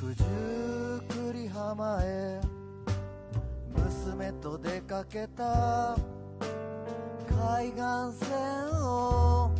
[0.00, 0.22] 九十
[1.08, 2.40] 九里浜へ
[3.74, 5.96] 娘と出かけた
[7.28, 9.50] 海岸線を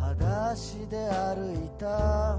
[0.00, 2.38] 裸足で歩いた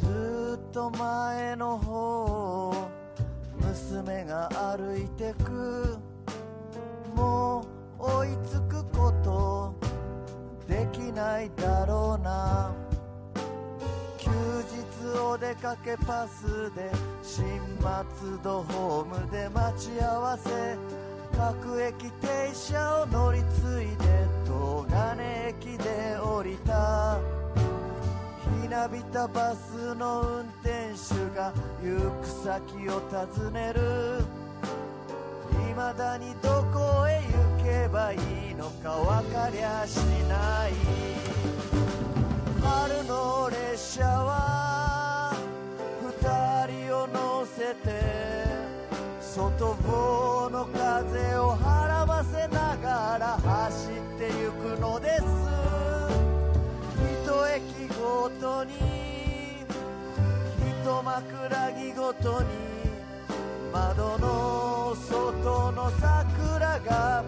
[0.00, 2.88] ずっと前の方を
[3.60, 5.98] 娘が歩いてく
[7.14, 7.66] も
[8.00, 9.74] う追いつくこと
[10.66, 12.81] できないだろうな。
[15.20, 16.90] お出かけパスで
[17.22, 17.44] 新
[17.80, 20.76] 松戸ホームで待ち合わせ。
[21.36, 27.18] 各駅停車を乗り継いで東金駅で降りた。
[28.62, 34.24] ひなびたバスの運転手が行く先を尋ねる。
[35.68, 39.96] 未だにどこへ行けばいいのか分かりゃし
[40.28, 40.72] ない。
[42.62, 44.71] 春の列車は
[49.34, 55.22] 外房の風をはらませながら走ってゆくのです。
[57.00, 58.74] 一駅ごとに
[60.60, 62.48] 一枕木ごとに
[63.72, 67.24] 窓の外の桜が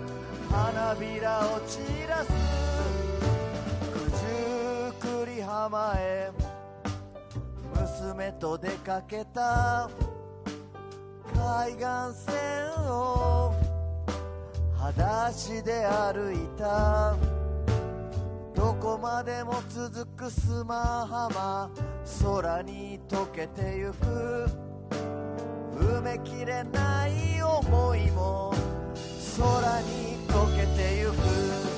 [0.50, 2.30] 花びらを散らす。
[3.94, 4.10] 九
[5.00, 6.30] 十九里浜へ
[7.72, 9.88] 娘と出かけた。
[11.44, 12.32] 海岸線
[12.88, 13.54] を
[14.78, 17.14] 裸足で歩いた。
[18.54, 21.70] どこまでも続く砂浜。
[22.22, 24.48] 空に溶けてゆく。
[25.76, 28.54] 埋めきれない思いも
[29.36, 31.73] 空に溶けてゆく。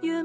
[0.00, 0.15] 越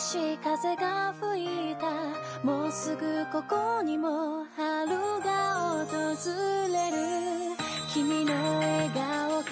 [0.00, 1.90] しい風が吹いた。
[2.42, 6.16] もうすぐここにも春が訪
[6.72, 6.96] れる。
[7.92, 9.50] 君の笑顔が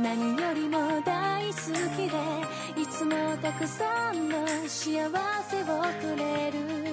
[0.00, 1.52] 何よりも大好
[1.96, 5.08] きでいつもたくさんの幸
[5.48, 5.66] せを
[6.00, 6.87] くれる。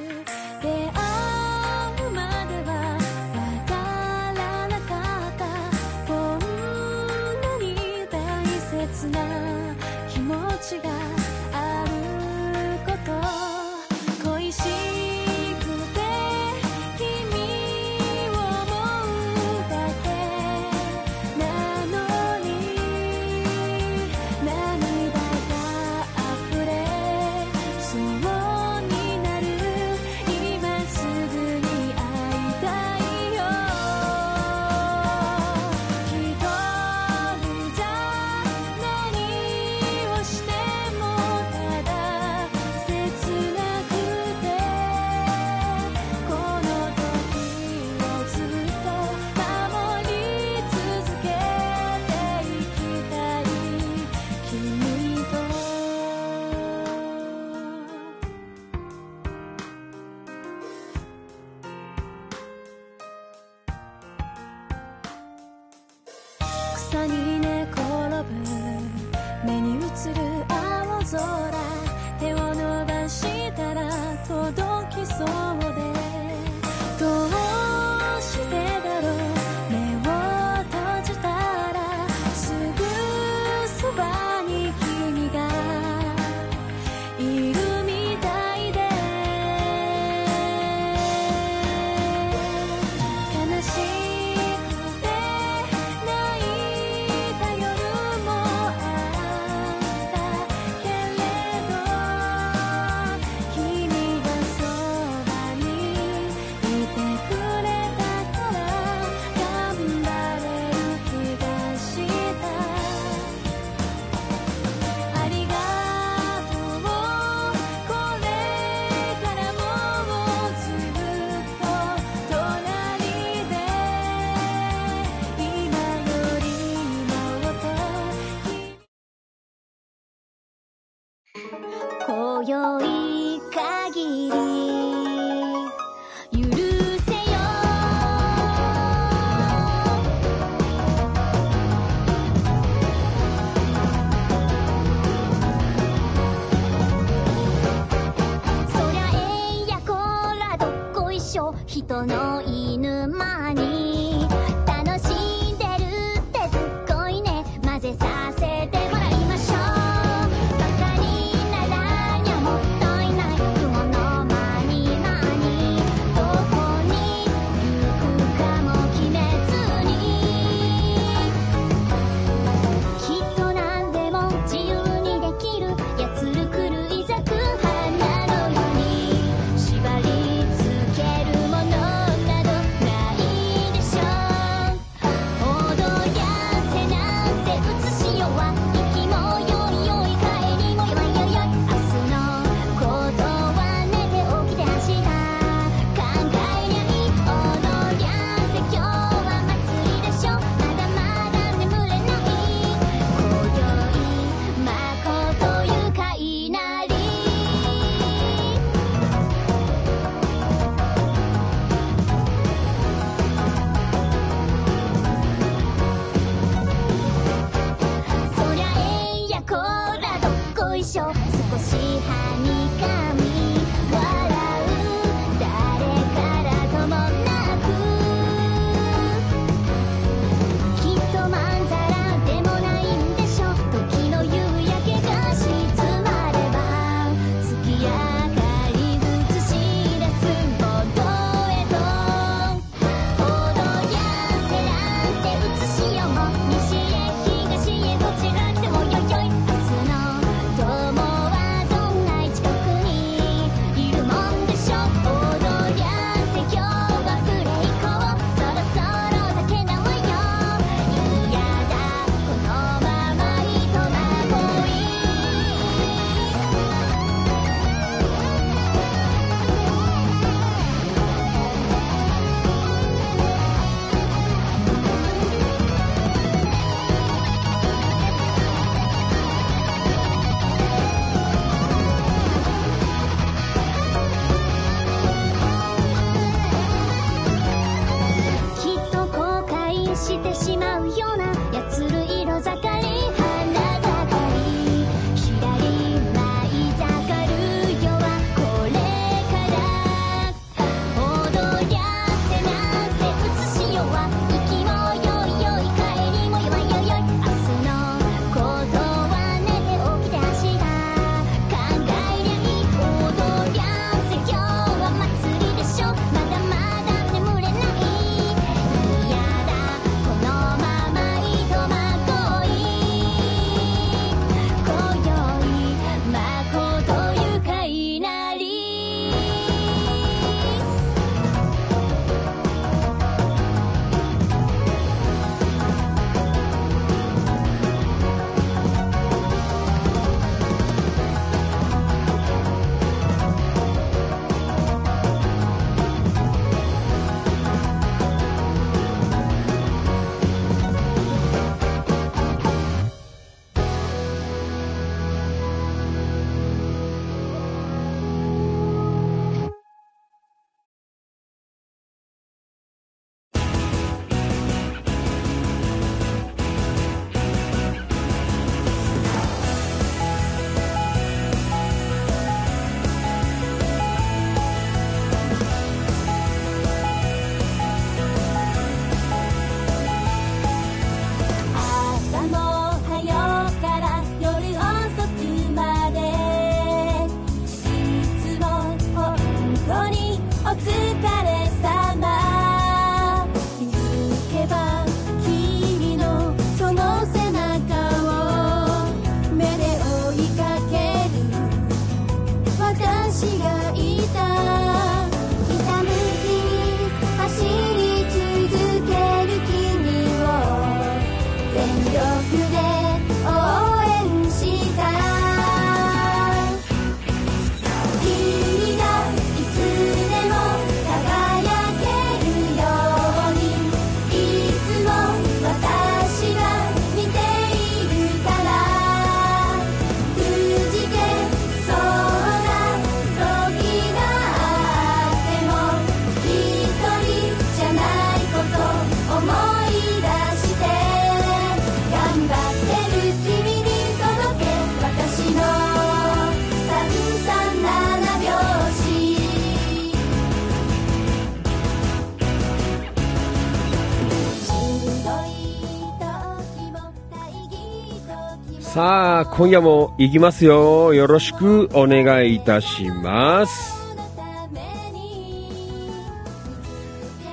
[459.37, 460.93] 今夜も行きますよ。
[460.93, 463.75] よろしくお願いいたします。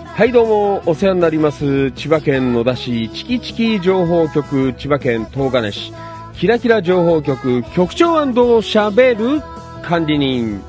[0.04, 1.92] はい、どうも、お世話になります。
[1.92, 5.92] 千葉県野田市、チキチキ情報局、千葉県東金市、
[6.34, 9.40] キラキラ情報局、局長喋る
[9.82, 10.60] 管理人。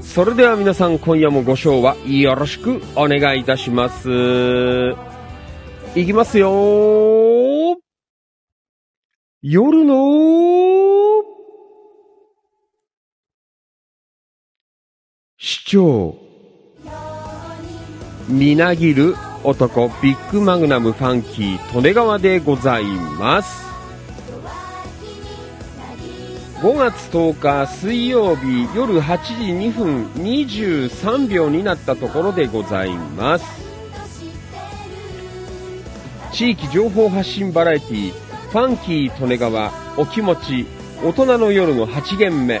[0.00, 4.08] それでは皆さん、今夜もご賞はよろしくお願いいたします。
[5.94, 7.76] いきますよ
[9.44, 11.24] 夜の
[15.36, 16.18] 市長
[18.28, 23.62] みなぎる男ビッグマグナムファンキー利根川でございます。
[26.60, 29.32] 5月10日水曜日夜8時
[29.70, 33.46] 2分23秒になったところでございます。
[36.32, 40.66] 地域情報発信バラエティファンキー利根川お気持ち
[41.02, 42.60] 大人の夜の8限目。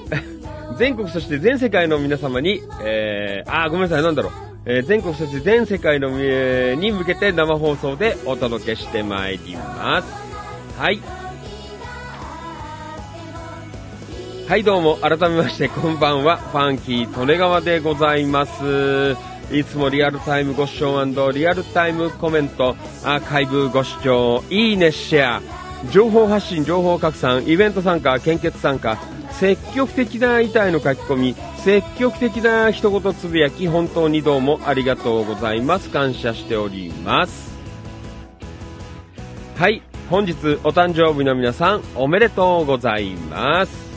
[0.81, 4.31] 全国そして全世界の皆様に、えー、あ、ごめんなさい、なんだろう。
[4.65, 10.11] えー全国そして全世界の、えーに向けて生放送でお届けしてまいります。
[10.79, 10.99] はい。
[14.49, 19.15] はい、どうも、改めまして、こんばんは、ファンキー、利根川でございます。
[19.51, 28.97] いつもリアルタイムご視聴リアルタイムコメント、アーカイブご視聴、いいね、シェア、情報発信、情報拡散、イベント参加、献血参加、
[29.31, 35.89] 積極的な遺体の書き込み、積極的な一言つぶやき、本当にどうもありがとうございます。
[35.89, 37.51] 感謝しております。
[39.57, 39.81] はい。
[40.09, 40.33] 本日
[40.65, 43.91] お誕生日の皆さんおめでとうございます。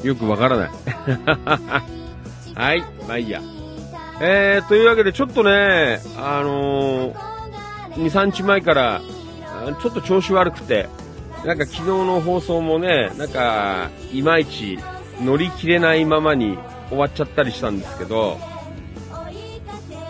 [0.02, 0.70] ー、よくわからない。
[2.56, 2.82] はい。
[3.08, 3.42] まあいいや。
[4.22, 7.16] えー、というわけでちょっとね、あのー、
[7.96, 9.02] 2、3日前から、
[9.82, 10.88] ちょっと調子悪くて、
[11.46, 14.80] なんか昨日の放送もね、なんか、いまいち
[15.22, 18.40] 乗り切れないままに終わっちゃったりしたんですけど、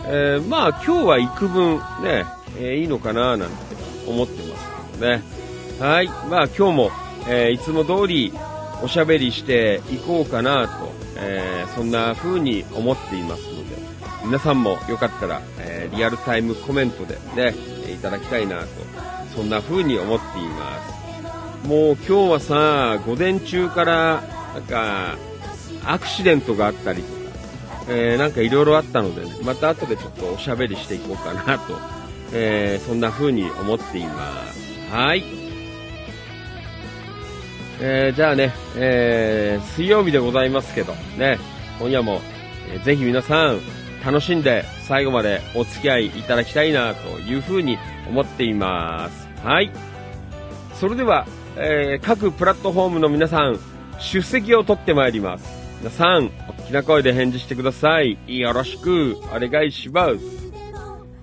[0.05, 2.25] えー、まあ今日は幾分ね、
[2.59, 3.55] えーいいのかななんて
[4.07, 4.69] 思ってます
[4.99, 5.23] けどね。
[5.79, 6.07] はい。
[6.29, 6.91] まあ今日も、
[7.27, 8.31] えーいつも通り
[8.83, 13.75] おしゃべりしていこうかなと、えそんな風に思っていますので、
[14.25, 17.55] 皆さんもよかったら、えリアルタイムコメントでね、
[17.91, 18.67] いただきたいなと、
[19.35, 20.92] そんな風に思っています。
[21.65, 24.21] もう今日はさ、午前中から、
[24.53, 25.17] なんか、
[25.85, 27.23] アクシデントがあったりとか、
[27.89, 31.77] えーなんかいろいろあったのでね、また後でちょっとおしゃべりしていこうかなと、
[32.33, 34.89] えーそんな風に思っています。
[34.91, 35.23] はい。
[37.79, 41.39] えーじゃあね、えー水曜日でございますけど、ね、
[41.79, 42.21] 今夜も、
[42.73, 43.59] えーぜひ皆さん、
[44.05, 47.77] 楽しんで最後までお付き合いいただきたいなという風に
[48.09, 49.29] 思っています。
[49.45, 49.71] はい。
[50.73, 53.59] それでは、えー各プラットフォームの皆さん、
[53.99, 55.45] 出席を取ってまいります。
[55.79, 58.17] 皆さん、大きな声で返事してください。
[58.27, 60.43] よろしく、お願いします。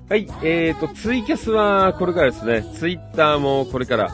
[0.08, 2.62] はい、えーと、ツイキャスはこれからですね。
[2.74, 4.10] ツイッターもこれから。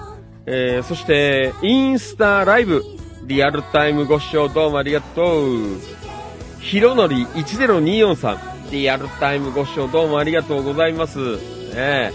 [0.47, 2.83] えー、そして、インスタライブ、
[3.25, 5.81] リアルタイムご視聴どうもありがとう。
[6.61, 11.19] ひろのり1024さん、リアルタイムご視聴どうもありがとうございます。
[11.19, 11.41] ね
[11.77, 12.13] え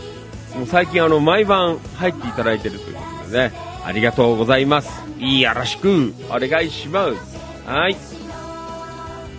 [0.58, 4.90] もう最近あの、毎晩入っていただいてるということでね、ありがとうございます。
[5.20, 7.70] よろしく、お願いします。
[7.70, 7.96] はい。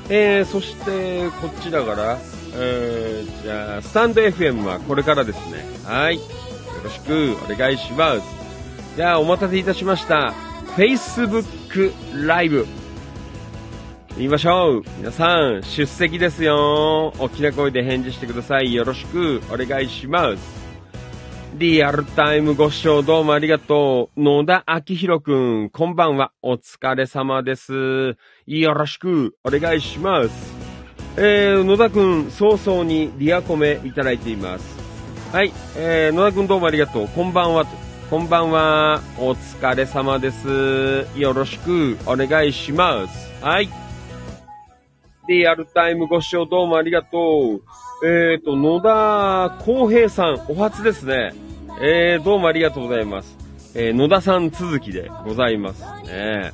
[0.08, 2.18] えー、そして、こっちだから、
[2.54, 5.64] えー、じゃあ、スタンド FM はこれからですね。
[5.84, 6.16] はい。
[6.16, 6.22] よ
[6.82, 8.22] ろしく、お願いします。
[8.96, 10.34] じゃあ、お待たせいたしました。
[10.76, 11.92] Facebook
[12.26, 12.66] ライブ。
[14.16, 14.82] 言いましょう。
[14.98, 17.14] 皆さん、出席ですよ。
[17.18, 18.74] 大きな声で返事してください。
[18.74, 20.61] よろしく、お願いします。
[21.54, 24.20] リアルタイムご視聴どうもありがとう。
[24.20, 26.32] 野田明宏くん、こんばんは。
[26.40, 28.16] お疲れ様です。
[28.46, 30.54] よろしく、お願いします。
[31.18, 34.64] えー、野田くん、早々にリアコメいただいています。
[35.30, 37.08] はい、えー、野田くんどうもありがとう。
[37.08, 37.66] こんばんは。
[38.08, 39.02] こんばんは。
[39.18, 41.06] お疲れ様です。
[41.18, 43.30] よろしく、お願いします。
[43.44, 43.68] はい。
[45.28, 47.62] リアルタイムご視聴どうもありがとう。
[48.04, 51.32] えーと、野田康平さん、お初ですね。
[51.80, 53.38] えー、どうもありがとうございます。
[53.76, 56.52] えー、野田さん続きでございますね。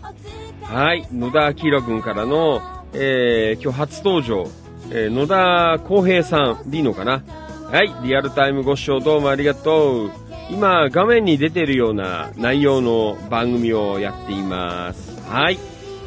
[0.63, 2.61] はい、野田明宏くんからの、
[2.93, 4.47] えー、今日初登場、
[4.91, 7.23] えー、野田康平さんでいいのかな
[7.71, 10.11] はい、リアルタイムご視聴どうもありがとう。
[10.51, 15.19] 今、画面に出てるような内容の番組をやっています。
[15.31, 15.59] はい。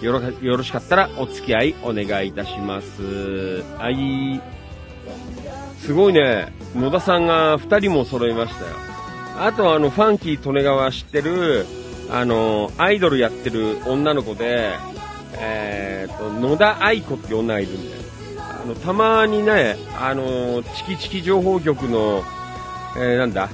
[0.04, 3.64] よろ、よろしかったらお付き合いお願いいたします。
[3.80, 4.61] はい。
[5.82, 8.76] すごいね、野田さんが2人も揃いましたよ。
[9.39, 11.65] あとはあの、ファンキー利根川知ってる、
[12.10, 14.76] あの、アイドルやってる女の子で、
[15.39, 18.02] えーと、野田愛子って女がいるんだよ。
[18.38, 22.24] あの、たまにね、あの、チキチキ情報局の、
[22.96, 23.50] えー、なんだ、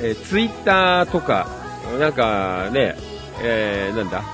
[0.00, 1.48] えー、ツイッターとか、
[1.98, 2.96] なんかね、
[3.42, 4.24] えー、なんだ、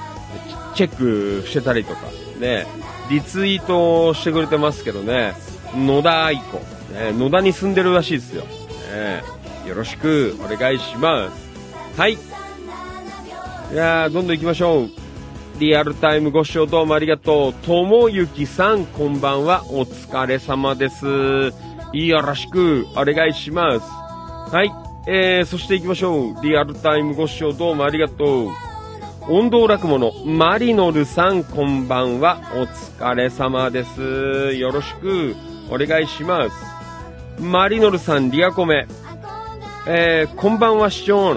[0.74, 2.06] チェックしてたりとか、
[2.38, 2.66] ね、
[3.10, 5.34] リツイートしてくれてますけどね、
[5.76, 6.60] 野田愛子、
[6.94, 8.44] ね、野田に住んでるらしいですよ。
[8.44, 9.22] ね、
[9.66, 12.00] よろしくお願いします。
[12.00, 12.12] はい。
[12.12, 12.16] い
[13.76, 14.90] やー、どんどん行きましょう。
[15.58, 17.52] リアルタイムご視聴どうもありがとう。
[17.66, 19.64] ともゆきさん、こんばんは。
[19.70, 21.52] お疲れ様です。
[21.92, 23.88] よろしくお願いします。
[24.54, 24.72] はい。
[25.06, 26.42] えー、そして行きましょう。
[26.42, 28.50] リアルタイムご視聴どうもありがとう。
[29.28, 32.40] 音頭落語のマリノルさん、こんばんは。
[32.54, 34.54] お疲れ様です。
[34.54, 35.34] よろしく
[35.70, 36.73] お願いします。
[37.38, 38.86] マリノルさん、リアコメ。
[39.86, 41.34] えー、こんばんは、市長。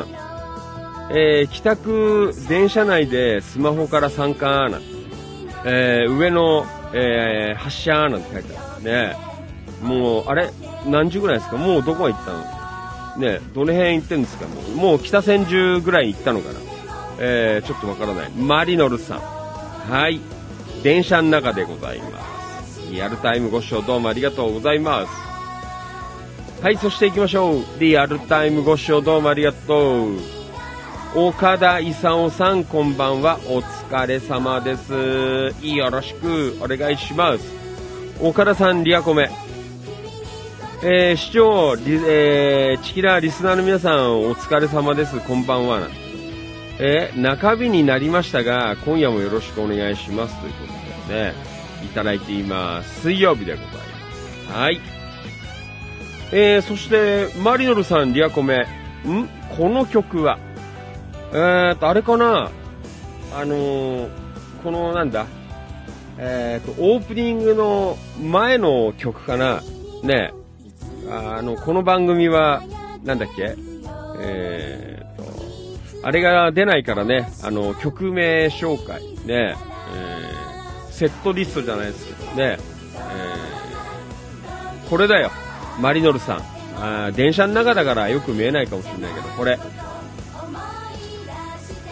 [1.10, 4.79] えー、帰宅、電車内でスマホから参加な。
[5.65, 9.15] えー、上の、えー、発車なんて書いてあるね。
[9.81, 10.51] もう、あれ？
[10.86, 11.57] 何時ぐらいですか？
[11.57, 12.41] もうどこへ行ったの？
[13.17, 14.45] ね、どの辺行ってんですか？
[14.47, 16.60] もうもう北千住ぐらい行ったのかな？
[17.19, 18.31] えー、ちょっとわからない。
[18.31, 19.19] マリノルさん。
[19.19, 20.21] はい。
[20.83, 22.21] 電車の中でございま
[22.63, 22.91] す。
[22.91, 25.26] リアルタイムご視聴どうもありがとうございます。
[26.62, 27.63] はい、そして行きましょう。
[27.80, 30.17] リアルタイムご視聴どうもありがとう。
[31.15, 33.38] 岡田勲さん、こんばんは。
[33.46, 34.91] お疲れ様です。
[35.63, 37.46] よろしくお願いします。
[38.20, 39.30] 岡田さん、リアコメ。
[40.84, 45.20] えー、市長、えー、チキラーリスナーの皆さん、お疲れ様です。
[45.20, 45.88] こんばんは。
[46.80, 50.36] えー中日になりましたが、今夜もよろしくお願いします。
[50.41, 50.60] というこ
[51.08, 51.34] とでね、
[51.86, 53.02] いただいています。
[53.02, 54.60] 水曜日でございます。
[54.60, 54.96] はい。
[56.31, 58.67] えー、そして、マリノルさん、リアコメ。
[59.05, 59.29] ん？
[59.55, 60.39] この曲は。
[61.31, 62.51] えーと、あれかな？
[63.33, 64.09] あのー、
[64.63, 65.25] このなんだ？
[66.17, 69.61] えーと、オープニングの前の曲かな？
[70.03, 70.33] ね
[71.09, 72.63] あの、この番組は、
[73.03, 73.55] なんだっけ？
[74.19, 79.55] えーと、あれが出ないからね、あの、曲名紹介、ね、え。
[80.89, 82.31] ー、セットリストじゃないですけど。
[82.31, 85.31] ね、えー、これだよ、
[85.79, 86.41] マリノルさん。
[86.79, 89.57] あ電車の中だからよく見えないかもしれないけど、これ。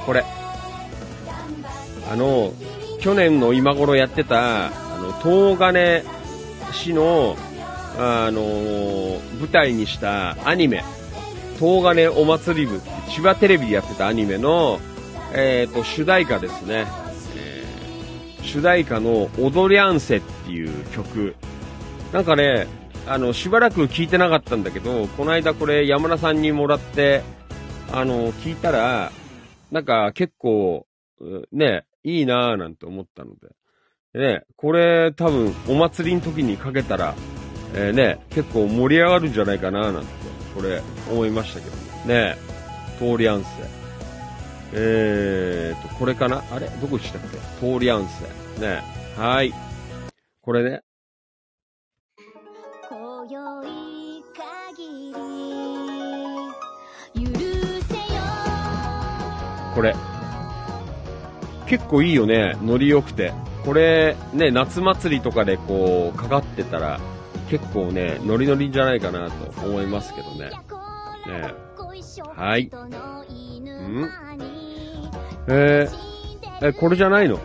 [0.05, 0.23] これ。
[2.11, 2.53] あの、
[2.99, 4.69] 去年の今頃やってた、あ
[4.99, 6.03] の、東金
[6.71, 7.35] 市の、
[7.97, 8.41] あの
[9.39, 10.83] 舞台にしたアニメ、
[11.57, 14.79] 東金お祭り部千葉テレビでやってたアニメの、
[15.33, 16.85] えっ、と、主題歌ですね。
[17.37, 17.65] えー
[18.45, 21.35] 主題歌の踊りゃんせっていう曲。
[22.13, 22.67] なんかね、
[23.07, 27.21] あの、しばらく聞いてなかったんだけど、この間これ山田さんにもらって、
[27.91, 29.11] あの、聞いたら、
[29.71, 30.87] なんか結構、
[31.51, 33.49] ね、いいなぁなんて思ったので。
[34.19, 37.15] ね、これ多分お祭りの時にかけたら、
[37.73, 40.07] えーね、結構盛り上がるんじゃないかななんて、
[40.55, 42.37] これ思いましたけどね。
[42.97, 43.49] 通りアンセ。
[44.71, 46.41] えーと、これかな？
[46.49, 46.67] あれ？
[46.81, 47.37] どこしたっけ？
[47.59, 48.61] 通りアンセ。
[48.61, 48.81] ね。
[49.17, 49.53] はい。
[50.41, 50.81] これね。
[59.75, 59.93] これ。
[61.67, 62.57] 結構いいよね。
[62.61, 63.33] ノリ良くて。
[63.63, 66.99] これ、ね、夏祭りとかでこう、かかってたら、
[67.49, 70.49] 結構ね、ノリノリじゃないかなと思いますけどね。
[70.49, 71.53] ね
[72.35, 72.65] はい。
[72.65, 72.69] ん
[75.47, 77.35] えー、え、これじゃないの？
[77.35, 77.39] ん？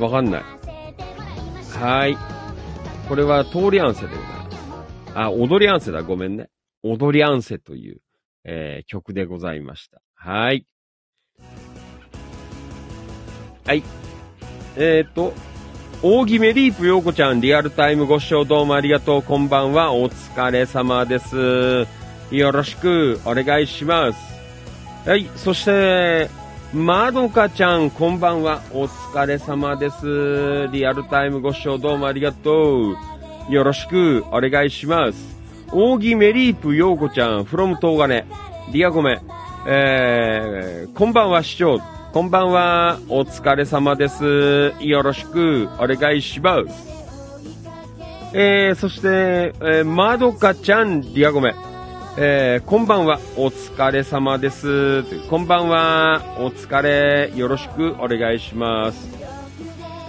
[0.00, 0.42] わかんない。
[1.80, 2.16] はい。
[3.08, 4.58] これは通りアンセでございます。
[5.14, 6.02] あ、踊りアンセだ。
[6.02, 6.48] ごめんね。
[6.82, 8.00] 踊りアンセという、
[8.44, 10.00] えー曲でございました。
[10.14, 10.66] はい。
[13.68, 13.82] はい。
[14.76, 15.34] えっ、と、
[16.02, 19.22] 大木メリープ陽子ちゃん、リアルタイムご視聴どうもありがとう。
[19.22, 19.92] こんばんは。
[19.92, 21.86] お疲れ様です。
[22.30, 24.18] よろしくお願いします。
[25.06, 25.28] はい。
[25.36, 26.30] そして、
[26.72, 28.62] まどかちゃん、こんばんは。
[28.72, 30.68] お疲れ様です。
[30.72, 32.94] リアルタイムご視聴どうもありがと
[33.50, 33.52] う。
[33.52, 35.36] よろしくお願いします。
[35.72, 38.24] 大木メリープ陽子ちゃん、from 東金。
[38.72, 39.20] リアコメ。
[39.66, 41.97] えー、こんばんは、市長。
[42.10, 42.98] こんばんは。
[43.10, 44.72] お疲れ様です。
[44.80, 46.88] よろしくお願いします。
[48.32, 49.08] えー、そして、
[49.60, 51.54] えー、まどかちゃん、リアコメ。
[52.16, 55.02] えー、こんばんは、お疲れ様です。
[55.28, 59.06] こんばんは、お疲れ、よろしくお願いします。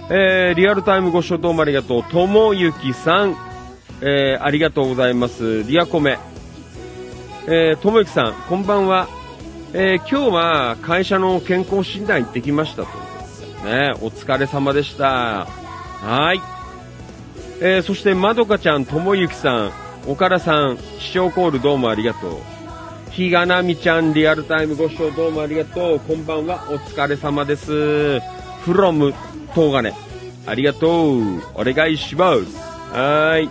[0.08, 2.04] えー、リアルタイムご視聴どうもありがとう。
[2.04, 3.36] ともゆきさん、
[4.00, 5.64] えー、ありがとうございます。
[5.64, 6.18] リアコメ。
[7.46, 9.19] えー、ともゆきさん、こんばんは。
[9.72, 12.88] えー、今日は会社の健康診断行ってきましたと
[13.64, 15.46] ね、お疲れ様でした。
[15.46, 16.40] はい。
[17.60, 19.72] えー、そして、まどかちゃん、ともゆきさん、
[20.08, 22.32] 岡田さん、視聴コールどうもありがとう。
[23.10, 26.00] ひがなみちゃん、リアルタイムご視聴どうもありがとう。
[26.00, 27.70] こんばんは、お疲れ様です。
[28.64, 29.14] from
[29.54, 29.92] 東金。
[30.46, 31.38] ありがとう。
[31.54, 32.56] お願いします。
[32.96, 33.44] はーい。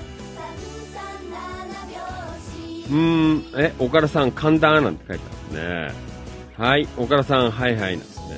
[2.89, 6.08] うーん、え、岡田さん、神田なんて書いてあるね。
[6.59, 8.35] はい、岡田さん、はいはいなんですね。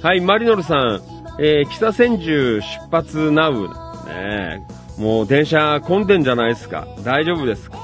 [0.00, 1.02] はい、マリノルさん、
[1.40, 4.66] えー、北千住出発ナウですね。
[4.96, 6.86] もう電車混んでんじゃないですか。
[7.02, 7.82] 大丈夫ですか、ね、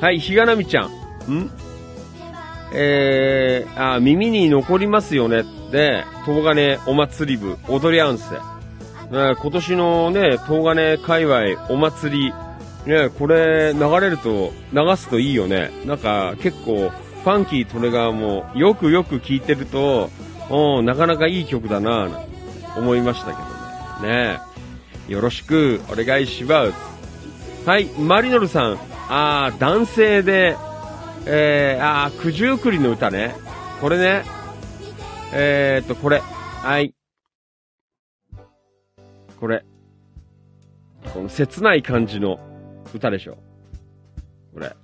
[0.00, 0.88] はい、ひがなみちゃん。
[1.32, 1.50] ん？
[2.74, 8.40] えー、あ、耳に残りますよねって、東金お祭り部、踊り合うんすね
[9.10, 12.32] 今年のね、東金界隈お祭
[12.86, 15.70] り、ね、これ流れると、流すといいよね。
[15.84, 16.90] なんか結構、
[17.26, 20.10] ファンキートレガーもよくよく聞いてると、
[20.48, 24.34] おなかなかいい曲だなぁ、思いましたけどね。
[24.34, 24.38] ね
[25.08, 27.68] よろしくお願いします。
[27.68, 28.78] はい、マリノルさん。
[29.08, 30.56] あー、男性で、
[31.26, 33.34] えー、あー、九十九里の歌ね。
[33.80, 34.22] これね。
[35.32, 36.20] えーっと、これ。
[36.20, 36.94] はい。
[39.40, 39.64] これ。
[41.12, 42.38] この切ない感じの
[42.94, 43.36] 歌でしょ。
[44.54, 44.76] これ。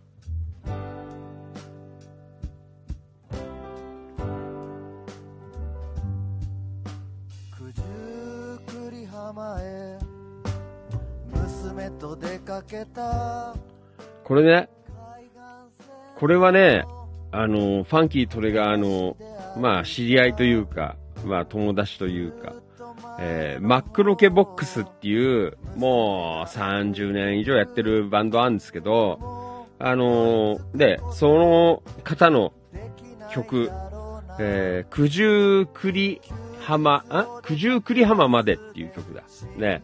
[14.24, 14.68] これね。
[16.18, 16.84] これはね、
[17.32, 19.16] あの、ファンキートレガーの、
[19.56, 22.52] まあ、知り合いというか、まあ、友達というか、
[23.18, 32.52] えー、マックロケボックスっていう、もう30年以上やってるバンドあるんですけど、あのーで、その方の
[33.30, 33.70] 曲、
[34.38, 36.20] えー、九十九里
[36.60, 37.40] 浜、あ？
[37.44, 39.22] 九十九里浜までっていう曲だ。
[39.56, 39.82] ね。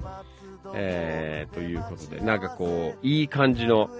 [0.75, 3.91] えー、ということで、なんかこう、いい感じの、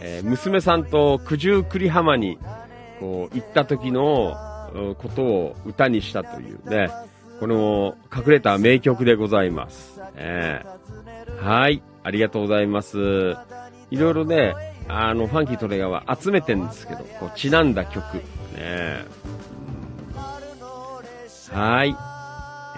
[0.00, 2.38] えー娘さんと九十九里浜に、
[2.98, 4.34] こう、行った時の、
[4.98, 6.90] ことを歌にしたというね、
[7.40, 10.00] この隠れた名曲でございます。
[10.14, 12.98] えーはい、ありがとうございます。
[13.90, 14.54] いろいろね、
[14.88, 18.18] あの、ファンキートレガーは集めてんですけど、こう、ちなんだ曲。
[18.56, 19.04] ね
[21.50, 21.96] はい。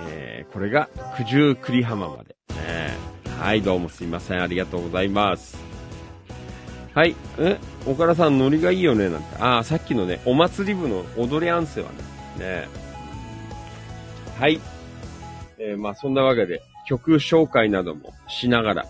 [0.09, 2.32] えーこれが九十九里浜まで。
[2.57, 4.43] ねはい、どうもすいません。
[4.43, 5.59] ありがとうございます。
[6.95, 7.17] はい。
[7.39, 9.37] え岡田さん、ノリがいいよねなんて。
[9.43, 11.97] ああ、さっきのね、お祭り部の踊りアンセはね。
[12.39, 12.69] ね
[14.39, 14.61] はい。
[15.59, 18.87] えーまあ、そんなわけで、曲紹介などもしながら、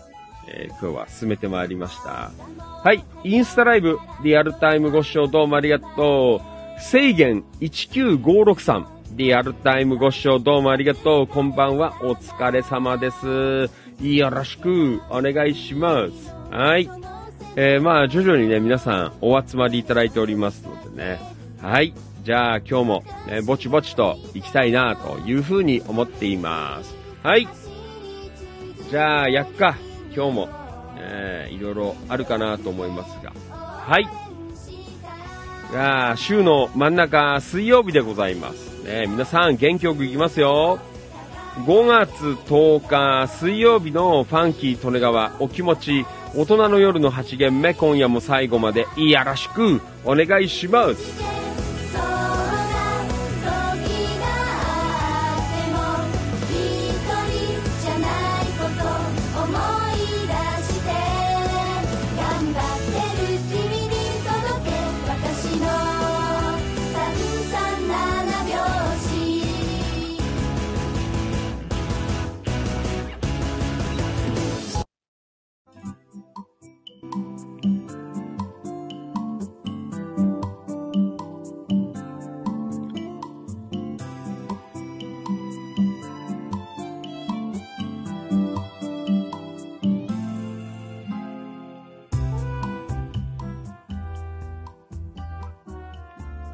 [0.47, 2.31] えー今日は進めてまいりました。
[2.59, 3.03] はい。
[3.23, 6.41] インスタライブ、リアルタイムご視聴どうもありがと
[6.77, 6.81] う。
[6.81, 8.92] 制限1956さん。
[9.15, 11.27] リアルタイムご視聴どうもありがとう。
[11.27, 11.93] こんばんは。
[12.01, 13.69] お疲れ様です。
[14.03, 16.33] よろしくお願いします。
[16.49, 16.89] はい。
[17.55, 21.19] えー、まあ、徐々にね、皆さんお集まりいただいておりますのでね。
[21.61, 21.93] はい。
[22.23, 26.95] じゃあ、今日も、ね、ぼちぼちと行きたいな、というふうに思っています。
[27.21, 27.47] はい。
[28.89, 29.77] じゃあ、やっか。
[30.15, 30.49] 今日も、
[30.97, 33.31] えー、いろいろあるかなと思いますが。
[33.51, 34.07] はい。
[35.71, 38.72] じゃあ、週の真ん中、水曜日でございます。
[38.83, 40.79] ね、皆さん、元気よくいきますよ。
[41.65, 42.11] 5月
[42.47, 46.05] 10日水曜日のファンキー利根川お気持ち
[46.35, 51.52] 大人の夜の8限目今夜も最後までよろしくお願いします。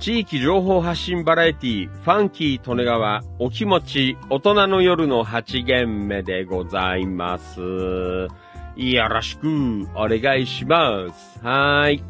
[0.10, 7.62] 地域情報発信バラエティファンキー利根川お気持ち大人の夜の8限目でございます。
[7.62, 8.28] よ
[9.08, 11.40] ろしくお願いします。
[11.46, 12.04] はい。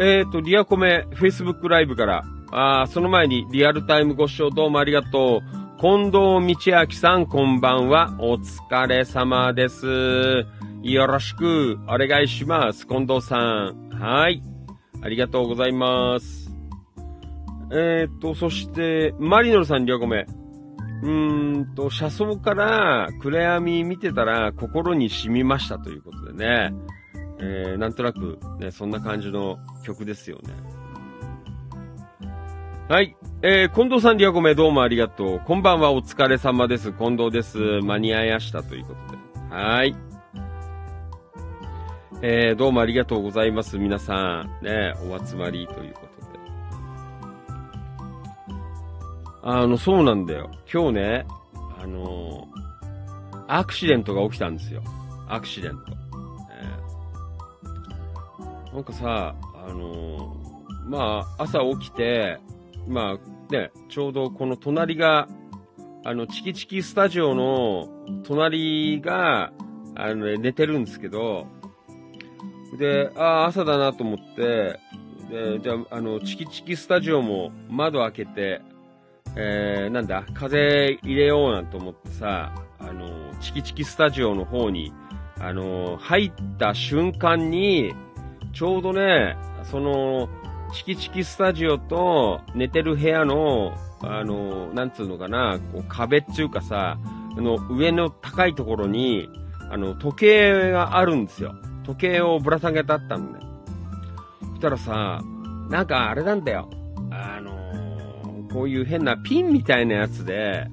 [0.00, 5.80] えっ、ー、と、リアコメ Facebook ライブから、あーその前にリアルタイムご視聴どうもありがとう。
[5.80, 8.14] 近藤道明さん、こんばんは。
[8.20, 10.46] お疲れ様です。
[10.80, 12.86] よろしくお願いします。
[12.86, 13.88] 近藤さん。
[13.90, 14.53] はい。
[15.04, 16.50] ありがとうございます。
[17.70, 20.26] えー、っと、そして、マリノルさん、両ごめ。
[21.02, 26.72] うーんと、車窓から暗闇見てたら心に染みましたということでね。
[27.38, 30.54] えー、なんとなく、ね、そんな感じの曲ですよね。
[32.88, 33.14] はい。
[33.42, 35.40] えー、近藤さん、リアゴメ、どうもありがとう。
[35.40, 36.92] こんばんは、お疲れ様です。
[36.92, 37.58] 近藤です。
[37.82, 39.54] 間に合いましたということで。
[39.54, 39.94] はい。
[42.26, 43.76] えー、どうもありがとうございます。
[43.76, 46.38] 皆さん、ね、お集まりということで。
[49.42, 50.50] あの、そうなんだよ。
[50.72, 51.26] 今日ね、
[51.78, 52.48] あの
[53.46, 54.82] アクシデントが起きたんですよ。
[55.28, 55.78] アクシデント。
[56.50, 59.34] えーなんかさ、
[59.68, 60.34] あの
[60.88, 62.38] まあ、朝起きて、
[62.88, 65.28] まあ、ね、ちょうどこの隣が、
[66.06, 67.90] あの、チキチキスタジオの
[68.22, 69.52] 隣が、
[69.94, 71.46] あの、ね、寝てるんですけど、
[72.78, 74.80] で、ああ、朝だなと思って、
[75.30, 78.60] で、じゃあ、あの、チキチキスタジオも窓開けて、
[79.36, 84.92] えー、なんだ、風入れようなんて思ってさ、あの、チキチキスタジオの方に、
[85.40, 87.94] あの、入った瞬間に、
[88.52, 90.28] ちょうどね、その、
[90.72, 96.98] チキチキスタジオと寝てる部屋の、あの、なんつうのかな、こう壁っていうかさ、
[97.36, 99.28] あの、上の高いところに、
[99.70, 101.54] あの、時計があるんですよ。
[101.84, 103.40] 時計をぶら下げてあったのね。
[104.40, 105.22] そしたらさ、
[105.70, 106.68] なんかあれなんだよ。
[107.10, 110.68] あのこういう変なピンみたいなやつで、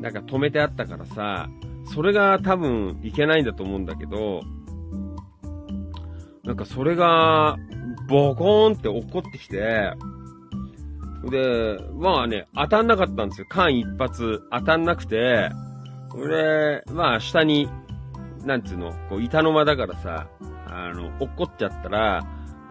[0.00, 1.48] なんか止めてあったからさ、
[1.92, 4.42] それが多分いけないんだと思うんだけど、
[6.44, 7.56] なんかそれが、
[8.06, 9.92] ボコーンって落っこってきて、
[11.30, 13.46] で、まあね、当たんなかったんですよ。
[13.48, 15.50] 間一発当たんなくて、
[16.14, 17.68] で、まあ下に、
[18.44, 20.28] なんつうの、こう板の間だからさ、
[20.74, 22.22] あの、落っこっちゃったら、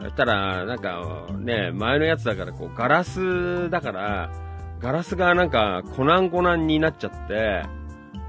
[0.01, 4.32] したら、なんか、ね、前のやつだから、こう、ガラスだから、
[4.80, 7.64] ガラスがなんか、コナンコナンになっちゃって、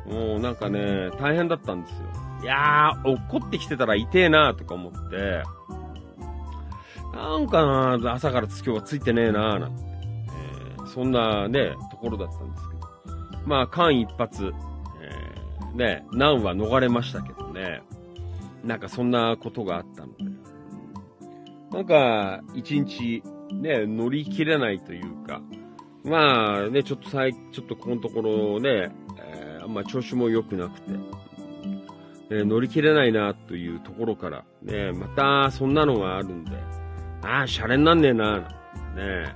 [0.06, 1.98] もうなんかね、大変だったんですよ。
[2.42, 5.42] いやー、落っこってきてたら痛えなとか思って、
[7.14, 9.82] なんかな朝から今日はついてねえななんて、
[10.76, 13.38] えーそんなね、ところだったんですけど。
[13.46, 14.52] まあ、間一髪、
[15.00, 17.82] えーね、難は逃れましたけどね。
[18.64, 20.24] なんかそんなことがあったので。
[21.70, 25.42] なんか、一日、ね、乗り切れないというか、
[26.04, 30.92] まあね、ちょっと最、ちょっとこのところね、えーあんま調子も良くなくて、
[32.30, 36.50] え乗り切れないなというところから、ね、またそんなのがあるんで、
[37.22, 39.34] ああ、シャレになんねえな、ね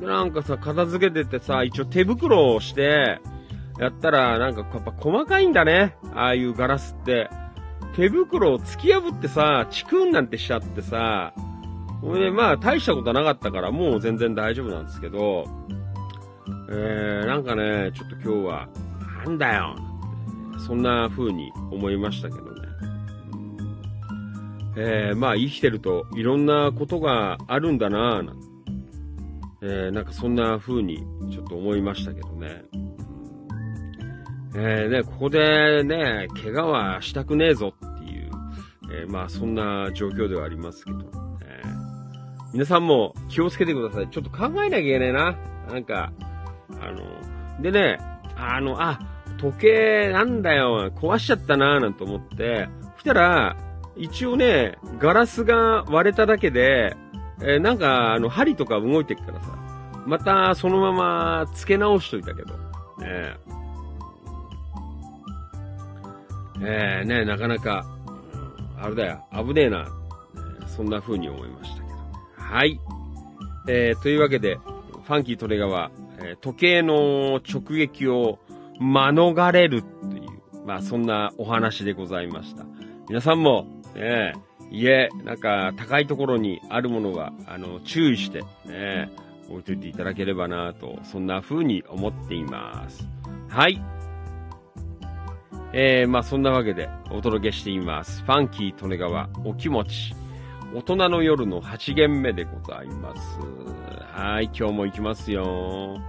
[0.00, 3.20] で、なんかさ、片付けててさ、一応手袋をして、
[3.78, 5.96] やったら、なんかやっぱ細かいんだね。
[6.12, 7.30] ああいうガラスって。
[8.00, 11.34] 手袋を突き破ってさ、チクンなんてしちゃってさ、
[12.00, 15.44] ほいで、まあ、大したことなかったから、もう全然大丈夫なんですけど、
[16.70, 18.68] えー、なんかね、ちょっと今日は、
[19.26, 19.76] なんだよ、
[20.66, 22.50] そんな風に思いましたけどね。
[24.78, 28.46] えー、まあ、生きてると、いろんなことがあるんだなぁ、なんて
[29.60, 32.64] えー、なんかそんな風に、ちょっと思いましたけどね。
[34.54, 38.30] えー、ね、ここでね、怪我はしたくねえぞっていう、
[38.92, 40.98] えーまあそんな状況ではありますけど、
[41.42, 41.70] えー
[42.52, 44.08] 皆さんも気をつけてください。
[44.10, 45.36] ちょっと考えなきゃいけないな。
[45.70, 46.12] なんか、
[46.80, 47.98] あの、でね、
[48.36, 48.98] あの、あ、
[49.38, 53.56] 時計なんだよ、壊しちゃったななんて思って、そしたら、
[53.96, 56.96] 一応ね、ガラスが割れただけで、
[57.40, 59.56] えーなんか、あの、針とか動いてるからさ、
[60.06, 62.62] またそのまま付け直しといたけど、ね
[63.04, 63.59] えー、
[66.60, 67.86] ねなかなか、
[68.78, 69.88] あれだよ、危ねえな、
[70.66, 71.96] そんな風に思いましたけど。
[72.36, 72.80] はい。
[73.68, 75.90] えー、というわけで、ファンキートレガは、
[76.40, 78.38] 時計の直撃を
[78.78, 82.64] 免れるっていう、まあそんなお話でございました。
[83.08, 84.34] 皆さんも、ね、
[84.70, 89.10] 家、なんか高いところにあるものは、あの、注意して、ね、
[89.48, 93.06] 置いといていただければなと、そんな風に思っています。
[93.48, 93.82] はい。
[95.72, 98.22] えー、まあそんなわけでお届けしています。
[98.22, 100.14] ファンキー利根川お気持ち。
[100.74, 103.38] 大人の夜の8限目でございます。
[104.12, 106.00] はい、今日も行きますよ。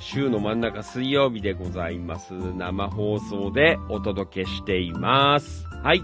[0.00, 2.32] 週の真ん中水曜日でございます。
[2.32, 5.64] 生放送でお届けしています。
[5.82, 6.02] はい。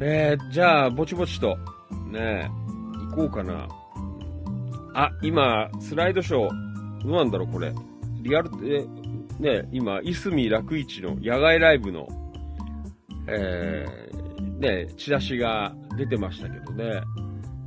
[0.00, 1.56] えー、じゃあ、ぼちぼちと、
[2.10, 2.50] ね
[3.10, 3.68] 行こうかな。
[4.94, 7.72] あ、今、スライドショー、どうなんだろう、これ。
[8.22, 8.86] リアル、え、
[9.38, 12.08] ね、今、いすみ楽市の野外ライブの、
[13.28, 17.02] えー、ね、チラシが出てましたけどね。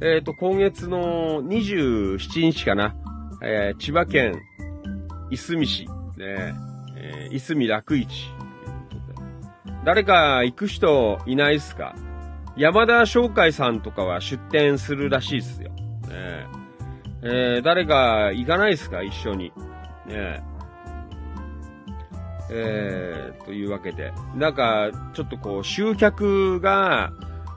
[0.02, 2.96] えっ、と、今月の27日かな、
[3.44, 4.42] えー、千葉県
[5.30, 6.54] いすみ市、ね、
[6.98, 8.30] えー、いすみ楽市。
[9.86, 11.96] 誰か行く人いないっすか？
[12.58, 15.70] 山田商会さんとかは出店するらしいっすよ。
[15.72, 16.48] ね
[17.24, 19.02] えー、誰か行かないっすか？
[19.04, 19.54] 一緒に。
[20.08, 20.44] ね
[22.54, 24.14] えー、というわけで。
[24.36, 27.14] なんか、ちょっとこう、集客が、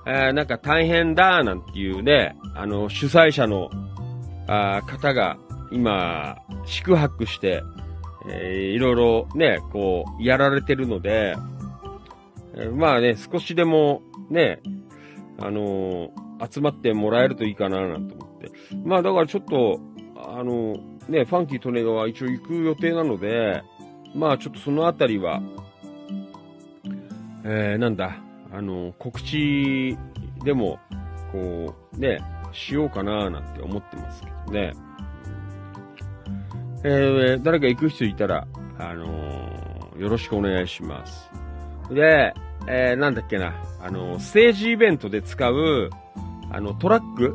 [0.07, 3.71] えー、なんか大変だ、なんていうね、あの、主催者の、
[4.47, 5.37] あ方が、
[5.73, 7.63] 今、宿泊して、
[8.29, 11.37] えー、いろいろね、こう、やられてるので、
[12.55, 14.61] えー、まあね、少しでも、ね、
[15.41, 18.53] あのー、集まってもらえるといいかな、なんて思って。
[18.85, 19.81] まあだからちょっと、
[20.17, 20.77] あの
[21.09, 23.63] ね、ファンキートネガは一応行く予定なので、
[24.15, 25.43] まあちょっとそのあたりは、
[27.45, 28.17] えー、なんだ、
[28.53, 29.97] あの告知
[30.45, 30.79] でも、
[31.33, 32.21] こう、ね、
[32.53, 34.73] しようかな、なんて思ってますけどね。
[36.85, 38.47] えー、誰か行く人いたら、
[38.79, 41.31] あのー、よろしくお願いします。
[41.91, 42.35] で、
[42.69, 45.91] えー、なんだっけな、あの、ステージイベントで使う、
[46.51, 47.35] あの、トラック、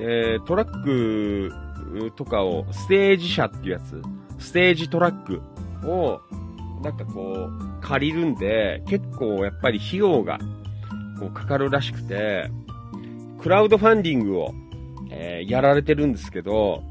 [0.00, 1.52] えー、トラック
[2.16, 4.00] とかを、ステージ車っていうやつ、
[4.38, 5.42] ステージトラック
[5.86, 6.20] を、
[6.82, 10.38] なんかこう、借りるんで、結構やっぱり費用が、
[11.18, 12.50] こう、かかるらしくて、
[13.40, 14.54] クラウドファンディングを、
[15.10, 16.82] えー、やられてるんですけど、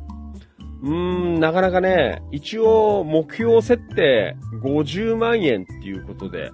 [0.82, 6.52] うーん、なかなかね、一応目標設定50万円っていうことで、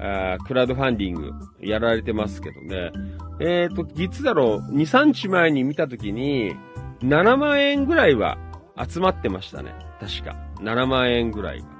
[0.00, 2.92] あクラウドファンディングやられてますけどね。
[3.40, 6.54] えっ、ー、と、実だろう、2、3日前に見たときに、
[7.02, 8.38] 7万円ぐらいは
[8.88, 9.72] 集まってましたね。
[10.00, 10.36] 確か。
[10.60, 11.77] 7万円ぐらいは。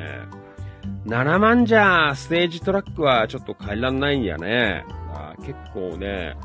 [0.00, 0.26] ね、
[1.06, 4.84] 7万じゃ、ステージトラックはちょっと変えらんないんやね。
[5.12, 6.36] あ結構ね、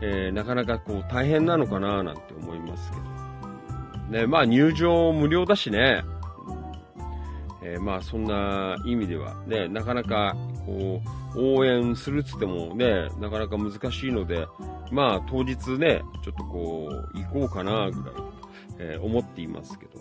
[0.00, 4.18] えー、なかなかこう大変なのかななんて思いますけど。
[4.18, 6.04] ね、まあ入場無料だしね。
[7.62, 10.36] えー、まあそんな意味ではね、なかなか
[10.66, 11.00] こ
[11.34, 14.46] う応援するっつってもね、なかなか難しいので、
[14.92, 18.14] まあ当日ね、ちょっとこう行こうかなぐらい、
[18.78, 19.92] えー、思っていますけど。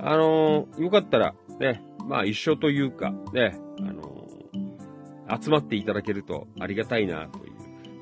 [0.00, 4.26] あのー、よかったらね、まあ一緒というかね、あの
[5.40, 7.52] 集まっていただけるとありがたいなという、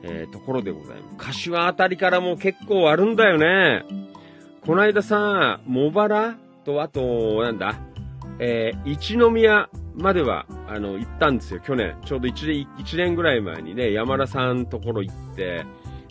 [0.05, 1.16] えところでございます。
[1.18, 3.84] 柏あたりからも結構あるんだよね。
[4.64, 7.80] この間さ、茂原と、あと、なんだ、
[8.38, 11.96] えー、一宮までは、あの、行ったんですよ、去年。
[12.05, 15.64] ちょうど一年、一年ぐらい前にね、山田さんところ行って、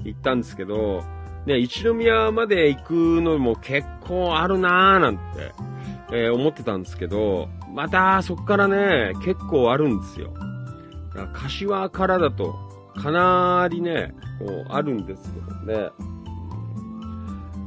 [0.04, 1.04] 行ったんですけど、
[1.46, 5.54] ね、一宮まで行くのも結構あるなーなんて、
[6.12, 10.34] えー、思ってたんですけど、またそっからね、結構あるんですよ。
[11.12, 12.53] か柏からだと、
[12.95, 15.89] かなりね、こう、あるんですけどね。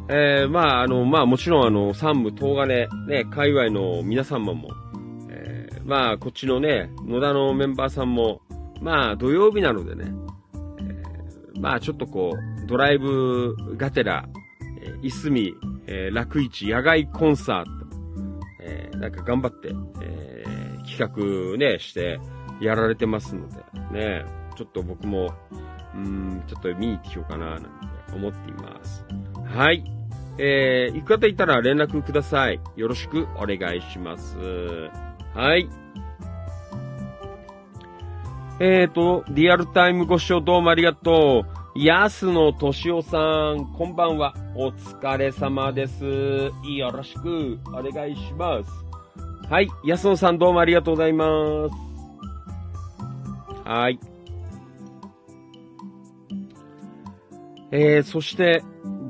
[0.09, 4.69] えー、まあ、あの、まあ、もちろん、あの、山武東金、ね、界隈の皆様も、
[5.31, 8.43] えー、まあ、こっちのね、野田のメンバーさんも、
[8.83, 10.13] まあ、土曜日なのでね、
[10.79, 14.29] えー、まあ、ちょっとこう、ドライブがてら、
[14.83, 15.55] えー、いすみ、
[15.87, 17.84] えー、楽市野外コンサート、
[18.65, 19.69] えー、なんか頑張って、
[20.03, 22.19] えー、企画ね、して、
[22.61, 23.57] やられてますので、
[23.93, 24.25] ね、
[24.57, 25.35] ちょっと僕も、
[25.95, 27.69] うん、ちょっと見に行ってきようかな、なんて
[28.15, 29.05] 思っています。
[29.45, 29.85] はい。
[30.39, 32.61] えー、行く方いたら連絡ください。
[32.77, 34.37] よろしくお願いします。
[35.35, 35.69] はい。
[38.61, 41.64] えーと、リアルタイムご視聴どうもありがとう。
[41.77, 43.19] 安野敏夫さ
[43.53, 44.33] ん、こんばんは。
[44.55, 46.05] お疲れ様です。
[46.05, 48.71] よろしくお願いします。
[49.51, 49.69] はい。
[49.85, 51.27] 安野さんどうもありがとうございま
[51.69, 51.75] す。
[53.69, 53.99] はい。
[57.73, 58.63] えー、そして、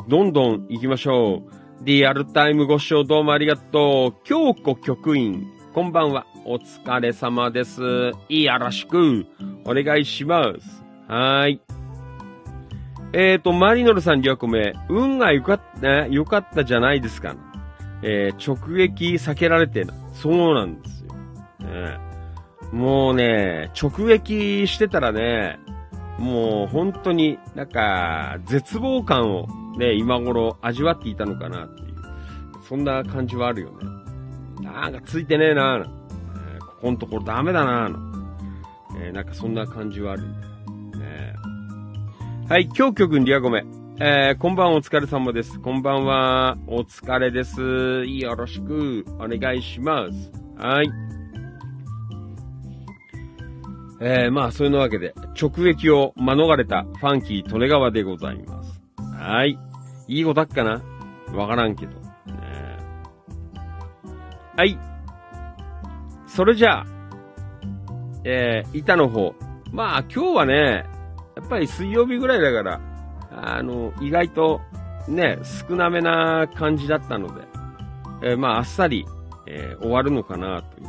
[0.09, 1.85] どんどん行きましょう。
[1.85, 4.25] リアルタイムご視聴どうもありがとう。
[4.25, 6.25] 京子局員、こんばんは。
[6.47, 7.83] お疲れ様です。
[7.83, 9.27] よろしく、
[9.67, 10.83] お願いします。
[11.09, 11.64] はい。
[13.17, 17.37] えーと、マリノルさん2個目、運が良かった、良かったじゃないですか。
[18.03, 19.95] えー、直撃避けられてな。
[20.15, 21.15] そうなんですよ。
[21.61, 21.99] ね、
[22.73, 25.61] もうね、直撃してたらね、
[26.19, 29.47] もう本当になんか絶望感を
[29.79, 31.95] ね、今頃味わっていたのかなっていう、
[32.69, 33.87] そんな感じはあるよね。
[34.61, 35.85] なんかついてねえな
[36.57, 37.91] えー、ここのところダメだな
[38.99, 40.54] えー、なんかそんな感じはあるんだよ。
[42.47, 43.65] はい、今日曲リアゴメ。
[43.99, 45.59] えー、こんばんはお疲れ様です。
[45.59, 46.59] こんばんは。
[46.67, 48.05] お疲れです。
[48.05, 50.31] よろしくお願いします。
[50.59, 50.91] はい。
[54.03, 58.83] えー、まあ、そういうわけで、直撃を免れたファンキー利根川でございます。
[58.99, 59.59] はい。
[60.07, 60.83] いい子だっかな？
[61.33, 61.93] わからんけど。
[61.93, 61.99] ね
[64.55, 64.79] はい。
[66.27, 66.87] それじゃあ、
[68.25, 69.35] えー、板の方。
[69.73, 70.85] まあ、今日はね、
[71.45, 72.81] っぱり水曜日ぐらいだから、
[73.31, 74.61] あの、意外と
[75.09, 75.39] ね、
[75.69, 77.47] 少なめな感じだったので、
[78.23, 79.05] えーまあ、あっさり、
[79.47, 80.87] えー終わるのかなという、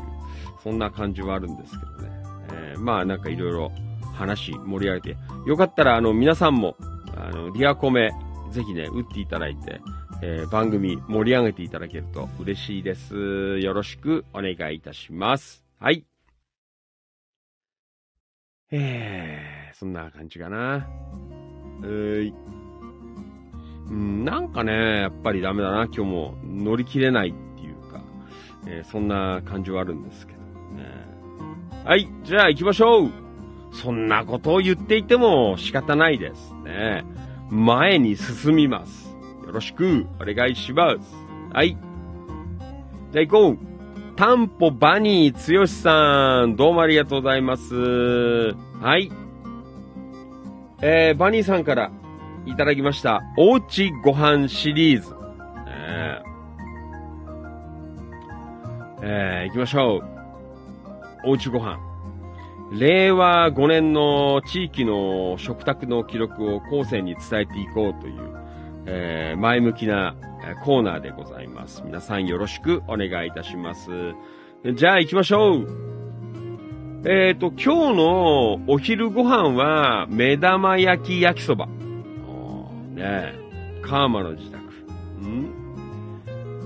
[0.63, 2.23] そんな感じはあるんですけどね。
[2.51, 3.71] えーまあ、なんかいろいろ
[4.13, 6.75] 話盛り上げて、よかったら、あの、皆さんも、
[7.17, 8.11] あの、リアコメ、
[8.51, 9.81] ぜひね、打っていただいて、
[10.21, 13.59] えー番組盛り上げていただけると嬉しいです。
[13.59, 15.65] よろしくお願いいたします。
[15.79, 16.05] はい。
[18.71, 20.87] えー、そんな感じかな。
[21.81, 22.33] うーい。
[23.89, 27.99] うん、なんかね、やっぱりダメだな、今日も乗り切れないっていうか、
[28.65, 30.39] えーそんな感じはあるんですけど
[30.81, 31.05] ね。
[31.83, 33.11] はい、じゃあ行きましょう
[33.73, 37.03] そんなことを言っていても仕方ないですね。
[37.49, 39.13] 前に進みます。
[39.45, 41.15] よろしくお願いします。
[41.53, 41.77] はい。
[43.11, 43.57] じゃあ行こう
[44.15, 47.75] タンポバニーつよしさん、どうもありがとうございます。
[48.81, 49.11] はい。
[50.81, 51.91] えー、バニーさんから
[52.45, 55.15] いただきました、おうちご飯シリーズ。
[55.67, 61.29] えー、えー行きましょう。
[61.29, 61.79] おうちご飯。
[62.77, 68.13] 令和5年の地域の食卓の記録を後世に伝えていこうという、
[68.85, 70.15] えー前向きな
[70.63, 71.83] コーナーでございます。
[71.83, 73.89] 皆さんよろしくお願いいたします。
[74.75, 75.94] じゃあ行きましょう。
[77.07, 81.67] えっ、と、今日のお昼ご飯は、目玉焼き焼きそば。
[81.67, 81.73] ね
[82.97, 83.39] え、
[83.83, 84.63] カーマの自宅。
[85.21, 85.51] ん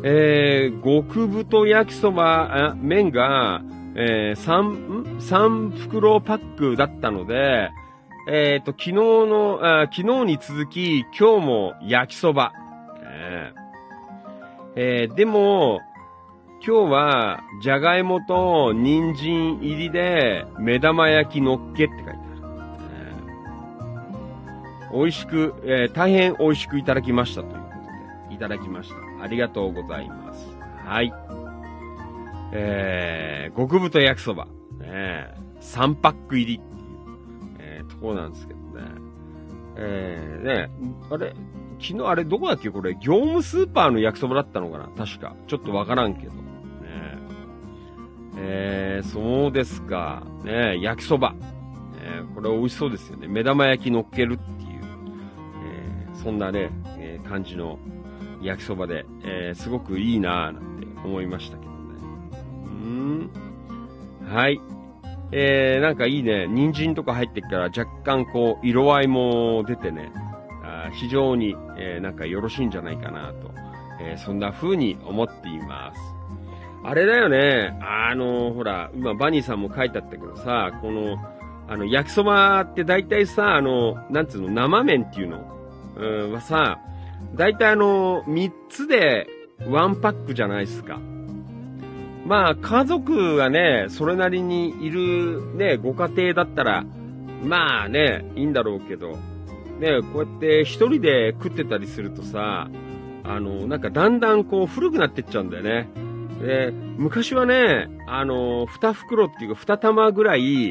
[0.02, 3.62] えー、極太焼きそば、あ麺が、
[3.96, 5.20] えー、三、ん？
[5.20, 7.70] 三袋パックだったので、
[8.30, 12.54] えっ、と、昨日のあ、昨日に続き、今日も焼きそば。
[13.04, 13.54] ね
[14.78, 15.82] えーでも、
[16.66, 22.20] 今日は、じゃがいもと人参入りで、目玉焼きのっけって書いてある。
[24.92, 27.60] え美味しく、えー大変美味しくいただきましたというこ
[28.28, 28.96] とで、いただきました。
[29.24, 30.48] ありがとうございます。
[30.86, 31.14] はい。
[32.52, 34.46] えー、極太焼きそば。
[34.46, 34.52] ね
[34.82, 36.88] え、3パック入りっていう、
[37.60, 38.86] えーとこなんですけどね。
[39.78, 40.70] えー、ね
[41.10, 41.34] あれ、
[41.80, 42.70] 昨日あれどこだっけ？
[42.70, 44.90] これ、業務スーパーの焼きそばだったのかな？
[44.98, 45.38] 確か。
[45.48, 46.34] ちょっとわからんけど。
[48.42, 50.24] えー、そうですか。
[50.44, 51.34] ね焼きそば。
[51.34, 51.40] ね
[52.34, 53.28] これ美味しそうですよね。
[53.28, 54.82] 目玉焼き乗っけるっていう、
[55.66, 57.80] えーそんなね、え感じの
[58.42, 61.78] 焼きそばで、えすごくいいなぁなんて思いましたけどね。
[62.66, 62.82] うー
[63.24, 63.30] ん。
[64.34, 64.60] はい。
[65.32, 66.48] えー、なんかいいね。
[66.48, 70.12] 人参とか入ってきたら若干こう、色合いも出てね、
[70.64, 73.52] あ非常に、えなんかよろしいんじゃないかなと、
[74.02, 76.19] えそんな風に思っています。
[76.84, 81.18] あれだよね、あの、ほら、今バニーさんも書いてあったけどさ、この、
[81.68, 85.40] あの、焼きそばって大体さ、あの、なんつうの、生麺っていうの、
[85.98, 86.80] うん、はさ、
[87.36, 89.28] 大体あの、3つで
[89.60, 91.00] 1パックじゃないですか。
[92.26, 96.86] まあ、家族がね、それなりにいるね、ご家庭だったら、
[97.44, 99.18] まあね、いいんだろうけど、
[99.80, 102.70] ね、こうやって一人で食ってたりするとさ、
[103.24, 105.90] あの、なんかだんだんこう古くなってっちゃうんだよね。
[106.42, 110.70] で、昔はね、あの、二袋っていうか二玉ぐらい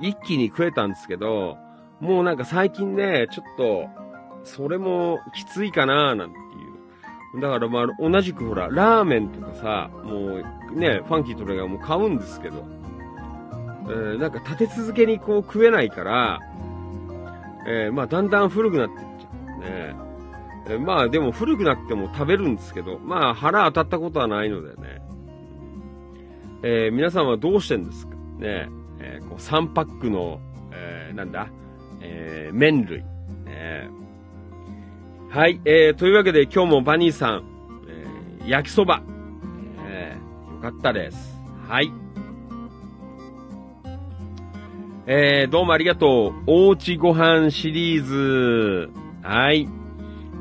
[0.00, 1.56] 一気に食えたんですけど、
[2.00, 3.88] もうなんか最近ね、ちょっと、
[4.44, 7.40] それもきついかななんていう。
[7.40, 10.44] だからまあ、同じくほら、ラーメンとかさ、もう
[10.74, 12.64] ね、ファンキーとかがもう買うんですけど、
[13.88, 16.40] えーなんか立て続けにこう食えないから、
[17.66, 19.28] えーまあだんだん古くなっていっちゃ
[20.68, 20.78] う。
[20.78, 25.02] ねまあでも古くなっても食べるんですけど、まあ腹当たったことはないのでね。
[26.62, 28.14] えー皆さんはどうしてんですか？
[28.38, 30.40] ねえーこう3パックの、
[30.72, 31.48] えーなんだ、
[32.00, 33.02] えー麺類。
[33.44, 33.88] ね
[35.30, 37.44] はい、えというわけで今日もバニーさん、
[38.44, 39.02] え焼きそば、
[39.86, 41.40] えーよかったです。
[41.68, 41.90] はい。
[45.06, 46.42] えどうもありがとう。
[46.46, 48.90] おうちご飯シリーズ。
[49.22, 49.68] はい。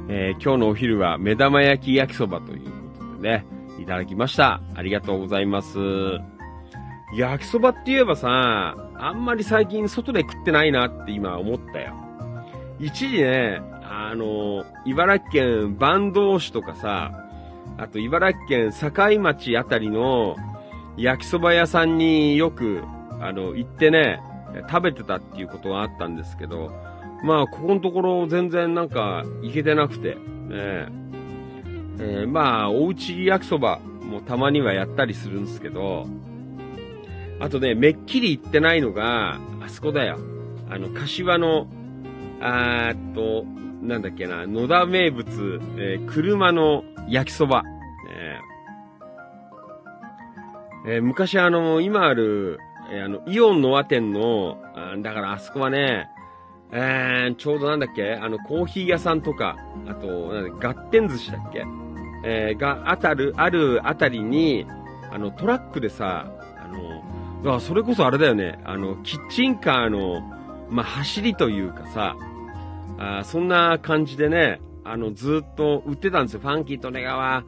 [0.10, 2.72] えー今日のお昼は目玉焼き焼きそばというこ
[3.16, 3.46] とでね、
[3.82, 4.62] いただきました。
[4.76, 5.78] ありがとうございます。
[7.16, 11.96] 焼きそばって言えばさ、あんまり最近外で食ってないなって今思ったよ。
[12.80, 17.12] 一時ね、あの、茨城県坂東市とかさ、
[17.78, 20.36] あと茨城県境町あたりの
[20.98, 22.84] 焼きそば屋さんによく、
[23.20, 24.22] あの、行ってね、
[24.70, 26.72] 食べてたっていうことがあったんですけど、
[27.24, 30.88] まあ、ここのところ全然なんか行けてなくて、ね
[32.00, 36.08] えーまあ、おうち焼きそばもたまにはやったりするんですけど、
[37.40, 40.18] あとね、めっきり行ってないのが、あそこだよ。
[40.70, 41.68] あの、柏の、
[42.42, 43.46] あーっと、
[43.86, 47.64] なんだっけな、野田名物、えー車の焼きそば。
[48.12, 52.60] えーえー昔あの、今ある、
[52.92, 56.08] えあの、イオンの和店の、あだからあそこはね、
[56.72, 59.56] えー、ちょうどなんだっけあの、コーヒー屋さんとか、
[59.88, 61.66] あと、なんだ、合点寿司だっけ？
[62.24, 64.66] えーが、あたる、あるあたりに、
[65.12, 67.04] あの、トラックでさ、あの、
[67.44, 70.22] だからそれこそあれだよね、あの、キッチンカーの、
[70.70, 72.16] まあ、走りというかさ、
[72.98, 76.42] あそんな感じでね、あの、ずっと売ってたんですよ。
[76.42, 77.44] ファンキーとネガは、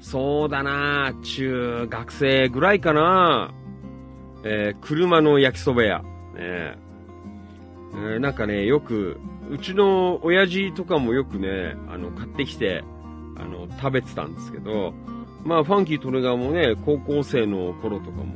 [0.00, 3.54] そうだな中学生ぐらいかな
[4.44, 5.98] えー車の焼きそば屋。
[6.00, 6.04] ね
[6.38, 9.18] えーなんかね、よく、
[9.50, 12.84] うちの親父とかもよくね、あの、買ってきて、
[13.38, 14.92] あの、食べてたんですけど、
[15.44, 18.34] まあ、ファンキートレガーもね、高校生の頃とかも、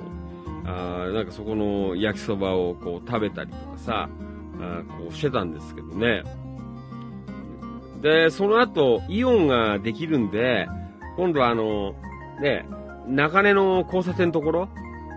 [0.65, 4.09] あなんかそこの焼きそばをこう食べたりとかさ、
[4.61, 6.23] あこうしてたんですけどね。
[8.01, 10.69] で、その後、イオンができるんで、
[11.17, 11.95] 今度はあの、
[12.41, 12.67] ね、
[13.09, 14.69] 中根の交差点のところ、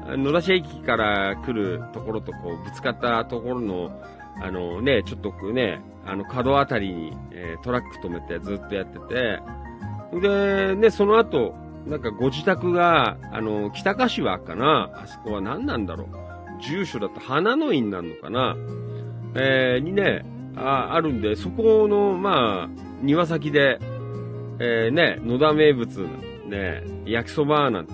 [0.08, 4.02] 野田市駅から来るところとこうぶつかったところの、
[4.42, 9.40] あのね、ちょっとね、あの角あたりに、えートラック止めてずっとやってて、
[10.22, 11.56] で、ね、その後、
[11.86, 18.56] なんかご自宅が、あの、北柏かなあそこは何なんだろう住所だと花の院なのかな
[19.36, 22.70] えーにね、ああるんで、そこの、まあ、
[23.02, 23.80] 庭先で、
[24.60, 26.08] えーね、野田名物、
[26.48, 27.94] ね、焼きそばなんて、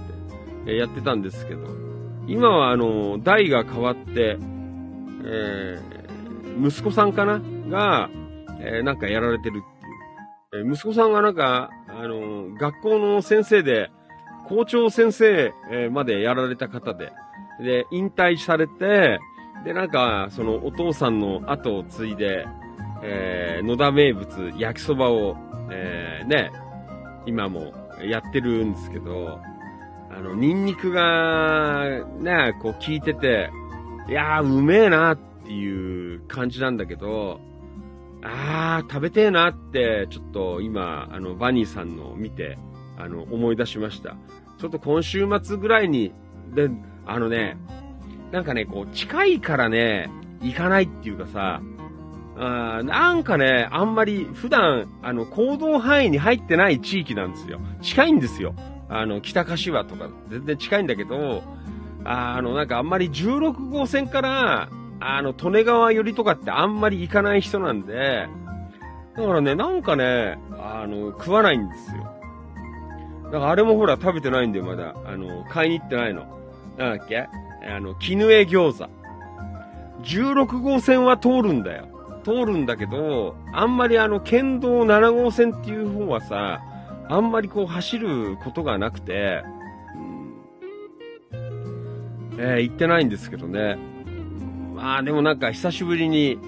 [0.68, 1.68] えやってたんですけど、
[2.28, 4.38] 今はあの、代が変わって、
[5.26, 6.00] えー
[6.62, 7.40] 息子さんかな
[7.70, 8.10] が、
[8.60, 10.66] えーなんかやられてるっていう。
[10.66, 11.70] えー息子さんがなんか、
[12.00, 13.92] あの、学校の先生で、
[14.48, 15.54] 校長先生
[15.92, 17.12] までやられた方で、
[17.62, 19.20] で、引退されて、
[19.66, 22.46] で、なんか、そのお父さんの後を継いで、
[23.04, 25.36] えー野田名物焼きそばを、
[25.72, 26.52] えーね、
[27.26, 29.40] 今もやってるんですけど、
[30.10, 33.52] あの、ニンニクが、ね、こう効いてて、
[34.08, 37.42] いやー、うめえなっていう感じなんだけど、
[38.24, 42.58] あー、食べてえなって、ちょっと今、あの、バニーさんのを見て、
[42.98, 44.16] あの、思い出しました。
[44.58, 46.14] ちょっと今週末ぐらいに、
[46.54, 46.70] で、
[47.06, 47.58] あのね、
[48.32, 50.10] なんかね、こう、近いからね、
[50.42, 51.62] 行かないっていうかさ、
[52.38, 57.60] あーなんかね、あんまり普段、あの、行動範囲に入ってない地域なんですよ。
[57.82, 58.54] 近いんですよ。
[58.90, 61.44] あの、北柏とか、全然近いんだけど、
[62.06, 64.70] あの、なんかあんまり16号線から、
[65.00, 68.28] あの、利根川寄りとかってあんまり行かない人なんで、
[69.16, 72.04] だからね、なんかね、あの、食わないんですよ。
[73.32, 74.96] だからあれもほら食べてないんだよ、まだ。
[75.06, 76.26] あの、買いに行ってないの。
[76.78, 77.28] なんだっけ？
[77.68, 78.90] あの、絹江餃子。
[80.04, 81.88] 16号線は通るんだよ。
[82.24, 86.62] 通るんだけど、あんまりあの、県道7号線っていう方はさ、
[87.10, 89.44] あんまりこう走ることがなくて、
[89.96, 90.34] うん
[92.38, 93.78] えー行ってないんですけどね。
[94.80, 96.40] まあでもなんか久しぶりに、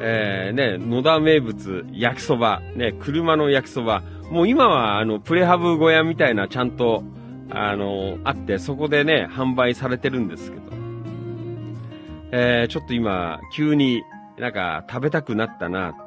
[0.00, 4.02] えーね、野田名物焼きそば、ね、車の焼きそば。
[4.30, 7.02] もう今はあの、プレハブ小屋みたいなちゃんと、
[7.50, 10.62] あの、あって、そこでね、販売されてるんですけど。
[12.30, 14.04] えーちょっと今、急に
[14.38, 15.98] なんか食べたくなったなって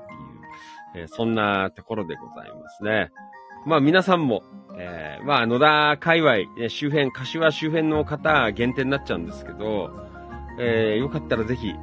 [0.99, 3.11] いう、えーそんなところでございますね。
[3.65, 4.43] まあ皆さんも、
[4.77, 10.04] えーまあ野田界隈、周辺、柏周辺の方限定になっちゃうんですけど、
[10.57, 11.73] えーよかったらぜひ、え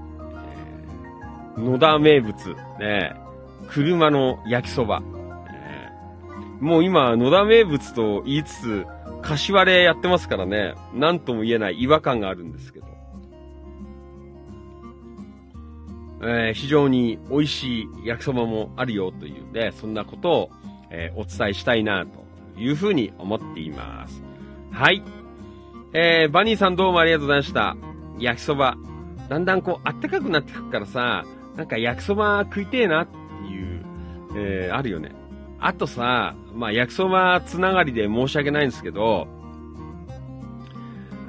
[1.57, 3.15] ー野田名物、ね、
[3.69, 5.03] 車の焼きそば、
[5.51, 8.87] えーもう今、野田名物と言いつつ、
[9.21, 12.87] 柏でやってますからね、なんとも言えない違和感があるんですけど。
[16.25, 20.51] えー非常に美味しい焼きそばもあるよというね、そんなことを、
[20.91, 24.23] えーお伝えしたいなというふうに思っています。
[24.71, 25.03] はい。
[25.93, 27.77] えーバニーさんどうもありがとうございました。
[28.23, 28.77] 焼きそば。
[29.29, 31.25] だんだんこう、あったかくなってくからさ、
[31.57, 33.17] なんか焼きそば食いてえなって
[33.47, 33.85] いう、
[34.37, 35.13] えーあるよね。
[35.61, 39.29] あとさ、まあ、焼きそばつながりで申し訳ないんですけど、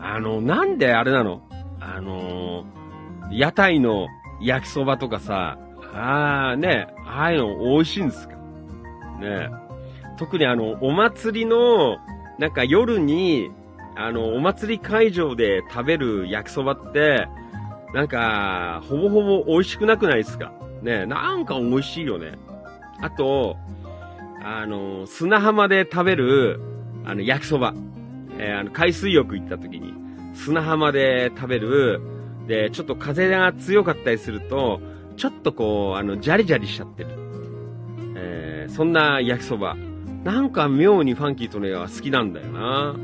[0.02, 1.41] あの、なんであれなの？
[1.80, 2.74] あのー
[3.32, 4.08] 屋台の
[4.41, 5.58] 焼きそばとかさ、
[5.94, 8.36] ああ、ね、ああいうの美味しいんですか
[9.20, 9.50] ね
[10.20, 11.98] 特にあの、お祭りの、
[12.38, 13.50] なんか夜に、
[13.96, 17.28] あの、お祭り会場で食べる焼きそばって、
[17.94, 20.52] なんか、ほぼほぼ美味しくなくないですか？
[20.82, 22.34] ねなんか美味しいよね。
[23.02, 23.56] あと、
[24.44, 26.60] あの、砂浜で食べる、
[27.06, 27.74] あの、焼きそば。
[28.39, 29.94] えーあの、海水浴行った時に、
[30.34, 32.02] 砂浜で食べる、
[32.48, 34.82] で、ちょっと風が強かったりすると、
[35.16, 37.10] ちょっとこう、あの、ジャリジャリしちゃってる。
[38.16, 39.76] えーそんな焼きそば。
[40.24, 42.96] なんか妙にファンキーとねは好きなんだよな。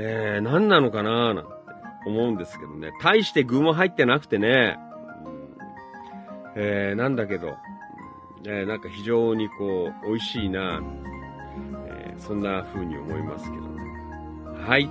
[0.00, 1.50] えー、何なのかななんて
[2.06, 2.92] 思うんですけどね。
[3.02, 4.78] 大して具も入ってなくてね。
[5.24, 5.48] うん
[6.54, 7.56] えー、なんだけど、
[8.44, 10.80] えーなんか非常にこう、美味しいな、
[11.86, 13.82] えーそんな風に思いますけどね。
[14.66, 14.88] はい。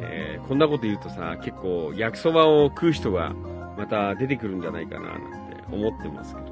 [0.00, 3.32] えーこんなこと言うとさ、結構焼きそばを食う人が
[3.78, 6.46] また出てくるんじゃないかな、なんて思ってますけど。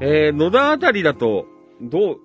[0.00, 1.46] えー野田あたりだと、
[1.80, 2.18] どう、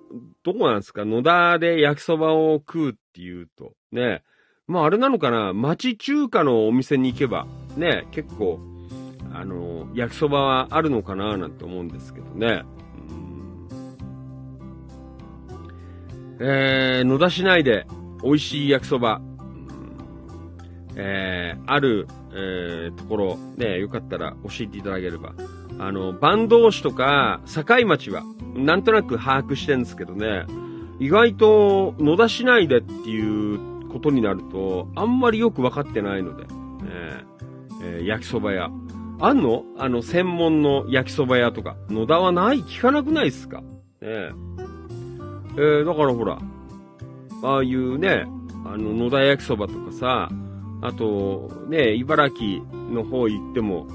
[0.44, 1.04] どこなんですか？
[1.06, 3.72] 野田で焼きそばを食うっていうと。
[3.90, 4.22] ね。
[4.66, 5.54] まああれなのかな？
[5.54, 8.60] 町中華のお店に行けば、ね、結構、
[9.32, 11.38] あの、焼きそばはあるのかな？
[11.38, 12.62] なんて思うんですけどね。
[16.40, 17.86] えー、野田市内で
[18.22, 19.22] 美味しい焼きそば、
[20.94, 25.32] えー、ある、えー、ところ、ね、よかったら教えていただければ。
[25.78, 28.22] あの、坂東市とか、境町は、
[28.54, 30.46] なんとなく把握してるんですけどね、
[31.00, 36.44] 意外と野田市内でっていうことになると、あんまりよくわかってないので、
[36.86, 38.70] えーえー焼きそば屋。
[39.20, 39.64] あんの？
[39.78, 41.76] あの、専門の焼きそば屋とか。
[41.88, 42.58] 野田はない？
[42.60, 43.60] 聞かなくないっすか？
[43.60, 43.66] ね
[44.02, 44.32] え。
[45.56, 46.38] えーだからほら、
[47.42, 48.24] ああいうね、
[48.64, 50.30] あの、野田焼きそばとかさ、
[50.82, 53.86] あと、ね、茨城の方行っても、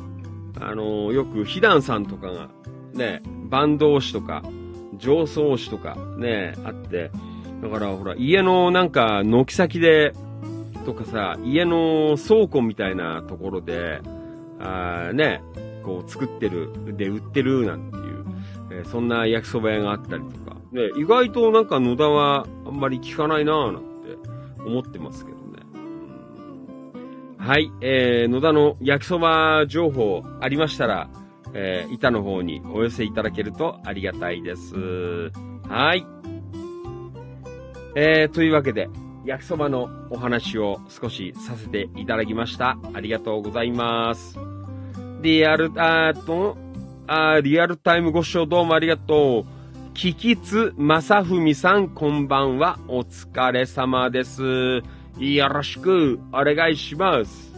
[0.59, 2.49] あの、よく、ひだんさんとかが、
[2.93, 4.43] ね、坂東市とか、
[4.97, 7.11] 上層市とか、ね、あって、
[7.61, 10.13] だからほら、家のなんか、軒先で、
[10.85, 14.01] とかさ、家の倉庫みたいなところで、
[14.59, 15.41] あね、
[15.83, 18.25] こう作ってる、で売ってるなんていう、
[18.71, 25.38] えーそんな焼きそば屋があったりとか、ね、意外となんか野田はあんまり聞かないなぁなんて思ってますけど。
[27.39, 31.09] はい、えー、野田の焼きそば情報ありましたら、
[31.53, 34.75] えー、板の方にお寄せいただけるとありがたいです。
[35.67, 36.05] はい。
[37.95, 38.89] えー、というわけで、
[39.25, 42.77] 焼きそばのお話を少しさせていただきました。
[42.93, 44.37] ありがとうございます。
[45.21, 46.57] リアル、あーと、
[47.07, 49.93] あリアルタイムご視聴どうもありがとう。
[49.93, 52.79] キキツマサフミさん、こんばんは。
[52.89, 54.83] お疲れ様です。
[55.20, 57.53] よろしくお願いします。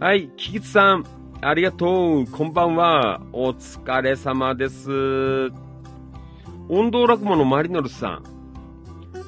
[0.00, 1.04] はい、キキツさん、
[1.40, 2.26] ありがとう。
[2.26, 3.20] こんばんは。
[3.32, 4.90] お疲れ様です。
[6.68, 8.24] 温道落語のマリノルさん。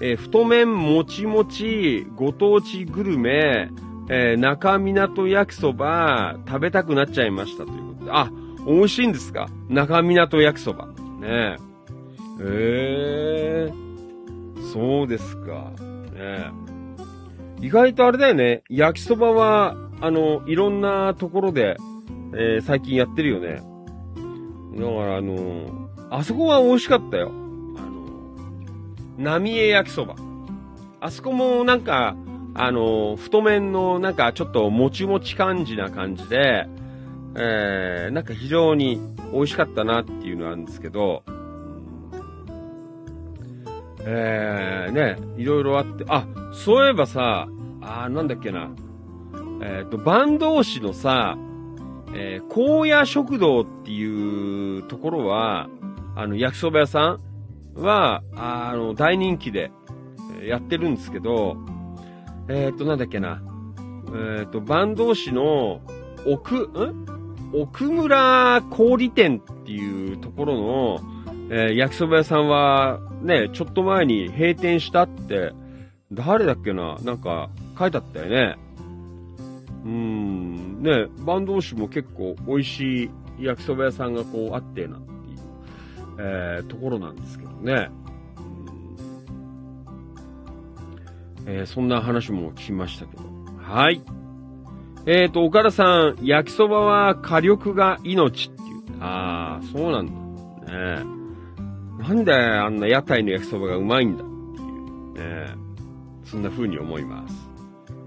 [0.00, 3.70] えー太麺もちもち、ご当地グルメ、
[4.08, 8.10] えー中港焼きそば、食べたくなっちゃいましたということで。
[8.12, 8.28] あ、
[8.66, 9.48] 美味しいんですか？
[9.68, 10.86] 中港焼きそば。
[10.86, 10.92] ね
[11.22, 11.56] え。
[12.40, 15.70] えー、そうですか。
[16.12, 16.50] ねえ。
[17.62, 18.64] 意外とあれだよね。
[18.68, 21.76] 焼きそばは、あの、いろんなところで、
[22.34, 23.62] えー最近やってるよね。
[24.74, 27.30] だから、あの、あそこは美味しかったよ。
[27.30, 27.80] あ
[29.20, 30.16] の、浪江焼きそば。
[31.00, 32.16] あそこもなんか、
[32.54, 36.66] あの、太麺のなんかちょっともちもち感じな感じで、
[37.36, 39.00] えー、なんか非常に
[39.32, 41.22] 美味しかったなっていうのはあるんですけど、
[44.04, 47.48] えー、ね、いろいろあって、あ、そういえばさ、
[47.80, 48.70] あなんだっけな、
[49.62, 51.36] えっ、と、坂東市のさ、
[52.14, 55.68] えー、高野食堂っていうところは、
[56.16, 57.18] あの、焼きそば屋さ
[57.76, 59.70] んは、あの、大人気で
[60.44, 61.56] やってるんですけど、
[62.48, 63.40] えっ、と、なんだっけな、
[64.38, 65.80] えっ、と、坂東市の
[66.26, 67.12] 奥、ん？
[67.54, 71.00] 奥村小売店っていうところの、
[71.50, 75.52] えー焼きそば屋さんは、ね、ちょっと前に閉店したって、
[76.12, 78.56] 誰だっけななんか、書いてあったよね。
[79.84, 83.10] うーん、ね、坂東市も結構美味しい
[83.44, 85.38] 焼きそば屋さんがこうあってなっていう、
[86.18, 87.90] えーところなんですけどね。
[91.46, 93.22] えーそんな話も聞きましたけど。
[93.62, 94.00] はい。
[95.06, 99.02] えっ、と、岡田さん、焼きそばは火力が命っていう。
[99.02, 101.02] ああ、そうなんだ。
[101.02, 101.21] ね
[101.98, 105.54] なんであんな屋台の焼きそばがうまいんだっていう。
[105.54, 105.54] ね
[106.24, 107.52] そんな風に思います。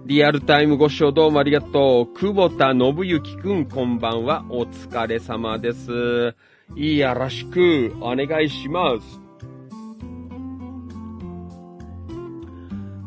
[0.05, 2.13] リアルタイムご視聴どうもありがとう。
[2.19, 4.45] 久保田信之くん、こんばんは。
[4.49, 6.36] お疲れ様です。
[6.75, 9.19] いやらしくお願いします。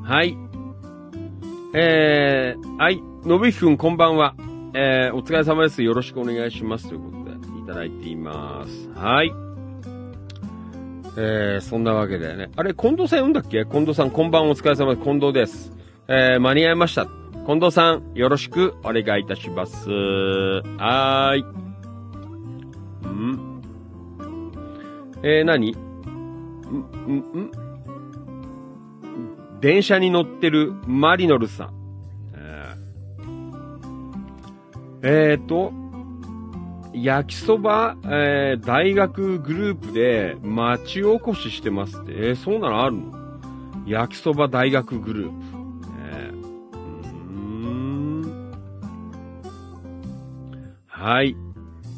[0.04, 0.36] はい。
[1.74, 4.34] えー、はい、信之くん、こんばんは。
[4.74, 5.82] えー、お疲れ様です。
[5.82, 6.88] よろしくお願いします。
[6.88, 8.88] ということで、いただいています。
[8.94, 9.47] はい。
[11.20, 12.48] えー、そんなわけでね。
[12.54, 13.64] あれ、近藤さん読んだっけ？
[13.64, 15.04] 近藤さん、こんばんお疲れ様です。
[15.04, 15.72] 近藤です。
[16.06, 17.08] えー、間に合いました。
[17.44, 19.90] 近藤さん、よろしくお願いいたします。
[19.90, 21.42] はーい。
[23.08, 23.60] ん？
[25.24, 25.72] えー、何？
[25.72, 25.78] んん
[27.18, 27.50] ん？
[29.60, 31.72] 電車に乗ってるマリノルさん。
[32.34, 35.72] えー、えーと、
[37.02, 42.12] 焼きそば、えー、大学グループで町おこししてますって。
[42.12, 43.12] えー、そんなのあるの？
[43.86, 45.34] 焼きそば大学グループ。
[46.10, 46.80] えー、う
[48.20, 48.52] ん。
[50.86, 51.36] はい。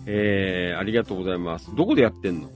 [0.07, 1.75] えー、ありがとうございます。
[1.75, 2.49] どこでやってんの？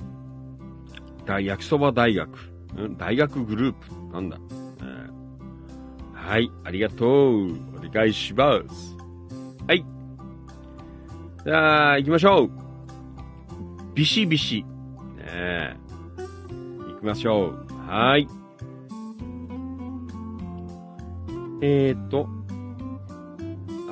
[1.26, 2.30] 大焼きそば大学。
[2.76, 4.12] ん大学グループ。
[4.12, 4.38] なんだ、
[4.80, 5.14] えー
[6.14, 6.50] はい。
[6.64, 7.52] ありがとう。
[7.52, 8.96] お願いします。
[9.66, 9.84] はい。
[11.44, 12.50] じゃあ、行きましょう。
[13.94, 14.64] ビシビシ。
[15.18, 15.76] ね。
[16.16, 17.66] 行きましょう。
[17.86, 18.26] はい。
[21.60, 22.26] えーと。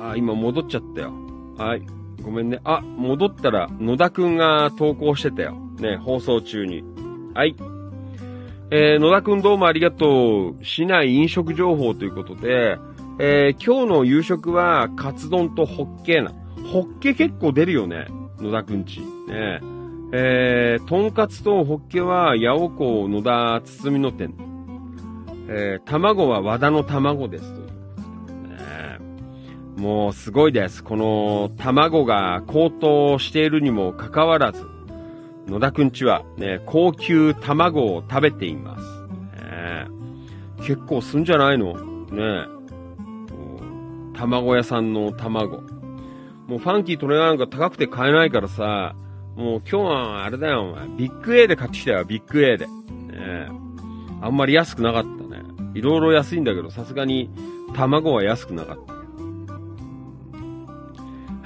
[0.01, 1.13] あ、今戻っちゃったよ。
[1.55, 1.83] はい。
[2.23, 2.59] ごめんね。
[2.63, 5.53] あ、戻ったら野田くんが投稿してたよ。
[5.79, 6.83] ね、放送中に。
[7.35, 7.55] はい。
[8.71, 10.65] えー、野田くんどうもありがとう。
[10.65, 12.79] 市内飲食情報ということで、
[13.19, 16.31] えー、今日の夕食はカツ丼とホッケーな。
[16.71, 18.07] ホッケ結構出るよね。
[18.39, 19.01] 野田くんち。
[19.01, 19.61] ね
[20.15, 24.33] えー、とんかつとホッケは、八尾港野田包みの店。
[25.47, 27.53] えー、卵は和田の卵です。
[27.53, 28.99] というね
[29.75, 30.83] もうすごいです。
[30.83, 34.65] この卵が高騰しているにもかかわらず、
[35.47, 38.83] 野田くんちはね、高級卵を食べています。
[39.41, 39.87] ね
[40.59, 41.73] 結構すんじゃないの？
[42.11, 42.45] ね
[44.15, 45.61] 卵屋さんの卵。
[46.47, 48.95] もうファンキートレガーなんか高くて買えないからさ、
[49.35, 50.87] もう今日はあれだよ、お前。
[50.89, 52.67] ビッグ A で買ってきたよ、ビッグ A で。
[52.67, 53.49] ね
[54.21, 55.43] あんまり安くなかったね。
[55.73, 57.29] いろいろ安いんだけど、さすがに
[57.75, 58.93] 卵は安くなかった。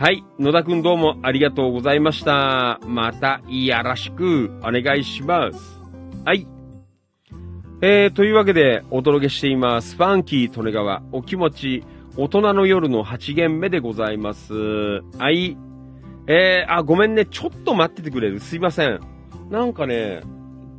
[0.03, 0.23] はい。
[0.37, 2.79] 野田くんどうもありがとうございました。
[2.85, 5.79] また、いやらしくお願いします。
[6.23, 6.45] はい。
[7.81, 9.95] えー、というわけでお届けしています。
[9.95, 11.83] ファンキー利根川お気持ち
[12.19, 14.53] 大人の夜の8限目でございます。
[15.19, 15.55] はい。
[16.25, 17.27] えー、あ、ごめんね。
[17.27, 18.99] ちょっと待っててくれるすいません。
[19.51, 20.21] なんかね、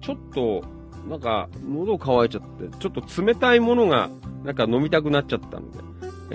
[0.00, 0.64] ちょっと、
[1.08, 4.10] なんか、喉乾いちゃって、ちょっと冷たいものが、
[4.44, 5.78] なんか飲みたくなっちゃったので、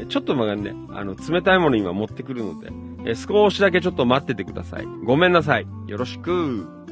[0.04, 2.72] えちょっとまがね、あの、冷たいもの今持ってくるので、
[3.06, 4.86] え少しだけちょっと待っててください。
[5.04, 5.68] ごめんなさい。
[5.86, 6.83] よろしく。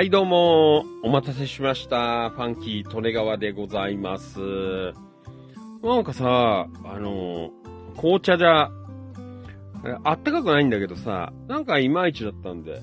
[0.00, 2.30] はい、どうも、お待たせしました。
[2.30, 4.40] ファンキー利根川でございます。
[5.82, 7.50] なんかさ、あの、
[7.98, 8.70] 紅茶じゃ、
[10.02, 12.80] あったかくないんだけどさ、なんかいまいちだったんで、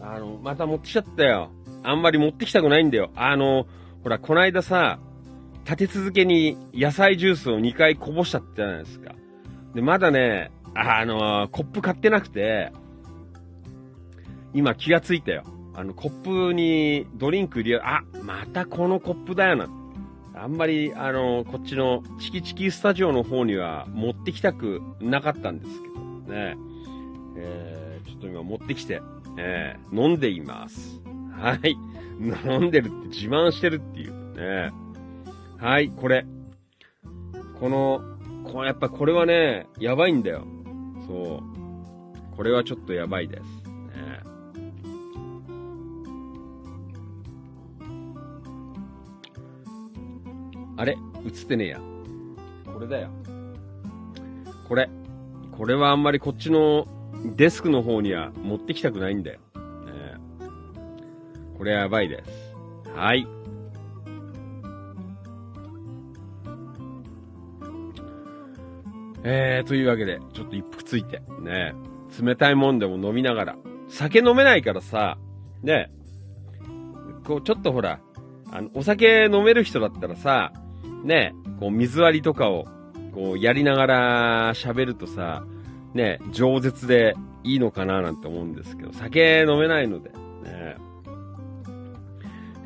[0.00, 1.52] あの、また持ってきちゃったよ。
[1.84, 3.12] あんまり持ってきたくないんだよ。
[3.14, 3.68] あの、
[4.02, 4.98] ほら、こないださ、
[5.64, 9.14] 立て続けに野菜ジュースを2回こぼしちゃったじゃないですか。
[9.76, 12.72] で、まだね、あの、コップ買ってなくて、
[14.52, 15.44] 今気がついたよ。
[15.80, 19.66] あの、コップにドリンク入れる、あ、またこのコップだよな。
[20.34, 25.94] あんまり、あの、こっちのチキチキスタジオの方には持ってきたくなかったんですけど
[26.34, 26.56] ね。
[27.38, 29.00] えー、ちょっと今持ってきて、
[29.38, 31.00] えー、飲んでいます。
[31.32, 31.74] はい。
[32.20, 34.72] 飲んでるって自慢してるっていうね。
[35.56, 36.26] はい、これ。
[37.58, 38.02] この、
[38.52, 40.46] こやっぱこれはね、やばいんだよ。
[41.06, 42.36] そう。
[42.36, 43.59] これはちょっとやばいです。
[50.80, 50.96] あれ？
[51.26, 51.80] 映ってねえや。
[52.72, 53.10] これだよ。
[54.66, 54.88] これ。
[55.52, 56.88] これはあんまりこっちの
[57.36, 59.40] デスクの方には持ってきたくないんだよ。
[59.40, 60.16] ね、
[61.58, 62.56] これはやばいです。
[62.94, 63.26] はい。
[69.22, 71.74] えー、というわけで、ちょっと一服ついて、ね、
[72.22, 73.56] 冷たいもんでも飲みながら、
[73.90, 75.18] 酒飲めないからさ、
[75.62, 75.92] ね、
[77.26, 78.00] こう、ちょっとほら、
[78.50, 80.54] あの、お酒飲める人だったらさ、
[81.04, 82.66] ね、こう、水割りとかを、
[83.12, 85.44] こう、やりながら喋るとさ、
[85.94, 90.76] ね、饒舌でいいのかななんて思うんですけど、酒飲めないので、ね、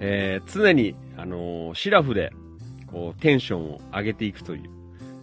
[0.01, 2.33] えー、常に、あのーシラフで、
[2.87, 4.71] こう、テンションを上げていくという、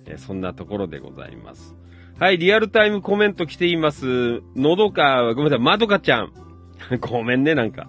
[0.06, 1.76] えーそんなところでございます。
[2.20, 4.42] はい、リアルタイムコメント来ています。
[4.56, 6.32] のどか、ごめんなさい、まどかちゃん。
[7.02, 7.88] ごめんね、なんか。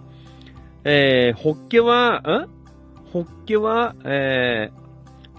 [0.84, 2.48] えー、ホッケは、ん？
[3.12, 4.81] ホッケは、えー、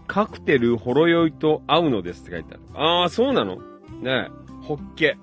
[0.07, 2.63] カクテルほろ酔いと合うのですって書いてある。
[2.73, 3.57] あー、そうなの？
[4.01, 4.30] ねえ
[4.63, 5.17] ホッケ。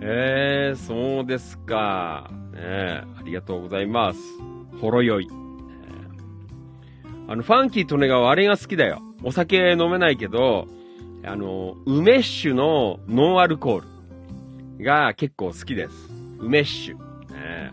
[0.00, 2.30] えー、そうですか。
[2.52, 4.20] ねえ、ありがとうございます。
[4.80, 5.28] ほろ酔い。
[7.26, 9.00] あの、ファンキーとねがあれが好きだよ。
[9.22, 10.66] お酒飲めないけど、
[11.24, 13.82] あの、梅酒のノンアルコー
[14.78, 16.10] ルが結構好きです。
[16.38, 16.92] 梅酒。
[16.92, 17.72] ね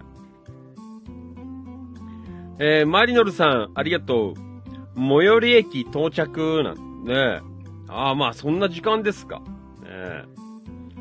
[2.59, 4.50] ええーマリノルさん、ありがとう。
[4.95, 7.41] 最寄り駅到着なんね。
[7.87, 9.41] ああ、まあ、そんな時間ですか。
[9.83, 10.23] ね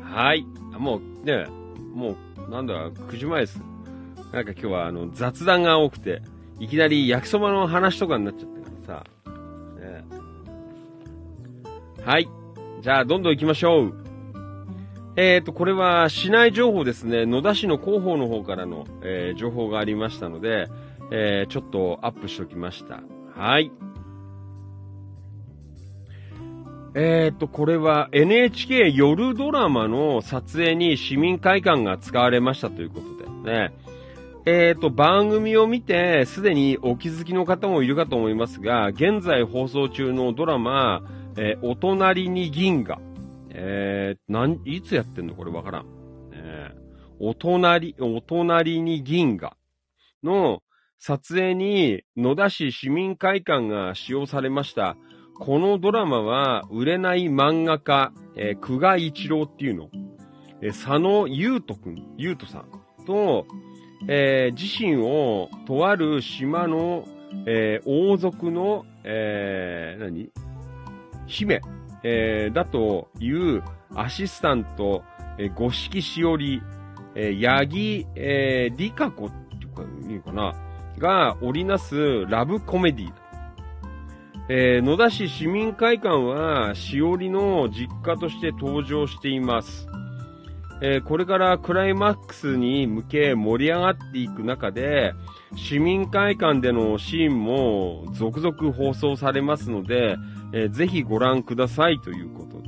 [0.03, 0.45] はい。
[0.77, 1.47] もう、ね
[1.93, 2.15] も
[2.47, 3.61] う、なんだ、9時前です。
[4.31, 6.21] なんか今日は、あの、雑談が多くて、
[6.59, 8.49] いきなり焼きそばの話とかになっちゃっ
[8.85, 9.03] たからさ。
[9.79, 10.05] ね
[12.05, 12.29] はい。
[12.81, 13.93] じゃあ、どんどん行きましょう。
[15.17, 17.25] えーと、これは市内情報ですね。
[17.25, 20.67] 野田市の広報の方からの、えー情報がありましたので、
[21.11, 23.01] えーちょっとアップしておきました。
[23.35, 23.71] はい。
[26.93, 33.73] えーと、これは NHK 夜ドラマの撮影に市民会館が使われましたということでね。
[34.45, 41.03] えーと、番組を見てすでにお気づきの方もいるかと思いますが、現在放送中のドラマ、
[41.37, 42.99] えーお隣に銀河。
[43.49, 45.35] えー、なん、いつやってんの？
[45.35, 45.85] これわからん。
[46.33, 46.81] えー
[47.23, 49.55] お隣、お隣に銀河
[50.23, 50.63] の
[51.03, 54.97] 撮影に野田市市民会館が使用されました。
[55.39, 59.89] このドラマは売れない漫画家、えー、久我一郎っていうの。
[60.61, 63.47] えー佐野優斗くん、優斗さんと、
[64.07, 67.05] えー自身をとある島の、
[67.47, 70.29] えー王族の、えー何？
[71.25, 71.61] 姫、
[72.03, 73.63] えーだという
[73.95, 75.01] アシスタント、
[75.39, 76.61] えー、五色しおり、
[77.15, 80.53] えー、八木、えー、理香子っていうか、いいかな？
[81.01, 83.13] が織りなすラブコメディ。
[84.49, 89.87] えー野田市市民会館は、しおりの実家として登場しています。
[90.81, 95.13] えーこれからクライマックスに向け盛り上がっていく中で、
[95.55, 100.17] 市民会館でのシーンも続々放送されますので、
[100.53, 102.60] えーぜひご覧くださいということ。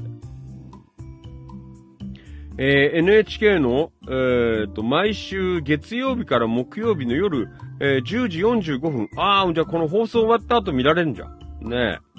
[2.57, 7.49] えー NHK の、えーと、毎週月曜日から木曜日の夜、
[7.79, 9.09] えー10時45分。
[9.17, 11.69] ああ、じゃあこの放送終わった後見られるんじゃん。
[11.69, 12.13] ねえ。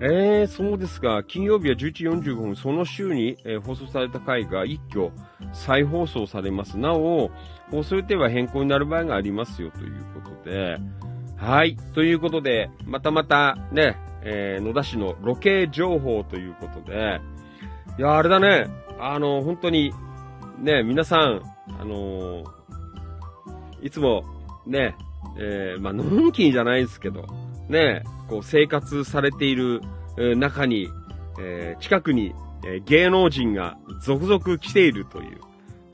[0.00, 1.22] えー、そうですか。
[1.26, 5.10] 金曜日は11時45分、その週に、えー放送された回が一挙
[5.52, 6.78] 再放送されます。
[6.78, 7.30] なお、
[7.70, 10.78] 放送予定は変更になる場合がありますよということで。
[11.36, 11.76] はい。
[11.94, 17.20] ということで、またまたね、えー野田市のロケ情報ということで、
[17.98, 18.66] いや、あれだね。
[18.98, 19.92] あの、本当に、
[20.60, 21.42] ね、皆さん、
[21.80, 22.44] あの
[23.80, 24.24] いつも、
[24.66, 24.96] ね、
[25.38, 27.26] えーまあ、のんきじゃないですけど、
[27.68, 29.80] ね、こう生活されている
[30.36, 30.88] 中に、
[31.40, 32.34] えー近くに、
[32.66, 35.38] え芸能人が続々来ているという、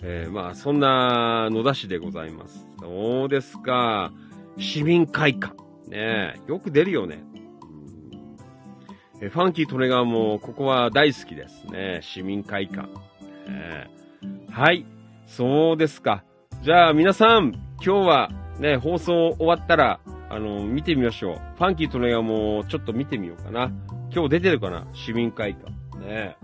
[0.03, 2.67] えまあ、そんな野田市でございます。
[2.81, 4.13] そうですか？
[4.57, 5.55] 市民会館。
[5.89, 7.23] ねよく出るよね。
[9.25, 12.01] えファンキー・トネガーも、ここは大好きですね。
[12.03, 12.89] 市民会館。
[13.49, 13.91] ね
[14.51, 14.85] はい。
[15.27, 16.25] そうですか。
[16.63, 21.35] じゃあ、皆さん、今日はね、放送終わったら、あの、見てみましょう。
[21.57, 23.73] ファンキー・トネガーも、ちょっと見てみようかな。
[24.13, 24.87] 今日出てるかな？
[24.93, 25.73] 市民会館。
[26.07, 26.37] ね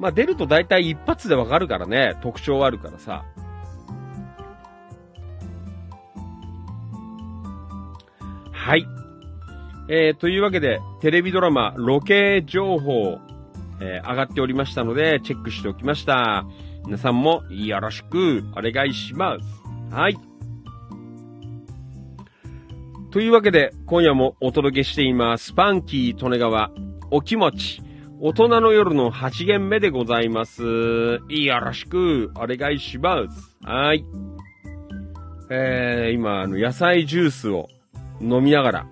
[0.00, 2.16] まあ、出ると大体一発でわかるからね。
[2.20, 3.24] 特徴あるからさ。
[8.50, 8.84] はい。
[9.88, 13.18] えー、というわけで、テレビドラマ、ロケ情報、
[13.80, 16.44] えー上がっておりましたので、チェックしておきました。
[16.84, 19.94] 皆さんもよろしくお願いします。
[19.94, 20.16] はい。
[23.10, 25.52] というわけで、今夜もお届けしています。
[25.52, 26.70] パンキー利根川、
[27.10, 27.82] お気持ち、
[28.20, 30.62] 大人の夜の8限目でございます。
[30.62, 31.20] よ
[31.60, 33.56] ろしくお願いします。
[33.62, 34.04] はい。
[35.50, 37.68] えー、今、あの、野菜ジュースを
[38.20, 38.86] 飲みながら、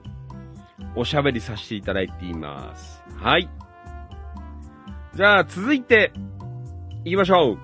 [0.96, 3.02] おしゃべりさせていただいています。
[3.16, 3.48] はい。
[5.14, 6.12] じゃあ、続いて、
[7.04, 7.58] 行きましょう。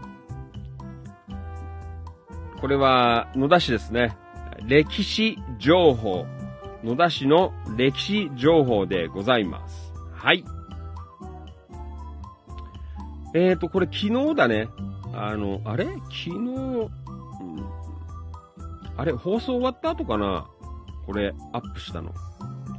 [2.60, 4.16] これは、野田市ですね。
[4.66, 6.26] 歴史情報。
[6.84, 9.92] 野田市の歴史情報でございます。
[10.12, 10.44] はい。
[13.34, 14.68] えーと、これ昨日だね。
[15.12, 15.86] あの、あれ？
[15.86, 16.90] 昨日、うん
[18.96, 20.46] あれ放送終わった後かな？
[21.06, 22.12] これ、アップしたの。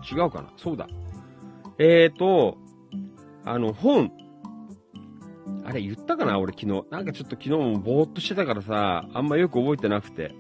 [0.02, 0.52] 違うかな？
[0.58, 0.88] そうだ。
[1.78, 2.58] えーと、
[3.46, 4.12] あの、本。
[5.64, 6.40] あれ言ったかな？
[6.40, 6.86] 俺昨日。
[6.90, 10.34] なんかちょっと昨日もぼーっとしてたからさ、あんまよく覚えてなくて。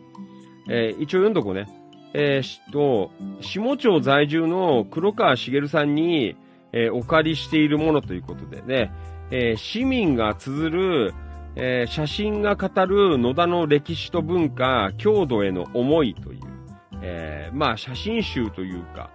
[0.69, 1.67] えー一応読んどこうね。
[2.13, 6.35] えー、と、下町在住の黒川茂さんに、
[6.73, 8.91] えーお借りしているものということでね、
[9.31, 11.13] えー市民が綴る、
[11.55, 16.39] えー写真が語る野田の歴史と文化、郷土への思いという、
[17.01, 19.09] えまあ写真集というか、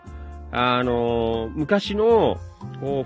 [0.58, 2.38] あの昔の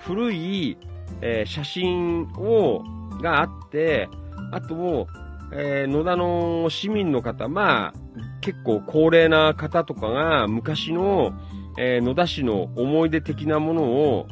[0.05, 0.79] 古い、
[1.21, 2.85] えー写真を、
[3.21, 4.09] があって、
[4.53, 5.09] あと、
[5.53, 7.93] えー野田の市民の方、まあ、
[8.41, 11.33] 結構高齢な方とかが昔の、
[11.77, 14.29] えー野田市の思い出的なものを、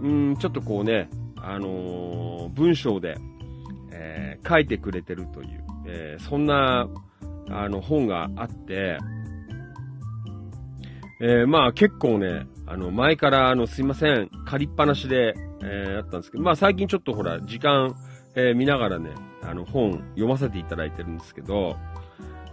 [0.00, 3.16] うん、ちょっとこうね、あのー文章で、
[3.90, 6.86] えー書いてくれてるという、えそんな、
[7.50, 8.98] あの、本があって、
[11.26, 17.94] えーまあ結構ね、あの、前から、あの、すいません、借りっぱなしで、えーあったんですけど、まあ最近ちょっとほら、時間、
[18.34, 19.10] えー見ながらね、
[19.42, 21.76] あの、本読ませていただいてるんですけど、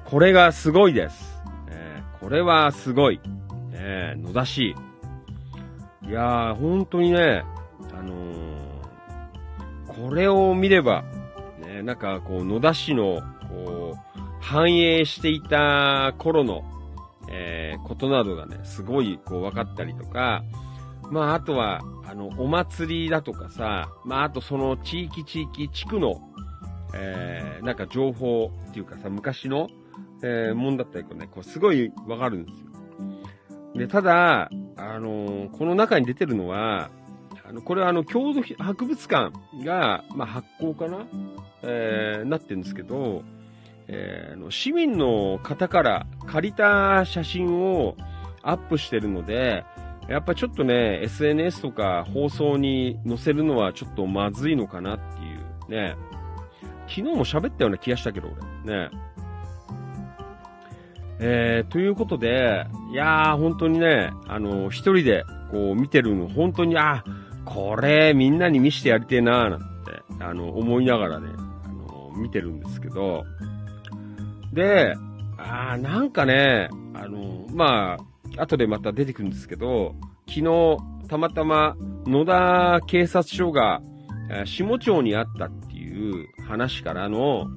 [0.06, 1.42] これがすごいです。
[1.70, 3.20] えーこれはすごい。
[3.74, 4.74] えー野田市。
[6.08, 7.44] いやー、本当にね、
[7.94, 11.04] あのーこれを見れば、
[11.66, 16.64] ね、なんかこう、野田市の、こう、繁栄していた頃の、
[17.30, 20.44] えーことなどがね、すごいこう分かったりとか、
[21.10, 26.22] まあ、あとは、あの、お祭りだとかさ、まあ、あとその地域地域地区の、
[26.94, 29.68] えーなんか情報っていうかさ、昔の、
[30.24, 32.68] えーもんだったりとかね、こう、すごいわかるんですよ。
[33.76, 36.90] で、ただ、あのーこの中に出てるのは、
[37.48, 39.32] あの、これはあの、郷土博物館
[39.66, 41.06] が、まあ、発行かな
[41.64, 43.24] えーなってるんですけど、
[43.94, 47.96] えーの市民の方から借りた写真を
[48.42, 49.66] アップしてるので、
[50.08, 55.96] やっぱちょっとね、SNS とか放送に載せるのはちょっとまずいのかなっていうね。
[56.88, 58.30] 昨日も喋ったような気がしたけど、
[58.66, 58.88] 俺。
[58.88, 58.90] ね。
[61.20, 67.04] えー、ということで、いやー、本当にね、あの、一人でこう見てるの、本当に、あ、
[67.46, 69.66] これみんなに見してやりてえなーなんて、
[70.20, 71.30] あの、思いながらね、
[71.64, 73.24] あの、見てるんですけど、
[74.54, 74.94] で、
[75.38, 77.98] あーなんかね、あの、ま
[78.38, 79.96] あ、後でまた出てくるんですけど、
[80.28, 81.76] 昨日、たまたま
[82.06, 83.82] 野田警察署が、
[84.30, 87.48] えー下町にあったっていう話からの、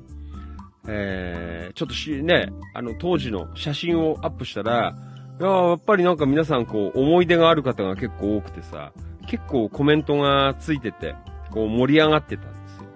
[0.89, 4.95] えーちょっとし、ね、あの、当時の写真をアップしたら、
[5.41, 8.93] いややっぱりなんか皆さんこう、思い出がある方が結構多くてさ、
[9.27, 11.16] 結構コメントがついてて、
[11.51, 12.89] こう盛り上がってたんですよ。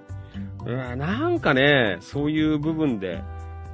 [0.67, 3.23] うんなんかね、そういう部分で、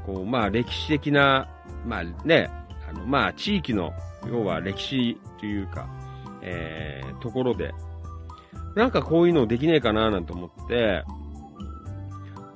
[0.06, 1.48] こう、まあ歴史的な、
[1.86, 2.50] まあね、
[2.88, 3.92] あの、まあ地域の、
[4.26, 5.88] 要は歴史というか、
[6.42, 7.72] えー、ところで、
[8.74, 11.04] なんかこういうのできねえかななんて思って、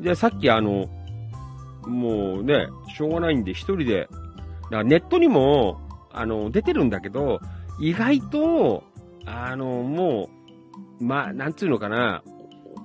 [0.00, 0.86] で、さっきあの、
[1.86, 4.08] もうね、しょうがないんで一人で、
[4.64, 5.80] だからネットにも、
[6.12, 7.40] あの、出てるんだけど、
[7.80, 8.84] 意外と、
[9.24, 10.28] あの、も
[11.00, 12.22] う、まあ、なんつうのかな、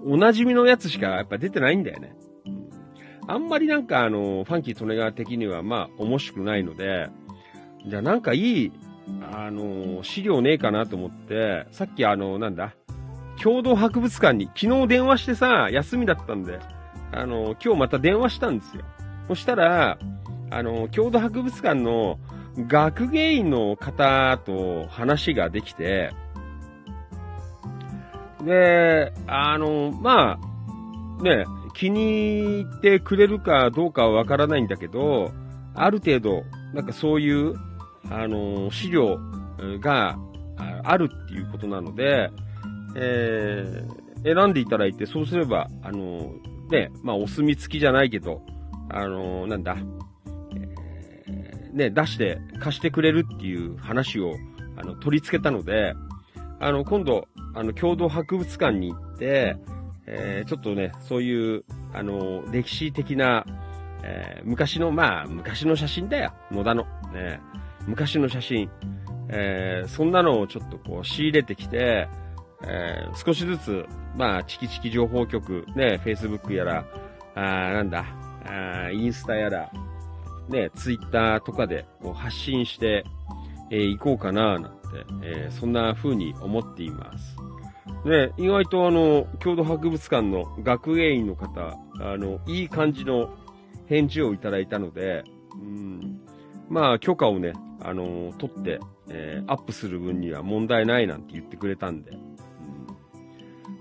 [0.05, 2.15] おなじみのやつしかやっぱ出てないんだよね。
[3.27, 7.09] あんまりなんかあの、ファンキー・トネガー的にはまあ、面白くないので、
[7.85, 8.71] じゃあなんかいい、
[9.33, 12.73] あの、資料ねえかなと思って、さっきあの、なんだ、
[13.41, 16.59] 共同博物館に、昨日電話してさ、休みだったんで、
[17.11, 18.83] あの、今日また電話したんですよ。
[19.27, 19.97] そしたら、
[20.49, 22.19] あの、郷土博物館の
[22.57, 26.11] 学芸員の方と話ができて、
[28.45, 30.37] で、あの、ま
[31.19, 35.31] あ、ね、気に入ってくれるかどうかはわからないんだけど、
[35.75, 36.43] ある程度、
[36.73, 37.55] なんかそういう、
[38.09, 39.17] あの、資料
[39.79, 40.17] が
[40.83, 42.29] あるっていうことなので、
[42.95, 46.33] えー選んでいただいて、そうすれば、あの、
[46.69, 48.41] ね、まあ、お墨付きじゃないけど、
[48.89, 49.75] あのなんだ、
[50.55, 54.33] えーね、出して貸してくれるっていう話を、
[54.77, 55.93] あの、取り付けたので、
[56.59, 59.57] あの、今度、あの、共同博物館に行って、
[60.05, 61.63] えーちょっとね、そういう、
[61.93, 63.45] あの、歴史的な、
[64.03, 66.33] えー昔の、まあ、昔の写真だよ。
[66.51, 66.83] 野田の。
[67.13, 67.39] ね、
[67.87, 68.69] 昔の写真。
[69.29, 72.07] えーそんなのをちょっとこう仕入れてきて、
[72.67, 73.85] えー少しずつ、
[74.17, 76.85] まあ、チキチキ情報局、ね、Facebook やら、
[77.35, 77.41] あ
[77.73, 78.05] なんだ、
[78.45, 79.71] あインスタやら、
[80.49, 83.05] ね、Twitter とかでこう発信して
[83.71, 84.69] い、えーこうかな、なんて、
[85.23, 87.37] えーそんな風に思っています。
[88.05, 93.29] ね、意外とあの、郷土博物館の学芸員の方、あの、いい感じの
[93.87, 95.23] 返事をいただいたので、
[95.53, 96.21] うん、
[96.69, 102.37] まあ、許可をね、あの、取って、えーアップする分には問題ないなんて言ってくれたんで、うん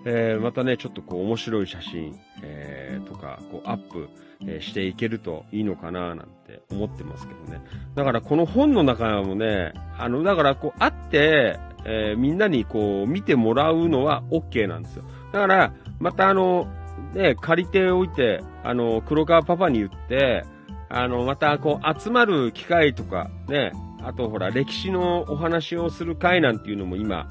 [0.05, 4.09] えーまたね、ちょっとこう面白い写真、えーとか、こうアップ、
[4.47, 7.63] えしていけるといいのかななんて思ってますけどね。
[7.95, 15.05] だからこの本の中もね、あの、だからこう、あって、えーみんなにこう、見てもらうのは OK なんですよ。
[15.33, 16.69] だから、またあの、
[17.15, 20.45] ね、借りておいて、あの、黒川パパに言って、
[20.89, 23.73] あの、またこう、集まる機会とか、ね、
[24.03, 27.29] あとほら、歴史のお話をする会なんていうのも今、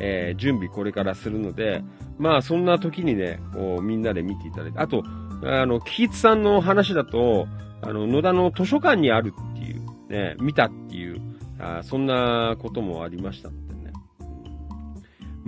[0.00, 1.82] えー準備これからするので、
[2.18, 5.02] まあ、そんな時にね、こう、みんなで見ていただいて、あと、
[5.44, 7.46] あの、キーツさんの話だと、
[7.82, 11.20] あの、野田の図書館にあるっていう、ね、見たっていう、
[11.60, 13.50] あそんなこともありました。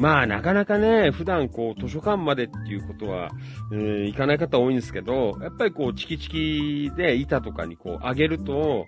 [0.00, 3.28] まあ、なかなかね、普段こう、図書館までっていうことは、
[3.70, 8.86] えー行かない方多いんですけど、やっぱりこう、チキチキで板とかにこう、上げると、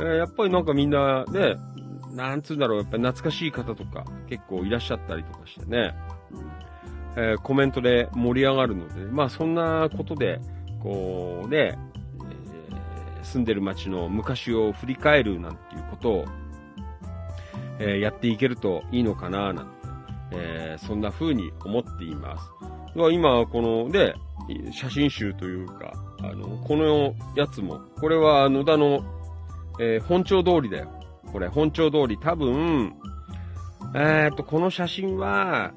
[0.00, 1.56] えーやっぱりなんかみんな、ね、
[2.14, 5.94] なんつうんだろう、やっぱり懐かしい方とか結構いらっしゃったりとかしてね、
[7.16, 10.40] えーコメントで盛り上がるので、まあそんなことで、
[10.82, 16.24] こうね、えー住んでる街の昔を振り返るなんていうことを、
[17.78, 19.79] えーやっていけるといいのかな、なんて、
[20.32, 22.44] えーそんな風に思っています。
[23.12, 24.14] 今、この、で、
[24.72, 25.92] 写真集というか、
[26.22, 29.04] あの、このやつも、これは野田の、
[29.78, 30.88] えー本町通りだよ。
[31.32, 32.94] これ、本町通り、多分、
[33.94, 35.72] えっ、と、この写真は、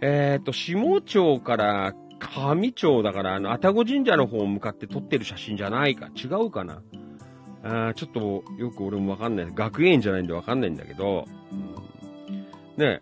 [0.00, 6.08] えっ、と、下町から上町だから、あの、愛宕神社の方向かって撮ってる写真じゃないか。
[6.16, 6.82] 違うかな。
[7.64, 9.46] あーちょっと、よく俺もわかんない。
[9.52, 11.26] 学園じゃないんでわかんないんだけど、
[12.76, 13.00] ね、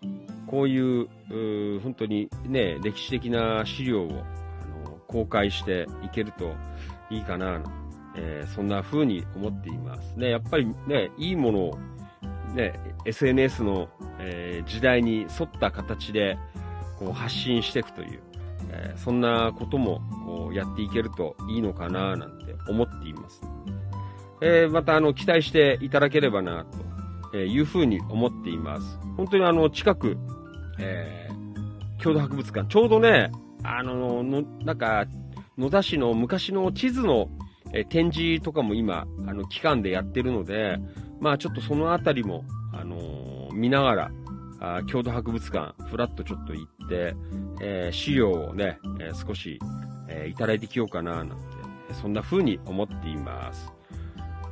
[0.51, 6.53] こういう、う本当にね、歴史的な資料を、あの、公開していけると
[7.09, 7.63] いいかな、
[8.17, 10.13] えーそんな風に思っています。
[10.19, 11.79] ね、やっぱりね、いいものを、
[12.53, 12.73] ね、
[13.05, 13.87] SNS の、
[14.19, 16.37] えー時代に沿った形で、
[16.99, 18.19] こう発信していくという、
[18.69, 23.41] えーそんなこともこうやっていけるといいのかななんて思っています。
[24.41, 26.65] えまたあの期待していただければな
[27.31, 28.99] というふうに思っています。
[29.15, 30.17] 本当にあの近く、
[30.81, 33.31] えー、郷土博物館、ちょうどね、
[33.63, 35.05] あの、のなんか、
[35.57, 37.29] 野田市の昔の地図の、
[37.73, 40.77] えー展示とかも今、あの、期間でやってるので、
[41.19, 42.43] まあちょっとそのあたりも、
[42.73, 44.11] あのー見ながら、
[44.59, 47.15] あ郷土博物館、ふらっとちょっと行って、
[47.61, 49.59] えー資料をね、えー少し、
[50.09, 51.35] えいただいてきようかな、なんて、
[51.93, 53.71] そんな風に思っています。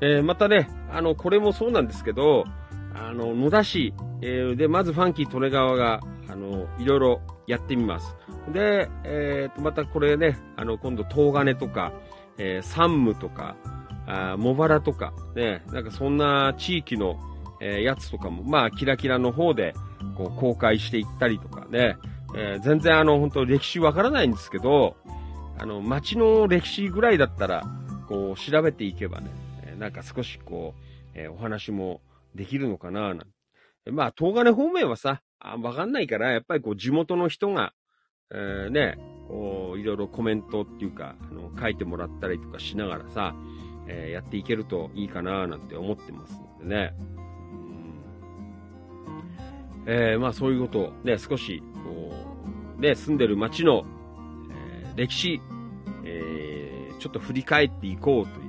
[0.01, 2.45] えまたね、あの、これもそうなんですけど、
[2.93, 8.15] あの、野田市、えーで、まずファンキー利根川が、あの、いろいろやってみます。
[8.51, 11.93] で、えーと、またこれね、あの、今度、東金とか、
[12.37, 13.55] えー、山武とか、
[14.07, 17.17] あ茂原とか、ね、なんかそんな地域の、
[17.61, 19.73] えーやつとかも、まあ、キラキラの方で、
[20.15, 21.97] こう、公開していったりとかね、
[22.35, 24.95] えー全然あの、本当歴史わからないんですけど、
[25.57, 27.63] あの、街の歴史ぐらいだったら、
[28.07, 29.29] こう、調べていけばね、
[29.77, 30.81] なんか少しこう、
[31.13, 32.01] えーお話も
[32.39, 33.25] できるのかななんて
[33.91, 35.21] まあ、東金方面はさ、
[35.61, 37.73] わかんないから、やっぱりこう、地元の人が、
[38.31, 38.97] えーね、
[39.27, 43.35] こう、いろいろコメントっていうか、あの、書いてもらったりとかしながらさ、
[43.87, 46.93] えーやっていけるといいかななんて思ってますのでね。
[46.99, 48.03] うん
[49.87, 52.13] えーまあそういうことをね、少し、こ
[52.77, 53.83] う、ね、住んでる街の、
[54.51, 55.41] えー歴史、
[56.05, 58.48] えーちょっと振り返っていこうとい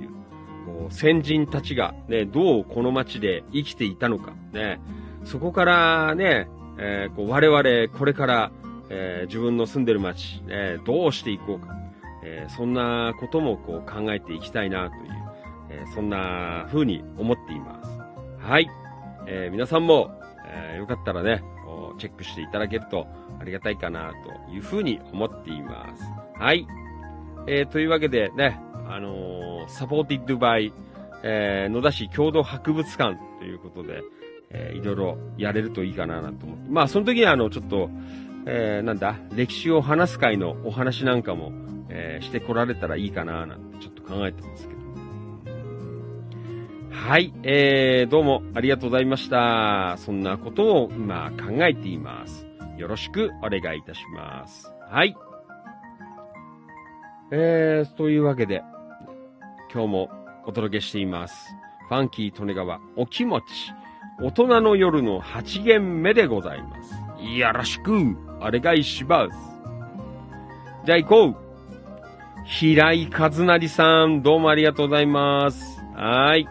[0.89, 4.79] 先人たちがね、どうこの街で生きていたのか、ね、
[5.23, 6.47] そこからね、
[6.77, 8.51] えーこう我々これから、
[8.89, 11.75] えー自分の住んでる街、ね、どうしていこうか、
[12.23, 15.01] えそんなこともこう考えていきたいなという、
[15.69, 17.89] えそんな風に思っています。
[18.39, 18.69] はい。
[19.27, 20.11] えー皆さんも、
[20.47, 21.43] えーよかったらね、
[22.01, 23.07] チェックしていただけると
[23.39, 24.11] ありがたいかな
[24.47, 26.03] という風に思っています。
[26.37, 26.67] はい。
[27.47, 28.59] えー、というわけでね、
[28.91, 30.73] あのーサポーティッドバイ、
[31.23, 34.03] えー、野田市郷土博物館ということで、
[34.49, 36.69] えー、いろいろやれるといいかななんて思って。
[36.69, 37.89] まあ、その時にあの、ちょっと、
[38.45, 41.53] えー、なんだ、歴史を話す会のお話なんかも、
[41.89, 44.81] えー、してこられたらいいかななんてちょっと考えてますけど。
[46.91, 49.95] はい、えー、どうもありがとうございました。
[49.99, 52.45] そんなことを今考えています。
[52.77, 54.69] よろしくお願いいたします。
[54.89, 55.15] はい。
[57.31, 58.61] えー、というわけで、
[59.73, 60.09] 今日も
[60.45, 61.55] お届けしています。
[61.87, 63.45] ファンキー利根川お気持ち、
[64.21, 66.93] 大人の夜の8限目でございます。
[67.37, 67.93] よろしく
[68.41, 69.37] お願いします。
[70.85, 71.37] じゃあ行こう
[72.43, 75.79] 平井和成さん、どうもありがとうございます。
[75.95, 76.45] はい。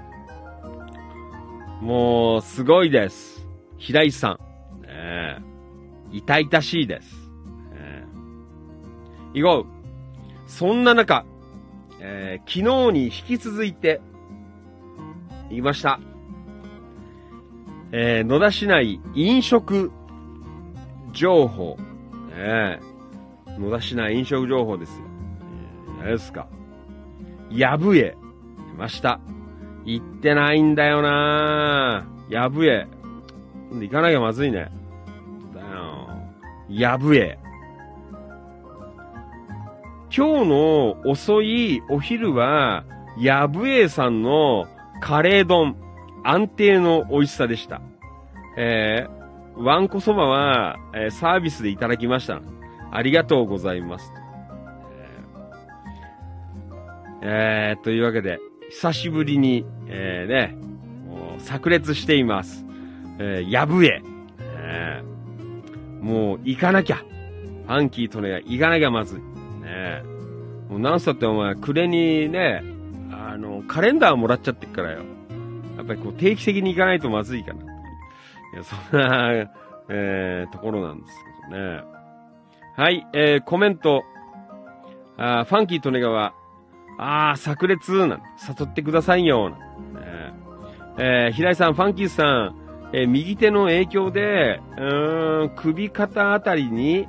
[1.83, 3.47] もう、すごいです。
[3.77, 4.39] 平井さ
[4.81, 4.83] ん。
[4.83, 5.39] ねえ
[6.11, 7.29] 痛々しいです。
[7.71, 8.07] ね
[9.35, 11.27] え行こうそんな中、
[12.03, 14.01] えー昨日に引き続いて、
[15.49, 16.01] 言いました。
[17.93, 19.93] えー野田市内飲食
[21.13, 21.77] 情報。
[22.29, 22.81] ねえ
[23.59, 25.05] 野田市内飲食情報ですよ。
[25.97, 26.47] えー何ですか。
[27.51, 28.17] やぶえ。
[28.73, 29.21] 出ました。
[29.85, 32.87] 行ってないんだよなやぶえ。
[33.73, 34.71] 行かなきゃまずいね。
[35.53, 36.09] だよ。
[36.69, 37.40] やぶえ。
[40.15, 42.85] 今日の遅いお昼は、
[43.19, 44.67] やぶえさんの
[45.01, 45.77] カレー丼、
[46.25, 47.81] 安定の美味しさでした。
[48.57, 52.41] えー、わんこそばは、えーサービスでいただきました。
[52.91, 54.13] ありがとうございます。
[57.23, 60.57] えー、というわけで、久しぶりに、えー、ね、
[61.39, 62.67] 炸裂しています。
[63.19, 64.03] えー、やぶえ。
[64.41, 65.11] えー
[66.01, 66.97] もう行かなきゃ。
[66.97, 69.21] ファンキーとね、行かなきゃまず。
[69.71, 70.03] ね
[70.69, 72.63] もうなんすってお前、暮れにね、
[73.11, 74.99] あの、カレンダーもらっちゃってっからよ。
[75.77, 77.65] やっぱりこう定期的に行かないとまずいかな。
[77.65, 77.67] い
[78.57, 79.33] や、そんな、
[79.89, 81.13] えー、ところなんです
[81.51, 81.83] けどね。
[82.77, 84.05] はい、えー、コメント。
[85.17, 86.35] あファンキーとねがは、
[86.99, 89.51] あー、炸裂なん誘ってくださいよ。
[89.51, 90.33] なんてね
[90.99, 92.57] えー、平井さん、ファンキーさん、
[92.93, 97.07] えー右手の影響で、うーん、首肩あたりに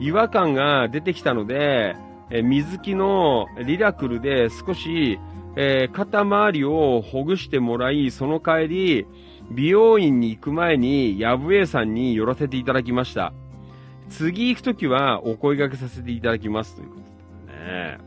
[0.00, 1.96] 違和感が出てきたので、
[2.30, 5.18] え水木のリラクルで少し、
[5.56, 9.06] えー肩周りをほぐしてもらい、その帰り、
[9.50, 13.32] 美容院に行く前に、ヤブエさんに寄らせていただきました。
[14.08, 16.76] 次行くときはお声掛けさせていただきます。
[16.76, 17.98] ということでね。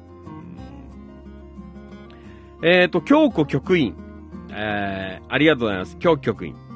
[2.63, 3.95] えっ、と、京子局員。
[4.49, 5.97] えー、ありがとうございます。
[5.99, 6.66] 京子局員。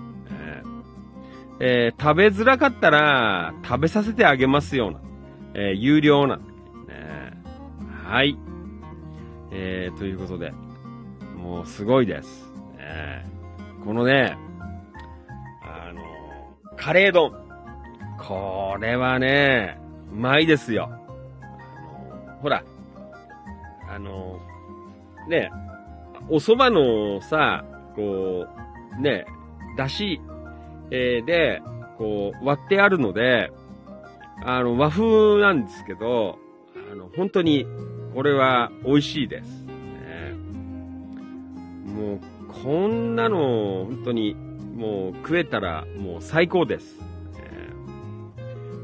[1.63, 4.99] えー食べづらかったら、食べさせてあげますような。
[5.53, 6.37] えー有料な。
[6.37, 6.43] ね、
[8.03, 8.35] はい。
[9.51, 10.51] えー、ということで、
[11.37, 12.51] もうすごいです。
[12.77, 13.25] ね、
[13.85, 14.35] このね、
[15.61, 16.01] あの、
[16.77, 17.31] カレー丼。
[18.17, 19.79] これはね、
[20.11, 20.89] うまいですよ。
[20.89, 22.63] あのほら、
[23.87, 24.39] あの、
[25.27, 25.51] ね、
[26.27, 27.63] お蕎麦のさ、
[27.95, 28.47] こ
[28.97, 29.25] う、ね、
[29.77, 30.19] だし、
[30.91, 31.61] えーで、
[31.97, 33.51] こう、割ってあるので、
[34.43, 36.37] あの、和風なんですけど、
[36.91, 37.65] あの、本当に、
[38.13, 39.63] これは美味しいです。
[39.65, 40.33] ね
[41.85, 42.19] もう、
[42.63, 44.35] こんなの、本当に、
[44.75, 46.99] もう食えたら、もう最高です。
[46.99, 47.05] ね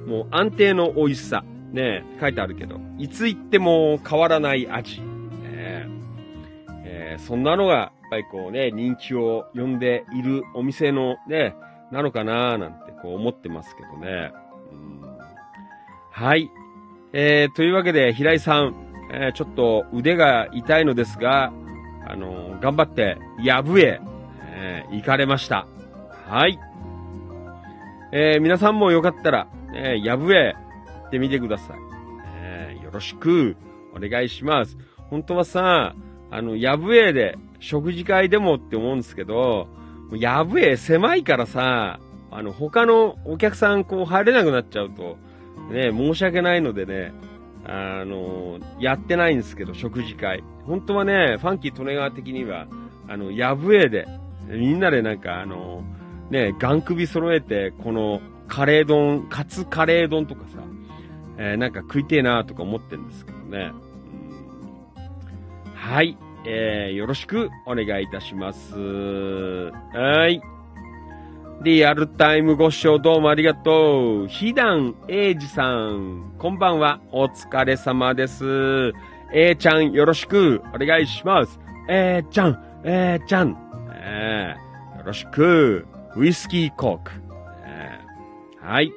[0.05, 1.43] もう安定の美味しさ。
[1.71, 5.01] ね書いてあるけど、いつ行っても変わらない味。
[5.01, 5.88] ね
[6.85, 11.55] えーそんなのが、やっぱりこうね、人気を呼んでいるお店のね、
[11.91, 14.31] なのかなーなんてこう思ってますけどね。
[14.72, 15.01] うん
[16.11, 16.49] はい。
[17.14, 18.76] えー、というわけで、平井さん、
[19.14, 21.53] えーちょっと腕が痛いのですが、
[22.07, 24.01] あのー頑張って、やぶへ、
[24.51, 25.68] えー行かれました。
[26.27, 26.59] はい。
[28.11, 30.55] えー皆さんもよかったら、えー、やぶへ
[31.01, 31.77] 行ってみてください。
[32.41, 33.55] えーよろしく
[33.95, 34.77] お願いします。
[35.09, 35.95] 本当はさ、
[36.31, 39.68] あの、やぶへで食事会でもって思うんですけど、
[40.15, 41.99] やぶへ狭いからさ、
[42.31, 45.17] あの、他のお客さんこう入れなくなっちゃうと、
[45.71, 47.13] ね、申し訳ないのでね、
[47.65, 50.43] あの、やってないんですけど、食事会。
[50.65, 52.67] 本当はね、ファンキー利根川的には、
[53.07, 54.07] あの、やぶえで、
[54.47, 55.84] みんなでなんか、あの、
[56.29, 60.59] ね、ガン首揃えて、この、カレー丼、カツカレー丼とかさ、
[61.38, 63.71] えーなんか食いてえなとか思ってるんですけどね。
[65.75, 66.17] はい。
[66.49, 68.74] えー、よろしくお願いいたします。
[68.74, 70.41] はい。
[71.61, 74.28] リアルタイムご視聴どうもありがとう。
[74.30, 77.02] ひだんえいじさん、こんばんは。
[77.11, 78.94] お疲れ様です。
[79.34, 81.60] えーちゃんよろしくお願いします。
[81.90, 83.57] えーちゃん、えーちゃん、
[83.91, 87.11] えーよろしく、ウイスキーコーク。
[87.65, 88.94] えーはい。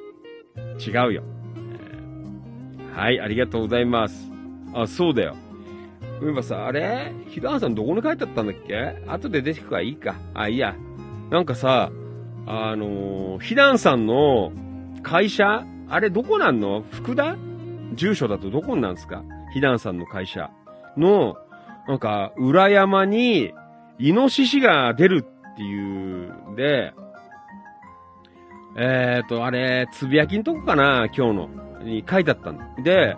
[0.79, 1.23] 違うよ、
[1.57, 4.31] えーはい、ありがとうございます。
[4.73, 5.35] あ、そうだよ。
[6.21, 7.73] そういえばさ、あれひださん。
[7.73, 8.45] どこに書いてあったん。
[8.45, 10.15] だっけ後で出てくからいいか。
[10.35, 10.75] あ、いいや。
[11.31, 11.45] なん。
[11.45, 11.91] かさ、
[12.45, 13.79] あのー、ひだん。
[13.79, 14.05] さん。
[14.05, 14.51] の
[15.01, 16.59] 会社あれどこなん。
[16.59, 17.35] の福田
[17.95, 18.93] 住所だとどこになん。
[18.93, 19.79] ですかひだん。
[19.79, 19.97] さん。
[19.97, 20.51] の会社
[20.95, 21.37] の、
[21.87, 21.97] なん。
[21.97, 23.51] か、裏山に、
[23.97, 26.55] イノシシが出るっていうん。
[26.55, 26.93] で、
[28.77, 30.43] えーと、あれ、つぶやきん。
[30.43, 31.49] とこかな今日の。
[31.83, 32.59] に書いてあったん。
[32.59, 32.67] だ。
[32.83, 33.17] で、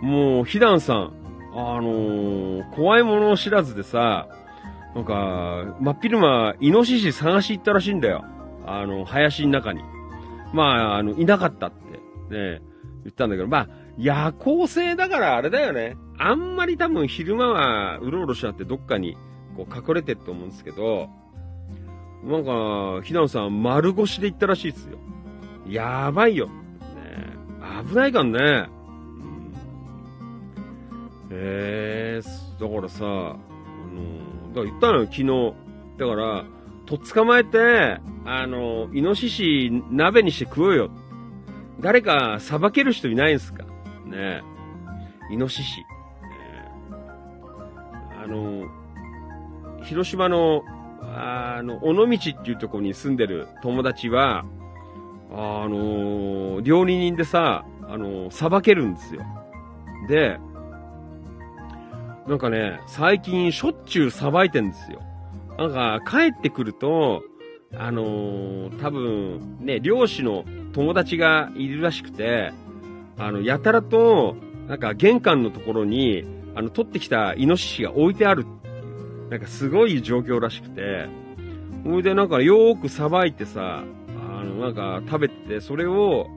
[0.00, 0.80] もう、ひだん。
[0.80, 1.15] さん、
[1.58, 4.28] あのー怖いものを知らずでさ、
[4.94, 8.24] なんか、真っ昼間、イノシシ探し行ったらしいんだよ。
[8.66, 9.80] あの、林の中に。
[10.52, 12.62] まあ、あの、いなかったって、ね、
[13.04, 13.68] 言ったんだけど、まあ、
[13.98, 15.96] 夜行性だからあれだよね。
[16.18, 19.16] あんまり多分昼間はうろうろしちゃってどっかに
[19.56, 21.08] こう隠れてると思うんですけど、
[22.24, 24.98] なんか、ひなのさん丸腰で行ったらしいですよ。
[25.68, 26.46] やばいよ。
[26.46, 26.52] ね
[27.88, 28.75] 危ないからね。
[31.36, 32.20] うんえ、
[32.60, 33.36] だからさ、あの、
[34.48, 35.54] だから言ったのよ、昨日。
[35.98, 36.44] だから、
[36.86, 40.90] とっ捕まえて、あの、イノシシ鍋にして食おうよ。
[41.80, 43.64] 誰か裁ける人いないんすか？
[44.06, 44.42] ね
[45.30, 45.32] え。
[45.32, 45.80] イノシシ。
[45.80, 45.86] ね
[48.22, 48.66] あの、
[49.82, 50.62] 広島の、
[51.02, 54.44] あの、尾道っていうところに住んでる友達は、
[55.32, 59.22] あの、料理人でさ、あの、裁けるんですよ。
[60.08, 60.38] で、
[62.26, 65.00] なんかね、最近しょっちゅうさばいてんですよ。
[65.58, 67.22] なんか、帰ってくると、
[67.74, 72.52] あのー多分、ね、漁師の友達がいるらしくて、
[73.18, 74.36] あの、やたらと、
[74.68, 76.24] なんか玄関のところに、
[76.54, 78.68] あの、取ってきたイノシシが置いてあるて、
[79.30, 81.08] なんかすごい状況らしくて、
[81.84, 83.84] ほいでなんかよーくさばいてさ、
[84.30, 86.28] あの、なんか食べて、それを、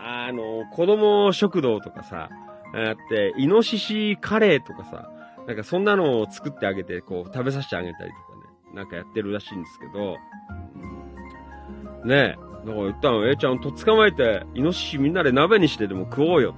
[0.00, 2.30] あの、子供食堂とかさ、
[2.74, 5.10] やって、イノシシカレーとかさ、
[5.48, 10.16] なんかそんなのを作ってあげて、こう、食べさせてあげたりとかね、なんかやってるらしいんですけど、
[12.04, 16.54] ねえ、だから言ったの、えちゃんと捕まえて、イノシシみんなで鍋にしてでも食おうよ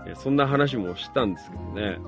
[0.00, 1.98] っていう、そんな話もしたんですけどね。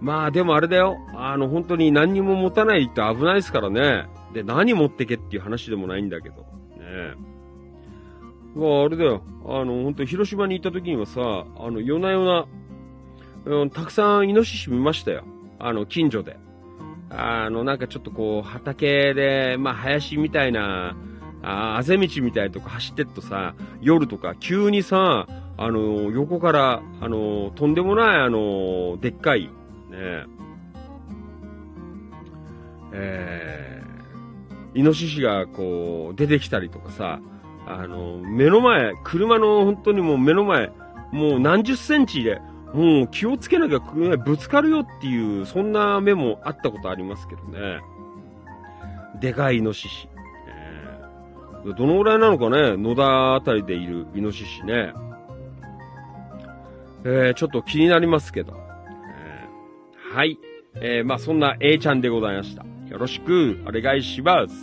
[0.00, 4.06] まあでもあれだよ、あの本当に何にも持たないって危ないですからね。
[4.32, 6.46] で、何持ってけっていう話でもないんだけど、ね
[6.80, 7.14] え。
[8.56, 11.20] うわあれだよ、あの本当広島に行った時にはさ、
[11.58, 12.46] あの夜な夜な、
[13.44, 15.24] うん、たくさんイノシシ見ましたよ。
[15.58, 16.36] あの、近所で。
[17.10, 20.96] あの、なんかちょっとこう、畑で、まあ、林みたいな、
[21.42, 29.50] ああぜ道みたいなとこ走ってっとさ、夜とか急にさ、あの、横から、あの、とんでもない、あの、でっかい、ね
[32.92, 37.20] えー、イノシシがこう、出てきたりとかさ、
[37.66, 40.70] あの、目の前、車の本当にもう目の前、
[41.12, 42.40] もう何十センチで、
[42.74, 47.80] もう気をつけなきゃねぶつかるよっていう、そんな目もあったことありますけどね。
[49.20, 50.08] でかいイノシシ。
[50.48, 54.92] えーどのぐらいなのかね、野田あたりでいるイノシシね。
[57.04, 58.54] えーちょっと気になりますけど。
[58.54, 60.38] えーはい。
[60.74, 62.64] えーまあそんな A ちゃんでございました。
[62.88, 64.54] よろしくお願いします。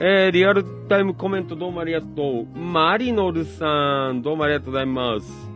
[0.00, 2.58] えーリアルタイムコメントどうもありがとう。
[2.58, 5.49] マリノルさん、どうもありがとうございます。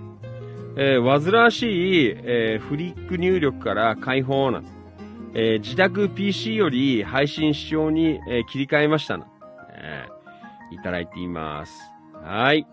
[0.77, 4.63] えー煩わしい、えーフリック入力から解放な。
[5.35, 9.27] えー自宅 PC より配信視聴に、えー切り替えましたな。
[9.71, 11.93] えーいただいています。
[12.15, 12.67] はい。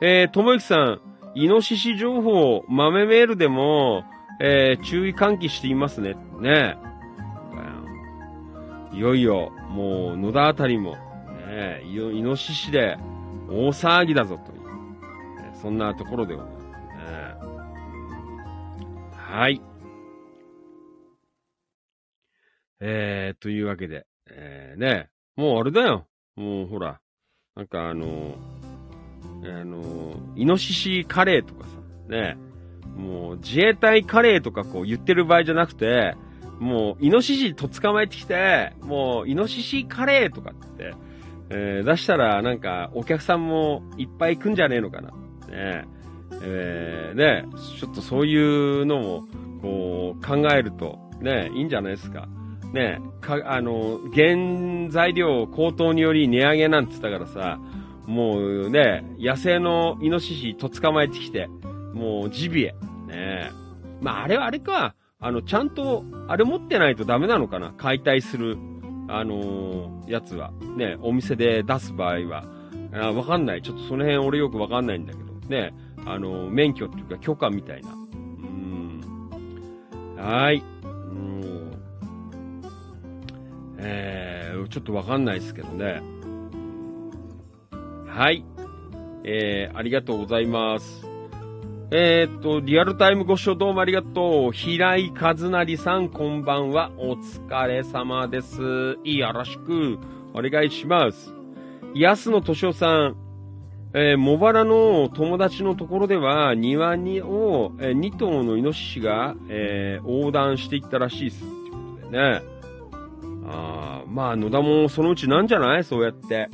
[0.00, 1.00] えー、ともゆきさん、
[1.34, 4.04] イノシシ情報、豆メールでも、
[4.40, 6.16] えー注意喚起していますね。
[6.40, 6.76] ね
[8.92, 10.92] いよいよ、もう、野田あたりも、
[11.48, 12.96] ねイノシシで
[13.50, 14.53] 大騒ぎだぞと。
[15.64, 16.72] そんなところでございますね。
[19.16, 19.62] はい。
[22.80, 26.06] えー、というわけで、えー、ね、もうあれだよ。
[26.36, 27.00] もうほら、
[27.56, 28.34] なんかあの、
[29.42, 31.70] あの、イノシシカレーとかさ、
[32.10, 32.36] ね、
[32.94, 36.14] もう自衛隊カレーとかこう言ってる場合じゃなくて、
[36.60, 40.92] もうイノシシと捕まえてきて、もうイノシシカレーとかって、
[41.48, 45.23] えー出したらなんかお客さんもいっぱい来んじゃねえのかな。
[45.54, 45.84] ね
[46.42, 47.46] えーね
[47.78, 49.24] ちょっとそういうのも、
[49.62, 52.28] こう考えると、ねいいんじゃないですか。
[52.72, 57.60] ねか、あの、原材料高騰により値上げなんて言ったからさ、
[58.06, 61.48] もうね、野生のイノシシと捕まえてきて、
[61.94, 62.74] もうジビエ。
[63.06, 63.50] ね
[64.00, 64.94] まあ、あれはあれか。
[65.20, 68.58] あの、ちゃんと、あれ持ってないとダメなのかな解体する、
[69.08, 70.50] あのーやつは。
[70.76, 72.44] ね、お店で出す場合は。
[72.92, 73.62] あわかんない。
[73.62, 75.23] ちょっとその辺俺よくわかんないんだけど。
[75.48, 75.74] ね、
[76.06, 77.90] あの免許っていうか許可みたいな。
[77.92, 79.00] うん。
[80.16, 80.62] はーい。
[80.84, 81.82] うん。
[83.78, 86.00] えー、ちょっとわかんないですけどね。
[88.06, 88.44] はい。
[89.24, 91.06] えー、ありがとうございます。
[91.90, 94.52] えーっと、リアルタイムご視聴どうもありがとう。
[94.52, 96.90] 平井和成さん、こんばんは。
[96.96, 98.98] お疲れ様です。
[99.04, 99.98] よろしく
[100.32, 101.32] お願いします。
[101.94, 103.16] 安野敏夫さん、
[103.96, 111.44] えー、茂原の友達のところでは、庭にを、えー、2頭のイノシシが、えー横断していったらしいです。
[111.44, 112.42] ってことでね。
[113.46, 115.84] あまあ、野田もそのうちなんじゃない？
[115.84, 116.48] そうやって。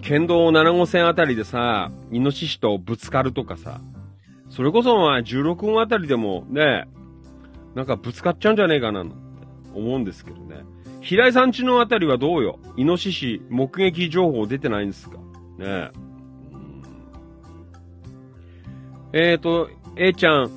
[0.00, 3.80] 県道7号線あたりでさ、イノシシとぶつかるとかさ、
[4.48, 6.88] それこそまあ16号あたりでもね、
[7.74, 9.16] なんかぶつかっちゃうんじゃねえかななんて
[9.74, 10.64] 思うんですけどね。
[11.06, 12.58] 平井さんちのあたりはどうよ？
[12.76, 15.18] イノシシ目撃情報出てないんですか？
[15.18, 15.22] ね
[15.60, 15.92] え。
[15.94, 16.82] うん
[19.12, 20.48] えーと、A ちゃん、ん？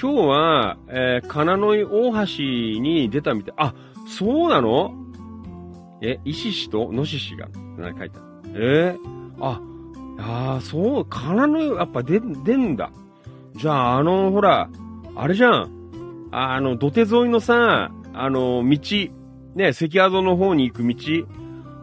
[0.00, 3.54] 今日は、えー、金野井大橋に出たみたい。
[3.58, 3.74] あ、
[4.08, 4.94] そうなの？
[6.00, 6.90] え、イシシと？
[6.90, 7.46] ノシシが、
[7.76, 8.96] なんか書いてある。
[8.96, 9.60] えー、あ、
[10.18, 12.90] あーそう、金野井、やっぱ出、出んだ。
[13.56, 14.70] じゃあ、あの、ほら、
[15.14, 15.70] あれじゃん。
[16.32, 18.78] あの、土手沿いのさ、あの、道、
[19.56, 20.94] ね、関宿の方に行く道、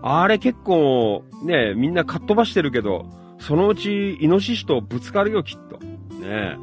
[0.04, 3.08] あれ結構、ね、みんなかっ飛ばしてるけど、
[3.40, 5.78] そのうち、イノシシとぶつかるよ、きっと。
[5.80, 6.58] ね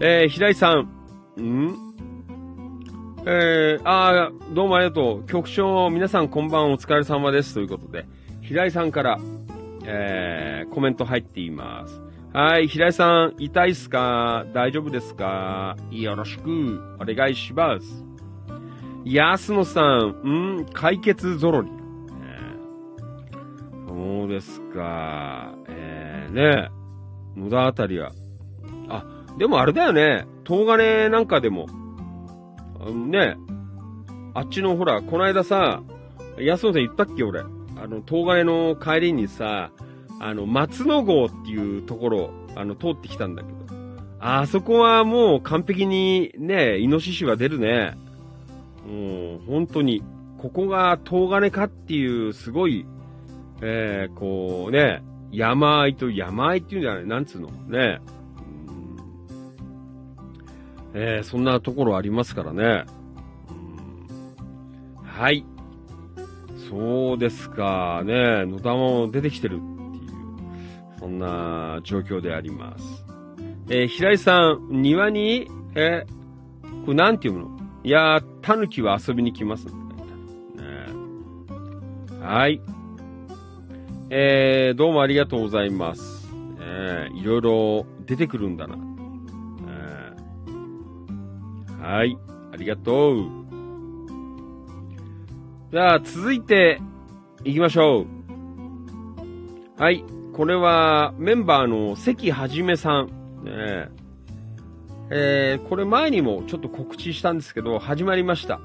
[0.00, 0.22] え。
[0.22, 0.80] えー、平井さん。
[1.40, 1.76] ん？
[3.26, 5.26] えー、あどうもありがとう。
[5.26, 7.54] 局長、皆さんこんばんお疲れ様です。
[7.54, 8.06] ということで、
[8.40, 9.18] 平井さんから、
[9.84, 12.00] えー、コメント入っています。
[12.32, 14.46] はい、平井さん、痛いっすか？
[14.52, 15.76] 大丈夫ですか？
[15.90, 18.09] よろしく、お願いします。
[19.04, 21.70] 安野さん、ん解決ぞろり。
[23.88, 25.54] そうですか。
[25.68, 26.70] えー、ね
[27.36, 28.12] 野田あたりは。
[28.88, 29.04] あ、
[29.38, 30.26] でもあれだよね。
[30.46, 31.66] 東金なんかでも、
[32.80, 33.36] あのね
[34.34, 35.82] あっちのほら、この間さ、
[36.38, 37.40] 安野さん言ったっけ俺。
[37.40, 37.44] あ
[37.86, 39.70] の、東金の帰りにさ、
[40.20, 43.58] あの、松野号っていうところ、あの、通ってきたんだけど。
[44.22, 47.96] あそこはもう完璧にね、イノシシは出るね。
[48.86, 50.02] もう、本当に、
[50.38, 52.86] ここが東金かっていう、すごい、
[53.62, 58.00] えー、こうね、山あいと山あいっていうんじゃないなんつうのね。
[60.94, 62.84] えー、そんなところありますからね。
[65.04, 65.44] はい。
[66.68, 68.44] そうですかね。
[68.46, 69.64] 野田も出てきてるって
[69.98, 70.10] いう、
[70.98, 73.04] そんな状況であります。
[73.68, 76.20] えー平井さん、庭に、えー
[76.84, 77.59] これなんて読むの？
[77.82, 79.72] いやー、タヌキは遊びに来ますね。
[82.20, 82.60] はい。
[84.10, 86.28] えー、どうもありがとうございます。
[86.60, 88.76] えー、いろいろ出てくるんだな。
[89.66, 92.18] えーはい。
[92.52, 93.24] ありがとう。
[95.72, 96.80] じゃあ、続いて、
[97.44, 98.06] 行きましょう。
[99.82, 100.04] はい。
[100.34, 103.06] これは、メンバーの関はじめさん。
[103.06, 103.12] ね
[103.46, 103.99] えー
[105.12, 108.60] えこれ前にもちょっと告知したんですけど、始まりました。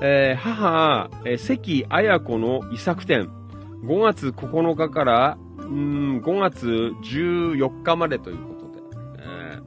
[0.00, 3.30] えー母、えー関綾子の遺作展、
[3.84, 8.82] 5月9日から、うん、5月14日までということで、
[9.18, 9.62] えー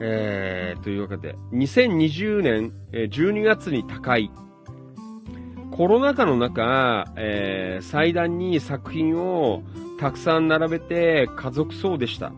[0.00, 4.30] えーというわけで、2020年えー12月に他界。
[5.72, 9.64] コロナ禍の中、えー祭壇に作品を
[9.98, 12.32] たくさん並べて家族葬でした。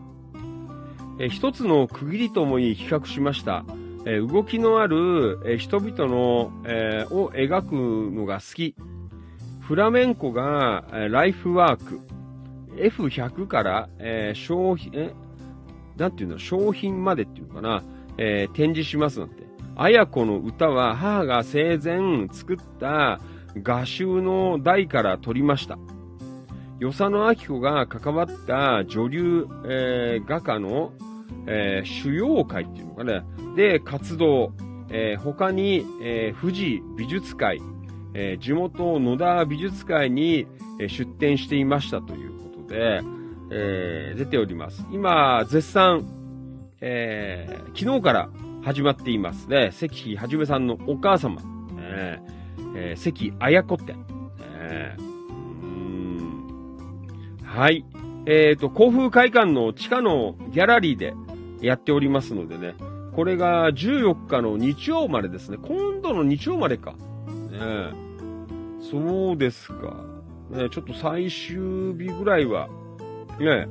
[1.23, 3.63] え一つの区切りともいい比較しました。
[4.05, 8.75] え動きのある、え人々の、えを描くのが好き。
[9.59, 11.99] フラメンコが、えライフワーク。
[12.75, 15.13] F100 から、え商品、え、
[15.95, 17.83] なんていうの、商品までっていうのかな、
[18.17, 19.43] えー展示しますなんて。
[19.75, 23.19] 綾子の歌は母が生前作った
[23.61, 25.77] 画集の台から取りました。
[26.79, 30.91] 与謝野明子が関わった女流、えー画家の、
[31.47, 33.23] えー主要会っていうのかね。
[33.55, 34.53] で、活動。
[34.89, 37.61] えー他に、えー富士美術会、
[38.13, 40.47] えー地元野田美術会に、
[40.79, 43.01] え出展していましたということで、
[43.51, 44.85] えー出ております。
[44.91, 46.05] 今、絶賛、
[46.81, 48.29] えー昨日から
[48.63, 49.69] 始まっていますね。
[49.71, 51.41] 関はじめさんのお母様、
[51.79, 53.95] えーえー関綾子店。
[54.59, 55.11] えー
[57.45, 57.83] はい。
[58.25, 61.13] えっ、と、甲府会館の地下のギャラリーで
[61.61, 62.75] やっておりますのでね、
[63.15, 65.57] これが14日の日曜までですね。
[65.61, 66.93] 今度の日曜までか。
[67.51, 67.93] ね
[68.89, 70.05] そうですか。
[70.49, 72.67] ねちょっと最終日ぐらいは、
[73.39, 73.67] ね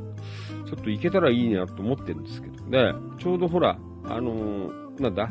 [0.66, 2.94] ちょっと行けたらいいなと思ってるんですけどね。
[3.18, 5.30] ちょうどほら、あのーなんだ？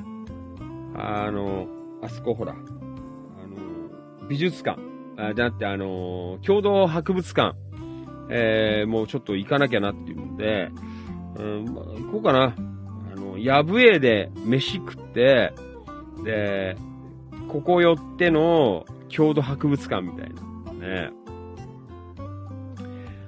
[0.95, 4.79] あのーあそこほら、あのー美術館、
[5.17, 7.55] あじゃなくてあの共同博物館、
[8.29, 10.71] え、もうちょっと行かなきゃなっていうんで、
[11.39, 12.53] うん、まあ行こうかな。
[13.13, 15.53] あの、やぶえで飯食って、
[16.23, 16.75] で、
[17.47, 20.73] ここ寄っての郷土博物館みたいな。
[20.73, 21.11] ね。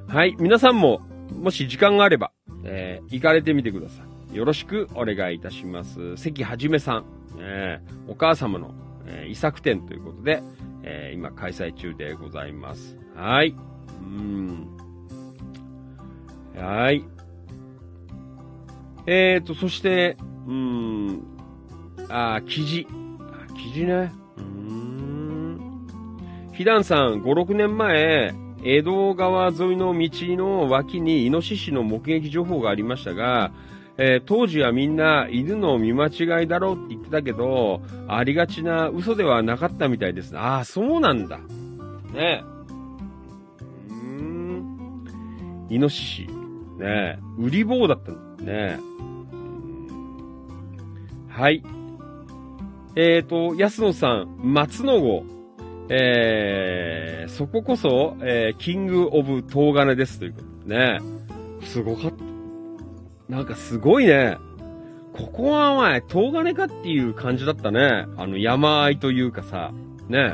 [0.07, 0.35] はい。
[0.39, 1.01] 皆さんも、
[1.41, 2.31] もし時間があれば、
[2.63, 4.35] えー行かれてみてください。
[4.35, 6.15] よろしくお願いいたします。
[6.17, 7.05] 関はじめさん、
[7.39, 8.73] えーお母様の、
[9.05, 10.43] えー遺作展ということで、
[10.83, 12.97] えー今開催中でございます。
[13.15, 13.55] はい。
[14.01, 14.67] うん。
[16.55, 17.03] はい。
[19.07, 20.17] えーと、そして、
[20.47, 21.23] うーん、
[22.09, 22.87] あー、記事。
[23.49, 24.11] あ記事ね。
[24.37, 25.87] うーん。
[26.53, 28.33] ひだんさん、5、6年前、
[28.63, 33.51] 江戸川沿いの道の脇にイノシシの目撃情報がありましたが、
[33.97, 40.37] えー当時はみんな犬の見間違いだろうって言ってたけど、ありがちな嘘ではなかったみたいです。
[40.37, 41.39] ああ、そうなんだ。
[41.39, 41.43] ね
[42.15, 42.43] え
[43.89, 45.67] うーん。
[45.69, 46.27] イノシシ。
[46.77, 48.91] ねえ売り棒だったんだねえ
[51.29, 51.63] はい。
[52.95, 55.23] えっ、ー、と、安野さん、松野号。
[55.89, 60.99] えー、そここそ、えー、キングオブ東金ですということでね。
[61.63, 63.33] すごかった。
[63.33, 64.37] なんかすごいね。
[65.13, 68.05] ここはお前、東金かっていう感じだったね。
[68.17, 69.71] あの、山あいというかさ、
[70.09, 70.33] ね。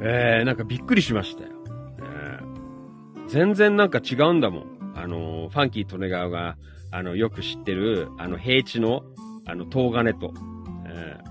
[0.00, 1.50] えー、なんかびっくりしましたよ。
[1.50, 1.54] ね
[3.28, 4.77] 全然なんか違うんだもん。
[5.00, 6.56] あの、ファンキー利根川が、
[6.90, 9.02] あの、よく知ってる、あの、平地の、
[9.46, 10.32] あの、東金と。
[10.86, 11.28] えー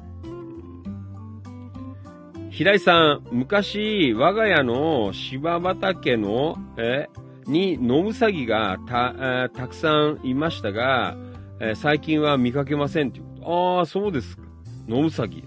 [2.50, 7.08] 平井さん、昔、我が家の芝畑の、え
[7.46, 11.16] に、野ウサギがた、えーたくさんいましたが、
[11.60, 13.78] えー最近は見かけませんということ。
[13.78, 14.44] ああ、そうですか。
[14.88, 15.44] 野ウサギ。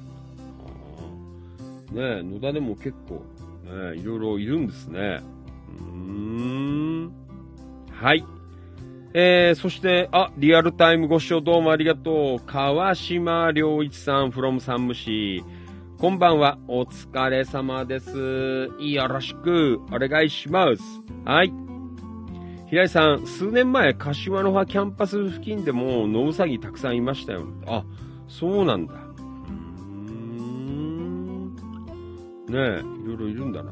[1.90, 3.24] ね、野田でも結構、
[3.64, 5.20] ね、いろいろいるんですね。
[5.80, 5.96] うー
[7.06, 7.12] ん。
[8.00, 8.24] はい。
[9.12, 12.40] えー、そして、あ、リアルタイムご視聴どうもありがとう。
[12.46, 15.44] 川島良一さん from 山武市。
[15.98, 16.56] こんばんは。
[16.66, 18.70] お疲れ様です。
[18.78, 20.82] よろしくお願いします。
[21.26, 21.52] はい。
[22.70, 27.44] 平井さん、数年前、柏の葉キャンパス付近でも、野ウサギたくさんいましたよ。
[27.66, 27.84] あ、
[28.28, 28.94] そうなんだ。
[28.94, 30.10] うー
[30.40, 31.54] ん。
[32.46, 33.70] ねえ、いろいろいるんだな。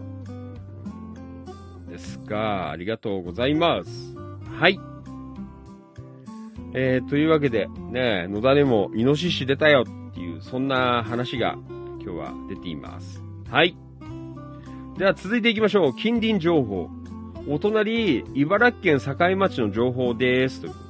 [1.88, 2.70] ですか。
[2.70, 4.14] ありがとうございます。
[4.58, 4.78] はい。
[6.74, 11.56] えー、というわけで、ね、野田でもイノシシ出たよっていう、そんな話が
[12.00, 13.22] 今日は出ています。
[13.50, 13.76] はい。
[14.98, 15.96] では続いていきましょう。
[15.96, 16.90] 近隣情報。
[17.48, 20.60] お隣、茨城県境町の情報です。
[20.60, 20.88] ということ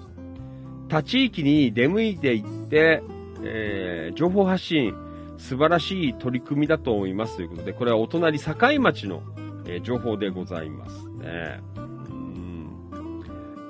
[0.88, 3.02] 他地域に出向いていって、
[3.42, 4.94] えー情報発信、
[5.36, 7.36] 素晴らしい取り組みだと思います。
[7.36, 9.22] ということで、これはお隣、境町の、
[9.68, 11.60] えー情報でございますね。
[11.76, 11.98] うん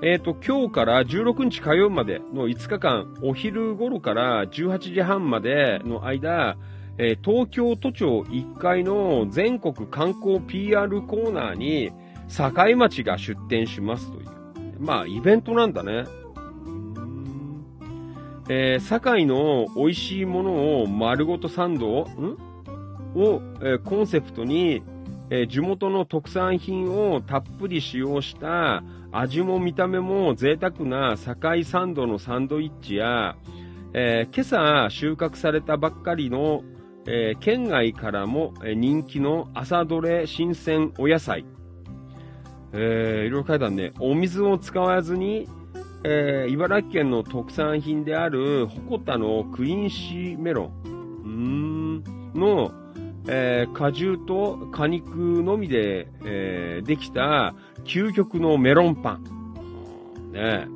[0.00, 6.56] えっ、と、今日から16日火曜までの5日間、お昼頃から18時半までの間、
[6.98, 11.90] えー東京都庁1階の全国観光 PR コーナーに、
[12.28, 14.28] 境町が出店しますという。
[14.78, 16.04] まあ、イベントなんだね。
[18.48, 22.38] えー、堺の美味しいものを丸ごとサンドをん？
[23.16, 24.82] を、えーコンセプトに、
[25.30, 28.82] えー地元の特産品をたっぷり使用した
[29.12, 33.36] 味も見た目も贅沢な堺サンドのサンドイッチや、
[33.92, 36.62] えー今朝収穫されたばっかりの、
[37.06, 41.44] えー県外からも人気の朝どれ新鮮お野菜。
[42.72, 43.92] えーいろいろ書いてあるね。
[43.98, 45.48] お水を使わずに、
[46.04, 50.70] えー茨城県の特産品である鉾田のクインシーメロ
[51.24, 52.02] ン
[52.34, 52.72] の、
[53.26, 57.54] えー果汁と果肉のみで、えーできた
[57.84, 60.32] 究極のメロンパン。
[60.32, 60.68] ね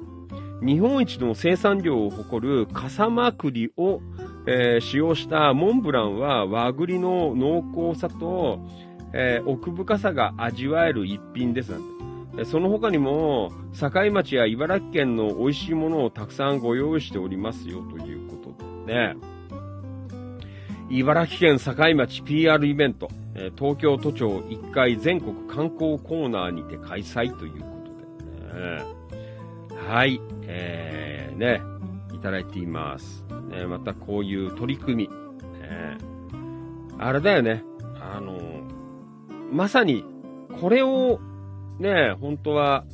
[0.63, 4.01] 日本一の生産量を誇る笠間栗を、
[4.47, 8.61] えー使用したモンブランは和栗の濃厚さと、
[9.13, 11.73] えー奥深さが味わえる一品です。
[12.47, 19.17] その他にも、境町や茨城県の美味しいものをたくさんご用意しておりますよ、ということでね。
[20.93, 23.09] 茨城県境町 PR イベント。
[23.35, 28.85] えー東京都庁1階全国観光コーナーにて開催ということでね。
[29.89, 31.63] はい、えー、ね、
[32.15, 33.25] いただいています。
[33.49, 35.97] ね、またこういう取り組み、ね、
[36.99, 37.65] あれだよね、
[37.99, 38.39] あの、
[39.51, 40.05] まさに、
[40.61, 41.19] これを、
[41.79, 42.85] ね、本当は、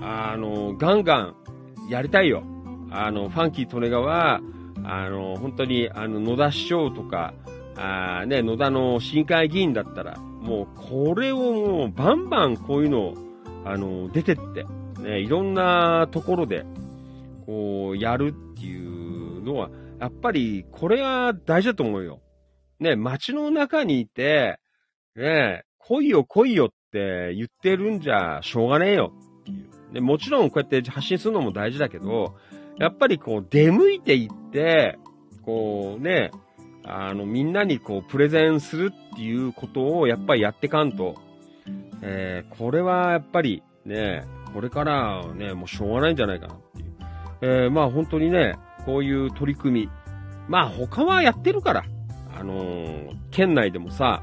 [0.00, 1.36] あの、ガンガン
[1.88, 2.42] やりたいよ。
[2.90, 4.40] あの、ファンキートネガは、
[4.84, 7.34] あの、本当に、あの、野田市長とか、
[7.76, 13.14] あーね、野田の市議会議員だったら、もう、これをもう、バンバンこういうのを、
[13.64, 14.66] あの、出てって、
[15.02, 16.64] ね、いろんなところで、
[17.46, 22.20] こう、やるっていうのは、やっぱり、これが大事だと思うよ。
[22.80, 24.58] ね、街の中にいて、
[25.16, 29.68] ね、来いよ来いよって言ってるんじゃ、しょうがねえよっていう。
[29.94, 32.36] で、もちろんこうやって発信するのも大事だけど、
[32.78, 34.37] やっぱりこう、出向いていって、
[35.44, 36.30] こうね、
[36.84, 41.16] あの、みんなにこう、プレゼンするっていうことをやっぱりやってかんと、
[42.02, 46.92] えー、これはやっぱりね、これからね、もうしょうがないんじゃないかなっていう。
[47.40, 49.90] えー、まあ本当にね、こういう取り組み。
[50.48, 51.84] まあ他はやってるから。
[52.34, 54.22] あのー県内でもさ、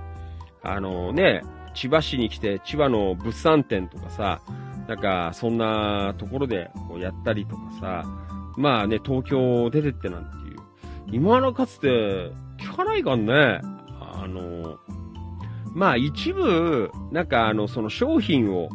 [0.64, 1.42] あのね、
[1.74, 4.42] 千葉市に来て千葉の物産展とかさ、
[4.88, 8.06] なんかそんなところでこうやったりとかさ、
[8.58, 10.56] まあね、東京出てってなんていう。
[11.12, 13.62] 今のかつて聞かないかんね。
[14.00, 14.78] あの、
[15.74, 18.70] まあ一部、なんかあの、その商品を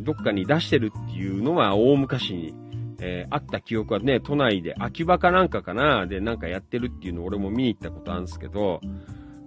[0.00, 2.54] どっかに出してるっていうのは大昔に、
[3.00, 8.80] えーあった記憶はね、都内で秋葉かなんかかな、でなんかやってるっていうのを俺も見に行ったことあるんですけど、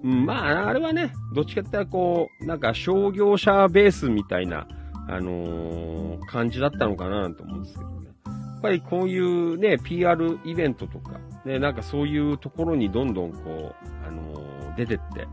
[0.04, 4.68] うん、まあ、あれはね、どっちかって言ったらこう、なんか商業者ベースみたいな、
[5.08, 7.99] あのー感じだったのかなと思うんですけど。
[8.60, 13.76] っぱりこういうね、PR イベントとか、ね、なんかそういうところにどんどんこう、
[14.06, 15.28] あのー出てって、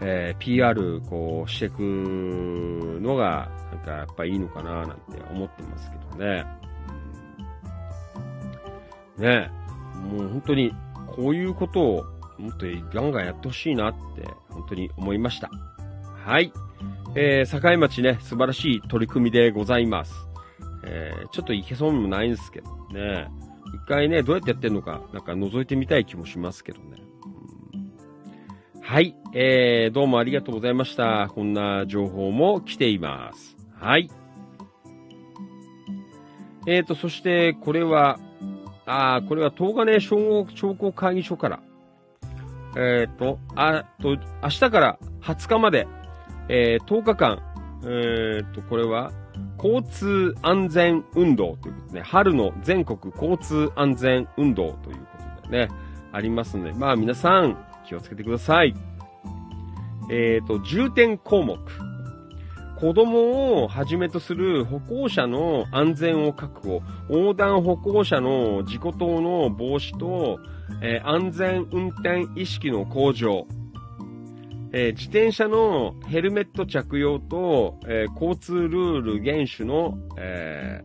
[0.00, 6.44] えー PR こうしていくのが、なんかやっぱいいのかななんて思ってますけどね。
[9.18, 9.50] ね
[10.10, 10.72] もう本当に
[11.08, 12.04] こういうことを
[12.38, 15.50] もっとガンガンやってほしいなって本当に思いました。
[16.24, 16.52] はい。
[17.14, 20.31] えー、境町ね、素晴らしい取り組みでございます。
[20.84, 23.28] えー、ちょっといけそうもないんですけどね。
[23.74, 27.02] 一回ね、どうやってやってんのか、なんか覗いてみたい気もしますけどね。
[27.74, 27.92] うん
[28.84, 29.14] はい。
[29.32, 31.30] えー、どうもありがとうございました。
[31.34, 33.56] こんな情報も来ています。
[33.78, 34.10] はい。
[36.66, 38.18] えーと、そして、これは、
[38.84, 41.62] あーこれは東金商工商工会議所から、
[42.76, 45.86] えーと、あと、明日から20日まで、
[46.48, 47.40] えー10日間、
[47.84, 49.12] えーと、これは、
[49.62, 55.06] 交通安全運動ということでね、春の全国交通安全運動というこ
[55.42, 55.74] とでね、
[56.12, 57.56] ありますので、まあ皆さん
[57.86, 58.74] 気をつけてください。
[60.10, 61.58] えっ、と、重点項目。
[62.80, 70.40] 子供をはじめとする歩行者の安全を確保、横断歩行者の事故等の防止と、
[70.82, 73.46] えー安全運転意識の向上、
[74.74, 80.82] えー自転車のヘルメット着用と、えー交通ルール厳守の、え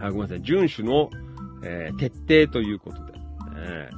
[0.00, 1.10] ーあ、ごめんなさい、遵守の、
[1.64, 3.12] えー徹底ということで、
[3.58, 3.90] え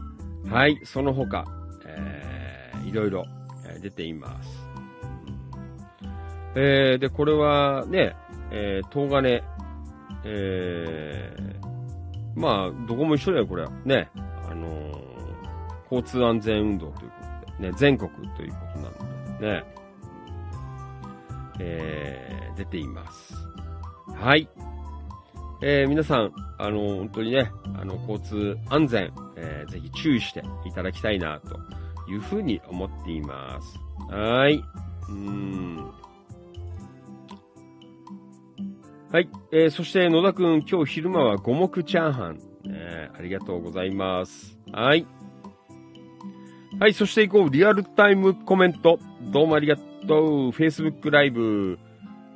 [0.45, 1.45] ーはい、その他、
[1.87, 3.25] えーいろいろ、
[3.66, 4.65] えー出ています。
[6.57, 8.15] えーで、これはね、
[8.51, 9.43] えー、東金、
[10.25, 13.71] えーまあ、どこも一緒だよ、これは。
[13.85, 15.05] ね、あのー
[15.91, 17.24] 交通安全運動ということ、
[17.60, 19.64] ね、全国ということなので、ね、
[21.60, 23.35] えー出ています。
[24.14, 24.48] はい。
[25.62, 31.59] えー皆さん、あの本当にね、あの、交通安全、えーぜひ注意していただきたいな、と
[32.10, 33.78] いうふうに思っています。
[34.09, 34.62] はい。
[35.09, 35.90] うん。
[39.10, 39.28] はい。
[39.52, 42.39] えーそして野田くん、今日昼間は五目チャーハン。
[42.66, 44.59] えーありがとうございます。
[44.72, 45.06] はい。
[46.81, 47.51] はい、そして行こう。
[47.51, 48.99] リアルタイムコメント。
[49.31, 50.49] どうもありがとう。
[50.51, 51.79] Facebook ライブ。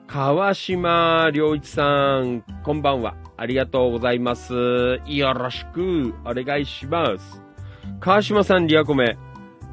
[0.06, 3.16] 川島良一さん、こんばんは。
[3.36, 4.54] ありがとうございます。
[5.06, 7.42] よろしくお願いします。
[7.98, 9.18] 川島さん、リアコメ。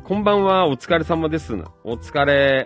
[0.04, 0.68] こんばんは。
[0.68, 1.54] お疲れ様です。
[1.84, 2.66] お疲れ。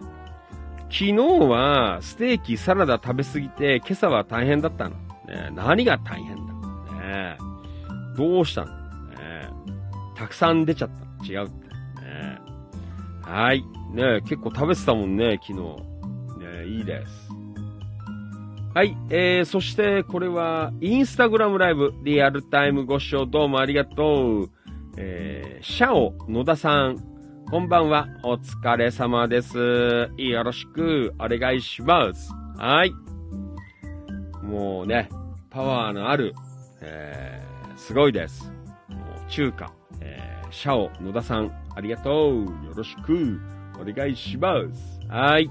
[0.84, 4.96] 昨日はステーキ、サラダ食べすぎて、今朝は大変だったの。
[5.28, 6.54] ね、何が大変だ、
[6.96, 7.38] ね、
[8.16, 9.50] どうしたの、ね、
[10.16, 11.26] たくさん出ちゃった。
[11.32, 11.69] 違うって。
[13.30, 13.64] はい。
[13.94, 15.60] ね結構食べてたもんね、昨日。
[16.40, 17.30] ねいいです。
[18.74, 18.98] はい。
[19.12, 24.50] えー、そして、これは、インスタグラムライブ、リアルタイムご視聴どうもありがとう。
[24.98, 26.98] えー、シャオ野田さん、
[27.52, 28.08] こんばんは。
[28.24, 29.58] お疲れ様です。
[30.18, 32.32] よろしくお願いします。
[32.58, 32.94] はい。
[34.44, 35.08] もうね、
[35.52, 36.34] パワーのある、
[36.82, 38.52] えー、すごいです。
[38.90, 38.98] も
[39.28, 42.44] う中華、えー、シャオ、野田さん、ありがとう。
[42.66, 43.40] よろしく
[43.80, 45.00] お願いします。
[45.08, 45.50] はい。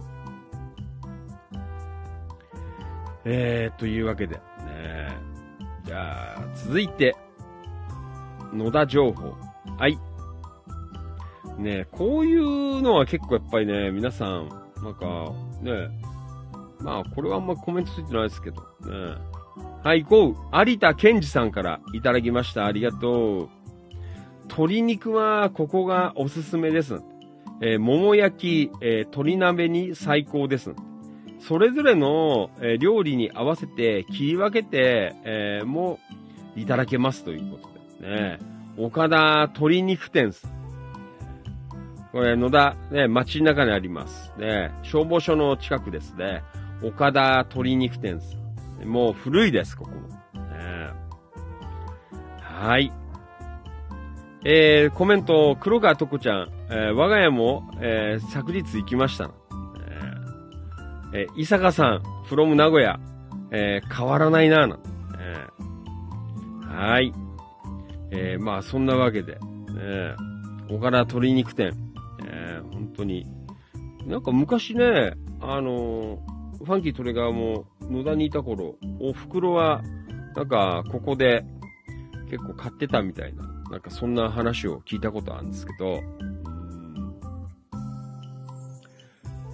[3.24, 4.40] えー、というわけで、ね、
[5.84, 7.16] じゃあ、続いて、
[8.52, 9.34] 野田情報。
[9.78, 9.98] はい。
[11.58, 14.48] ねこういうのは結構やっぱりね、皆さん、
[14.82, 15.32] なんか、
[15.62, 15.88] ね
[16.80, 19.16] まあ、これはあんまコメントついてないですけど、ね
[19.82, 20.70] はい、行こう。
[20.70, 22.66] 有田健二さんからいただきました。
[22.66, 23.57] ありがとう。
[24.48, 27.00] 鶏肉はここがおすすめです。
[27.60, 30.74] えー桃焼き、えー鶏鍋に最高です。
[31.40, 35.98] それぞれの、えー料理に合わせて切り分けて、えーも
[36.56, 38.38] いただけますということでね。
[38.76, 40.52] 岡田鶏肉店です。
[42.12, 44.32] これ、野田、ね、街中にあります。
[44.38, 46.42] ね、消防署の近くですね。
[46.82, 48.36] 岡田鶏肉店です。
[48.84, 50.08] もう古いです、ここも。
[50.08, 50.90] ね、
[52.40, 52.92] はい。
[54.44, 59.30] えー、コメント、黒川とこちゃん、えー我が家も、えー昨日行きました。
[61.12, 63.00] えー伊坂さん、from 名古屋、
[63.50, 64.78] えー変わらないな、な
[65.18, 65.46] え
[66.72, 67.12] はい。
[68.10, 69.38] えーまあ、そんなわけで、ね、
[70.70, 71.72] 岡田鶏肉店、
[72.24, 73.26] えー本当に、
[74.06, 76.18] なんか昔ね、あの
[76.58, 79.82] ファンキートレガーも野田にいた頃、お袋は、
[80.36, 81.44] なんか、ここで
[82.30, 87.14] 結構買ってたみたいな、なんかそんな話を聞いたことあるんですけど、うん。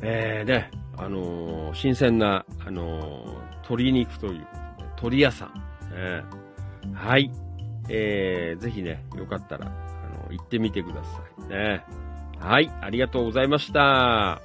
[0.03, 4.47] えー、ね、あのー新鮮な、あのー鶏肉というこ
[4.77, 5.51] とで、鶏屋さん、
[5.93, 6.95] えー。
[6.95, 7.31] はい、
[7.89, 9.71] えー、ぜひね、よかったら、あ
[10.29, 11.49] の行ってみてください。
[11.49, 11.85] ね。
[12.39, 14.43] はい、ありがとうございました。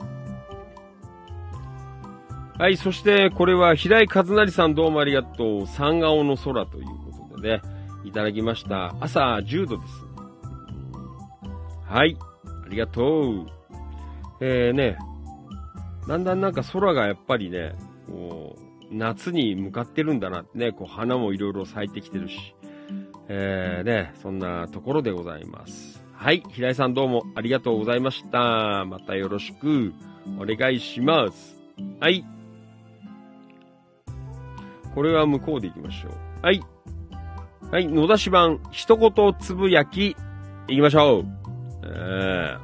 [2.57, 5.67] はい、そして、これは平井和成さんどうもありがとう。
[5.67, 7.61] 三顔の空ということでね、
[8.03, 8.95] いただきました。
[8.99, 10.05] 朝10度です。
[11.85, 12.17] はい、
[12.65, 13.47] ありがとう。
[14.41, 14.97] えーね、
[16.07, 17.75] だんだんなんか空がやっぱりね、
[18.07, 22.55] こう、夏に向かってるんだなってね、こう花もいろいろ咲いてきてるし、
[23.27, 26.03] えーね、そんなところでございます。
[26.13, 28.85] はい、平井さんどうもありがとうございました。
[28.85, 29.93] またよろしく
[30.39, 31.55] お願いします。
[31.99, 32.25] はい。
[34.95, 36.11] これは向こうで行きましょう。
[36.41, 36.61] はい。
[37.71, 40.15] はい、野田市版、一言つぶやき、
[40.67, 41.25] 行きましょう。
[41.83, 42.59] えー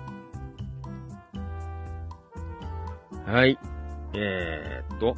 [3.32, 3.60] はい。
[4.16, 5.16] えー、っと。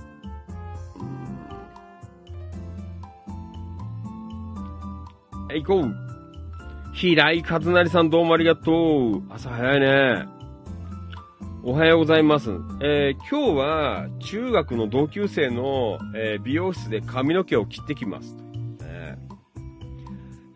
[5.48, 5.96] はい、行こう。
[6.94, 9.24] 平井和成さんどうもありがとう。
[9.30, 10.28] 朝早いね。
[11.64, 12.50] おはようございます。
[12.82, 18.36] えー今日は中学の同級生の、えー美容室で髪の毛を切ってきます。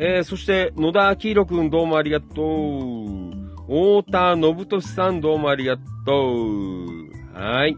[0.03, 3.30] えーそして野田明宏くんどうもありがとう。
[3.68, 5.82] 太田信俊さんどうもありがと
[7.36, 7.38] う。
[7.40, 7.73] はい。
[7.73, 7.78] ん？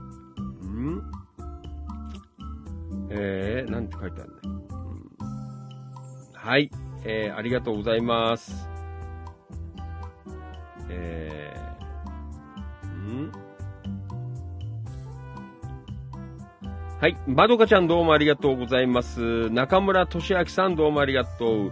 [3.10, 5.12] えー、なんて書いてあるんだ、うん
[6.34, 6.72] はい。
[7.04, 8.70] えー、ありがとうございます。
[10.90, 13.32] えー、ん？
[17.02, 17.18] はい。
[17.28, 19.50] まどかちゃんどうもありがとうございます。
[19.50, 21.72] 中村俊明さんどうもありがとう。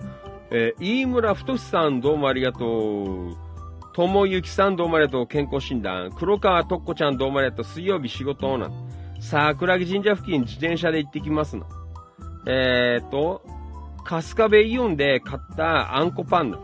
[0.54, 2.66] えー、飯村太さんどうもありがと
[3.30, 3.38] う。
[3.94, 5.28] ともゆきさんどうもありがとう。
[5.28, 6.12] 健康診断。
[6.12, 7.66] 黒川とっこちゃんどうもありがとう。
[7.66, 8.70] 水曜日仕事な。
[9.22, 11.66] 桜木神社付近自転車で行ってきますな。
[12.48, 13.42] えーと、
[14.04, 16.60] 春日部イオンで買ったあんこパン。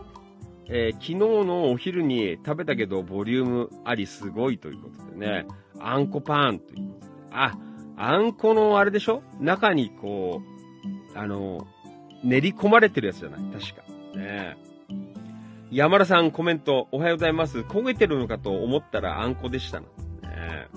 [0.66, 5.46] えー昨日のお昼に食べたけどボリュームありすごいということでね、
[5.80, 7.12] あんこパンということで。
[7.30, 7.58] あ、
[7.96, 9.22] あんこのあれでしょ？
[9.40, 10.42] 中にこ
[11.14, 11.66] う、あの、
[12.24, 13.40] 練り込まれてるやつじゃない？
[13.52, 13.82] 確か。
[14.18, 14.56] ね
[15.70, 17.58] 山田さんコメントおはようございます。
[17.60, 19.86] 焦げてるのかと思ったらあんこでしたな。
[20.22, 20.68] ね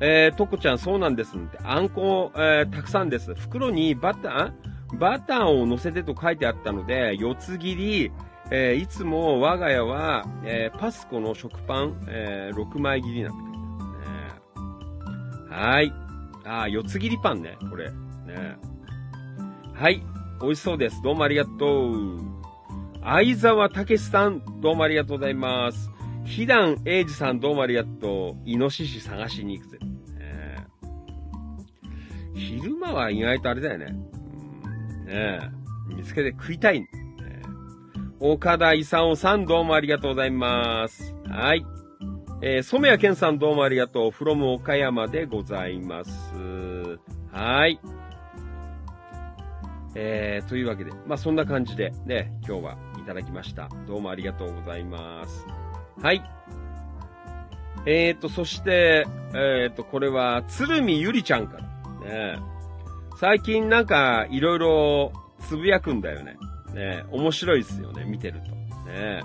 [0.00, 1.58] えー、とこちゃんそうなんですって。
[1.64, 3.34] あんこ、えーたくさんです。
[3.34, 4.52] 袋にバター
[4.98, 8.12] バターを乗せてと書いてあったので、四つ切り、
[8.52, 13.58] えーいつも我が家は、えーパスコの食パン、えー6枚切りなんて書いて
[14.54, 15.56] あるね。
[15.56, 15.92] はい。
[16.44, 17.90] あー、四つ切りパンね、これ。
[17.90, 18.56] ね。
[19.74, 20.00] はい。
[20.40, 21.02] 美味しそうです。
[21.02, 22.20] どうもありがとう。
[23.02, 25.90] 相沢武さん、どうもありがとうございます。
[26.24, 28.48] ひだんえいじさん、どうもありがとう。
[28.48, 29.78] イノシシ探しに行くぜ。
[30.18, 30.66] ね
[32.34, 33.86] 昼間は意外とあれだよね。
[33.86, 35.40] うんね。
[35.88, 36.80] 見つけて食いたい。
[36.80, 36.86] ね
[38.20, 41.14] 岡田勲さん、どうもありがとうございます。
[41.28, 41.64] はい。
[42.40, 44.10] えー、染谷健さんどうもありがとう。
[44.10, 46.10] from 岡山でございます。
[47.32, 47.80] はい。
[49.94, 53.68] えー、というわけで、まあ、そんな感じでね、今日はいただきました。
[53.86, 55.46] どうもありがとうございます。
[56.02, 56.22] はい。
[57.86, 62.34] えーと、そして、えーと、これは、鶴見ゆりちゃんから。
[62.34, 62.38] ね、
[63.18, 66.36] 最近なんか、いろいろつぶやくんだよね。
[66.74, 68.90] ね、面白いですよね、見てると。
[68.90, 69.22] ね、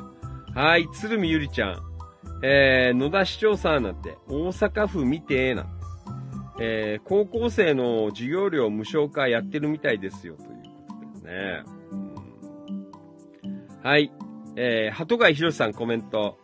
[0.55, 1.81] はい、鶴見ゆりちゃん。
[2.41, 5.82] えー、野田市長さんなんて、大阪府見てなんて。
[6.59, 10.49] えー、高校生の授業料無償化やってるみたいですよ、という
[10.87, 11.63] ことですね。
[11.65, 11.83] うん
[13.83, 14.13] はい。
[14.55, 16.37] えー、鳩貝博さんコメント。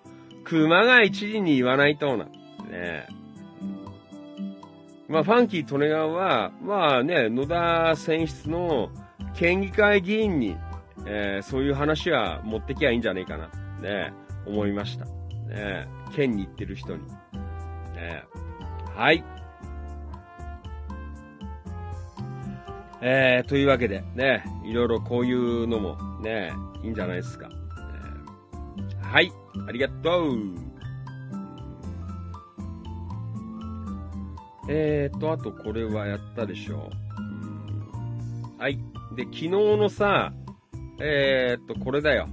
[0.44, 2.26] 熊谷知事に言わないとな。
[2.26, 3.07] ね
[5.07, 8.90] まあ、ファンキー利根川は、まあね、野田選出の
[9.36, 10.57] 県議会議員に、
[11.06, 13.49] えーそういう話は持ってきゃいいんじゃねえかな、
[13.81, 14.14] ね、
[14.45, 15.06] 思いました。
[15.06, 17.07] ね、県に行ってる人に。
[17.95, 18.26] ね、
[18.95, 19.23] はい。
[23.01, 26.51] えー、というわけで、ね、いろいろこういうのも、ね、
[26.84, 27.47] いいんじゃないですか。
[27.47, 27.55] ね
[29.01, 29.31] はい、
[29.67, 30.69] ありがとう。
[34.71, 36.91] えーと、あとこれはやったでしょ
[38.59, 38.61] う。
[38.61, 38.77] はい。
[39.15, 40.34] で、昨日のさ、
[40.99, 42.27] えーと、これだよ。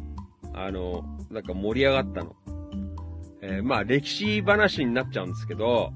[0.52, 2.34] あの、なんか盛り上がったの。
[3.40, 5.92] えーまあ、歴史話になっちゃうんですけど、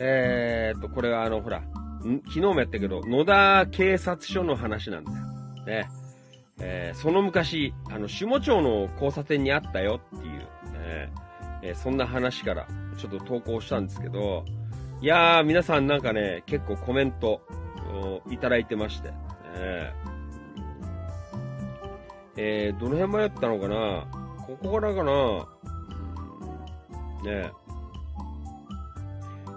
[0.00, 1.62] えーと、これはあの、ほら、
[2.04, 5.16] 昨日もやったけど、野田警察署の話なんだよ。
[5.64, 5.88] ね。
[6.60, 10.44] えーその昔、あの、下町の交差点にあったよっていう、ね。
[11.62, 12.68] えーそんな話から
[12.98, 14.44] ちょっと投稿したんですけど、
[15.00, 17.40] いやー、皆さんなんかね、結構コメント
[18.30, 19.14] いただいてまして、ね。
[22.36, 24.06] えーどの辺迷ったのかな？
[24.46, 25.12] ここからかな？
[25.12, 25.16] う
[27.30, 27.50] ん。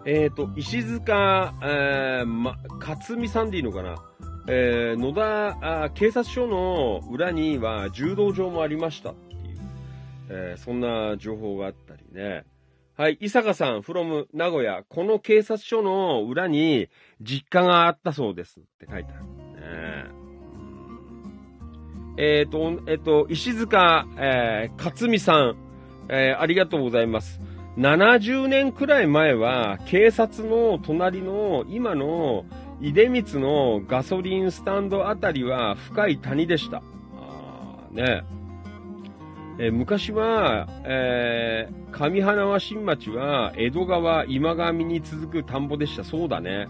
[0.07, 3.97] ねえーと、石塚、えー、ま、勝美さんでいいのかな？
[4.49, 9.57] えー野田あ警察署の裏には柔道場もありましたっていう、
[10.29, 12.45] えーそんな情報があったりね。
[12.95, 16.87] はい、伊坂さん、from 名古屋、この警察署の裏に
[17.21, 19.25] 実家があったそうですって書いてある。
[22.19, 25.57] えっ、と、えっ、と、石塚、えー、勝美さん、
[26.09, 27.41] えーありがとうございます。
[27.77, 32.45] 70年くらい前は、警察の隣の今の
[32.81, 36.81] 出光のガソリンスタンドあたりは深い谷でした。
[37.13, 38.23] あーね
[39.59, 46.03] え昔は、えー上花輪新町は江戸川今上に続く田んぼでした。
[46.03, 46.67] そうだね。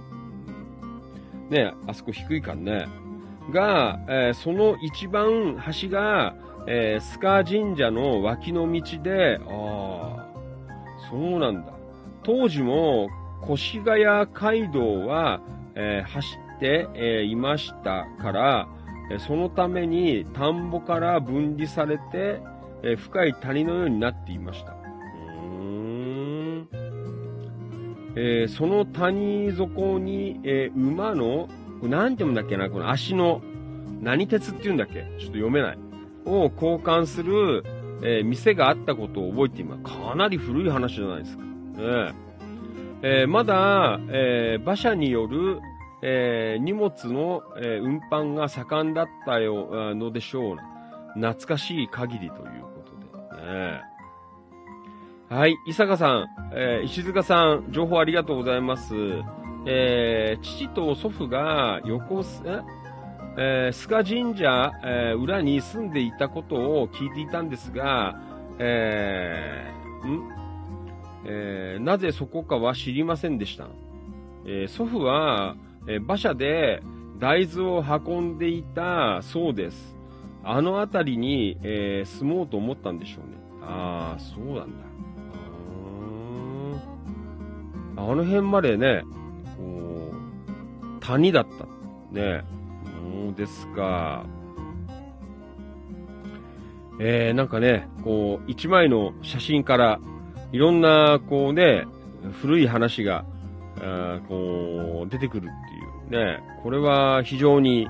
[1.50, 2.88] ねあそこ低いからね。
[3.52, 6.36] が、えーその一番端が、
[6.68, 10.27] えー、スカ神社の脇の道で、ああ、
[11.10, 11.74] そうなんだ。
[12.24, 13.10] 当時も
[13.50, 14.04] 越谷
[14.34, 15.42] 街道は、
[15.76, 18.68] えー走って、えーいましたから、
[19.12, 22.42] えそのために田んぼから分離されて、
[22.84, 24.76] え深い谷のようになっていました。
[28.20, 31.48] えーその谷底に、えー馬の、
[31.84, 33.42] なんて読むんだっけな、この足の、
[34.02, 34.94] 何鉄って言うんだっけ？
[34.94, 35.78] ちょっと読めない。
[36.26, 37.64] を交換する、
[38.02, 39.84] えー店があったことを覚えています。
[39.84, 41.44] かなり古い話じゃないですか。
[41.44, 42.14] ね
[43.02, 45.60] えーまだ、えー馬車による、
[46.02, 50.58] え荷物の、え運搬が盛んだったよのでしょう。
[51.16, 52.70] 懐かしい限りというこ
[53.30, 53.42] とで。
[53.42, 53.82] ね
[55.30, 58.94] はい、伊坂さん、え石塚さん、情報ありがとうございます。
[59.66, 62.62] え父と祖父が横、え？
[63.40, 68.20] えー、須賀神社、えー裏に住んでいたことを聞いていたんですが、
[68.58, 70.30] えーん？
[71.26, 73.68] えーなぜそこかは知りませんでした。
[74.46, 75.56] え祖父は、
[75.88, 76.82] え馬車で
[77.20, 79.96] 大豆を運んでいたそうです。
[80.44, 83.38] あの辺りに、え住もうと思ったんでしょうね。
[83.62, 84.64] ああ、そうなんだ。
[87.98, 89.04] あーあの辺までね、
[89.58, 90.12] こ
[90.96, 91.66] う、谷だった。
[92.20, 92.44] ね。
[93.08, 94.26] そうですか。
[97.00, 100.00] えー、なんかね、こう、一枚の写真から、
[100.52, 101.86] いろんな、こうね、
[102.42, 103.24] 古い話が、
[103.78, 106.40] あーこう、出てくるっていうね。
[106.64, 107.88] これは非常に、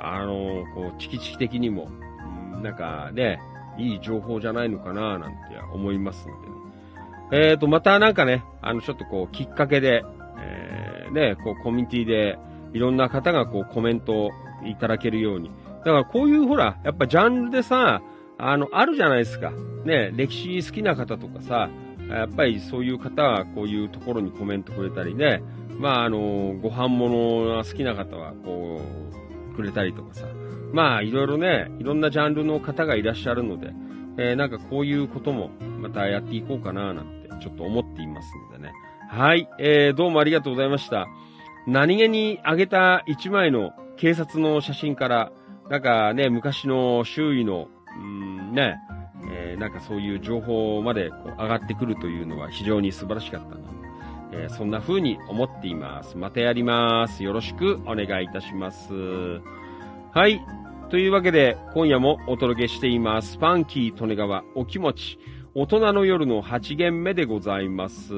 [0.00, 1.88] あの、こう、チキチキ的にも、
[2.54, 3.40] うんなんかね、
[3.78, 5.36] いい情報じゃないのかな、なんて
[5.72, 7.50] 思いますんでね。
[7.50, 10.02] えーと、またなんかね、あの、ちょっとこう、きっかけで、
[10.40, 12.38] えー、ね、こう、コミュニティで、
[12.72, 14.30] いろんな方がこう、コメントを
[14.64, 15.50] いただけるように。
[15.78, 18.02] だからこういうほら、やっぱジャンルでさ、
[18.38, 19.52] あの、あるじゃないですか。
[19.84, 21.68] ね、歴史好きな方とかさ、
[22.08, 25.42] やっぱりそういう方はこういうところにコメントくれたりね、
[25.78, 28.80] まあ、あの、ご飯物が好きな方はこ
[29.52, 30.26] う、くれたりとかさ、
[30.72, 33.72] まあ、いろいろね、いろんなジャンルの方がいらっしゃるので、
[34.18, 38.72] えー、なんかこういうこともまたやっていこうかななんてちょっと思っていますのでね。
[39.08, 41.06] はい、えー、どうもありがとうございました。
[41.66, 45.32] 何気に上げた一枚の警察の写真から、
[45.68, 47.68] なんかね、昔の周囲の、
[47.98, 48.76] うんね、
[49.30, 53.60] えー、なんかそういう情報までこう上がってくるというのは非常に素晴らしかったな。
[54.32, 56.16] えー、そんな風に思っています。
[56.16, 57.24] またやります。
[57.24, 58.92] よろしくお願いいたします。
[60.12, 60.40] はい。
[60.90, 63.36] というわけで、今夜もお届けしています。
[63.36, 65.18] ファンキー利根川お気持ち、
[65.54, 68.12] 大人の夜の8限目でございます。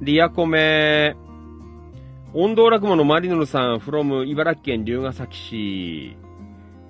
[0.00, 1.16] リアコメ、
[2.34, 6.16] 温道落語のマリノルさん、from 茨城県龍ヶ崎市。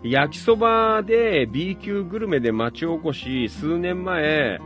[0.02, 4.58] 焼きそばで B 級グルメで町おこし、数年前、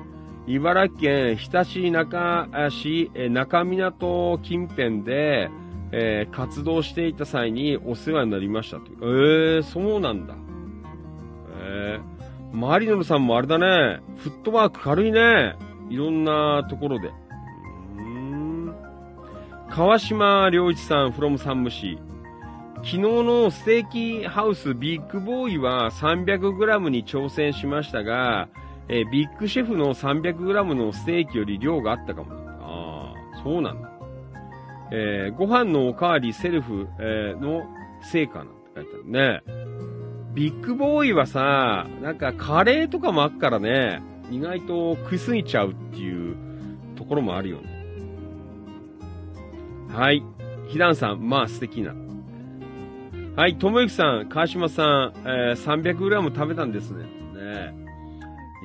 [0.47, 5.51] 茨城県日立中市中港近辺で、
[5.93, 8.85] えー、活動していた際にお世話になりましたと。
[9.03, 10.35] えー、そうなんだ。
[11.63, 15.57] えー、マリノルさんもあれだね、フットワーク軽いね。
[15.91, 17.11] いろんなところで。
[19.71, 21.97] 川島良一さん、from 山武市。
[22.79, 28.49] 昨日のステーキハウスビッグボーイは 300g に挑戦しましたが、
[28.89, 32.33] えー、ビッグシェフの 300g のステーキより量があったかも。
[32.61, 33.93] ああ、そうなんだ。
[34.91, 37.63] えー、ご飯のおかわりセルフ、えー、の
[38.03, 39.43] 成果なんて書いてあるね。
[40.35, 44.03] ビッグボーイはさ、なんかカレーとかもあっからね、
[44.33, 46.37] 意外と食いすぎちゃうっていう
[46.97, 47.70] ところもあるよね。
[49.93, 50.23] はい。
[50.69, 51.95] ひだんさん、まあ素敵な。
[53.37, 57.05] はい、ともゆきさん、川島さん、えー、300g 食べたんですね。
[57.05, 57.75] ね。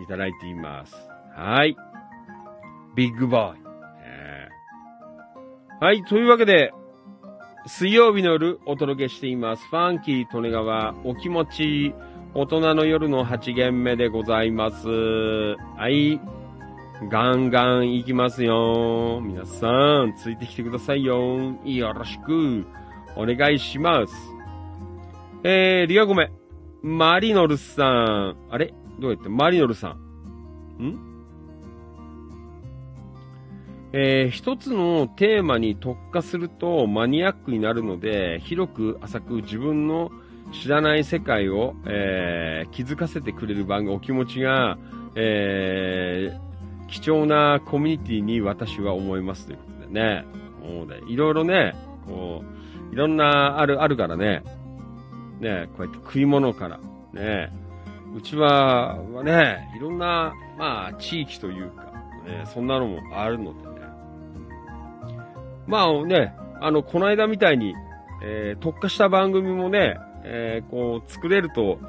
[0.03, 0.95] いただいています。
[1.35, 1.76] はい。
[2.95, 3.60] ビッグボーイ
[4.03, 4.49] え。
[5.80, 6.73] はい、というわけで、
[7.68, 9.68] 水曜日の夜お届けしています。
[9.69, 11.95] ファンキー利根川お気持ち
[12.35, 14.88] 大人の夜の8限目でございます。
[14.88, 16.19] はい。
[17.04, 19.22] ガンガン行きますよ。
[19.22, 19.68] 皆さ
[20.06, 21.54] ん、ついてきてくださいよ。
[21.66, 22.66] よろしく、
[23.18, 24.14] お願いします。
[25.44, 26.32] えー、リアゴメ。
[26.82, 28.38] マリノルさん。
[28.50, 28.74] あれ？
[29.00, 29.28] どうやって？
[29.28, 30.84] マリノルさん。
[30.84, 30.98] ん？
[33.92, 40.12] えー、一つのテーマに特化するとマニアックになるので、広く浅く自分の
[40.52, 44.78] 知らない世界を、えー、気づかせてくれる番組、お気持ちが、
[45.16, 46.55] えー、
[46.88, 50.26] 貴重なコミュニティに私は思いますということでね。
[50.62, 51.76] もうね、いろいろね、
[52.07, 52.44] こ
[52.91, 54.44] う、いろんな、ある、あるからね。
[55.40, 56.80] ね、こうやって食い物から、
[57.14, 57.52] ね。
[58.16, 61.84] うちは、ね、いろんな、まあ、地域というか、
[62.26, 63.86] ね、そんなのもあるのでね、
[65.68, 67.74] まあね、あの、この間みたいに、
[68.24, 71.80] えー、特化した番組もね、えー、こう、作れると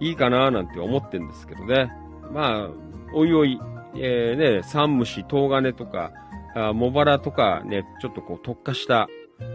[0.00, 1.90] いいかななんて思ってんですけどね。
[2.32, 2.70] まあ、
[3.14, 3.60] おいおい、
[3.94, 6.12] えー、ね、サンムシ、トウガネとか、
[6.54, 9.08] あモバラとかね、ちょっとこう特化した、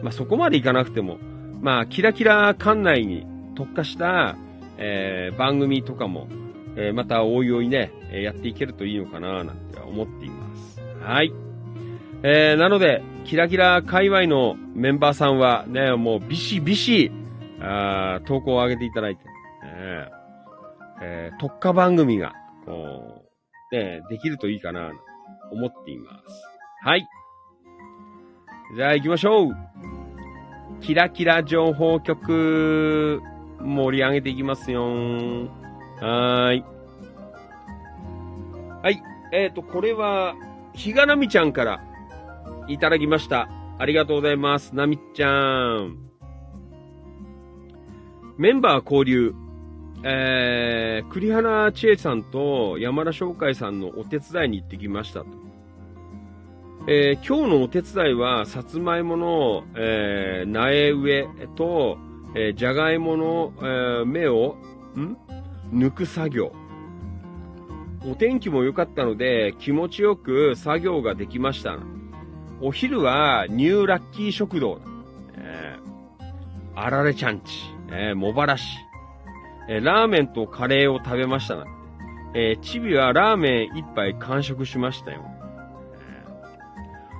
[0.03, 1.18] まあそこまでいかなくても、
[1.61, 4.35] まあ、キラキラ館内に特化した、
[4.77, 6.27] えー、番組とかも、
[6.76, 10.80] えー、またおいおいね、やっていけるといいのかななんて思っています。
[11.01, 11.34] はい。
[12.23, 17.11] えー、なので、キラキラ界隈のメンバーさんはね、もうビシビシ、
[17.59, 19.22] あ投稿を上げていただいて、
[19.64, 20.18] えー
[21.01, 22.34] えー、特化番組が、
[22.65, 23.16] こう、
[23.72, 24.91] ね、できるといいかな、
[25.52, 26.44] 思っています。
[26.84, 27.07] はい。
[28.76, 29.56] じゃあ行きましょう
[30.81, 33.22] キラキラ情報局、
[33.60, 36.64] 盛り上げていきますよはーい。
[38.84, 39.02] はい。
[39.34, 40.35] えっ、ー、と、これは、
[40.73, 41.81] ひがなみちゃんから
[42.68, 43.49] いただきました。
[43.80, 44.76] ありがとうございます。
[44.76, 45.98] なみちゃん。
[48.38, 49.34] メンバー交流。
[50.03, 55.28] えー、栗原千恵さんと山田翔海さんのお手伝いに行ってきましたと。
[56.88, 61.98] えー、今日のお手伝いは、さつまいもの、えー、苗植えと、
[62.36, 64.56] えー、じゃがいもの、えー、芽を、
[64.95, 65.18] ん？
[65.74, 66.53] 抜く作業。
[68.10, 71.78] お天気も良かったので、気持ちよく作業ができました。
[72.61, 74.80] お昼はニューラッキー食堂。
[75.36, 78.64] えー、あられちゃんち、えー、茂原市、
[79.68, 81.72] え、ラーメンとカレーを食べましたなんて。
[82.34, 85.23] えー、チビはラーメン一杯完食しましたよ。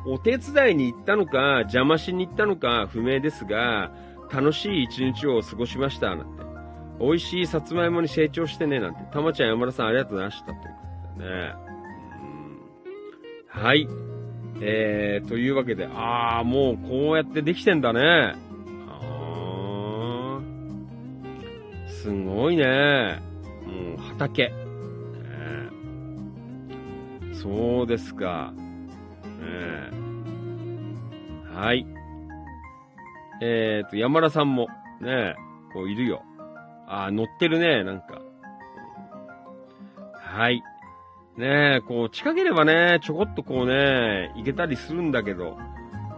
[0.06, 3.92] お手伝いに行ったのか、邪魔しに行ったのか不明ですが、
[4.32, 6.16] 楽しい一日を過ごしました。
[6.16, 6.44] なんて。
[7.00, 9.02] 美味しいさつまいもに成長してね、なんて。
[9.12, 10.46] たまちゃん山田さんありがとうございました。
[10.46, 10.70] というこ
[11.18, 11.54] とでね。
[13.56, 13.88] うんはい。
[14.62, 18.36] えー、というわけで、あー、もうこうやってできてんだね。
[22.08, 23.22] すごいね。
[23.66, 24.48] もう畑。
[24.48, 24.54] ね
[27.34, 28.54] そうですか。
[28.54, 29.92] ね
[31.54, 31.86] はい。
[33.42, 34.70] えーと、山田さんも、
[35.02, 35.36] ね
[35.74, 36.24] こういるよ。
[36.88, 38.22] あー、乗ってるね、なんか。
[40.14, 40.64] はい。
[41.36, 45.58] ねえ、こう、近ければね、ちょこっとこうね、行けたりするんだけど、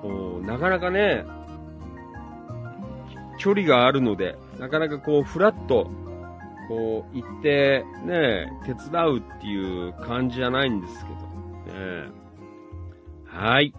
[0.03, 1.25] こう、なかなかね、
[3.39, 5.89] 距離があるので、なかなかこう、フラッと、
[6.67, 11.05] こう、行って、ね、手伝うっていう感じじゃないんです
[11.65, 12.09] けど、ね
[13.25, 13.73] はい。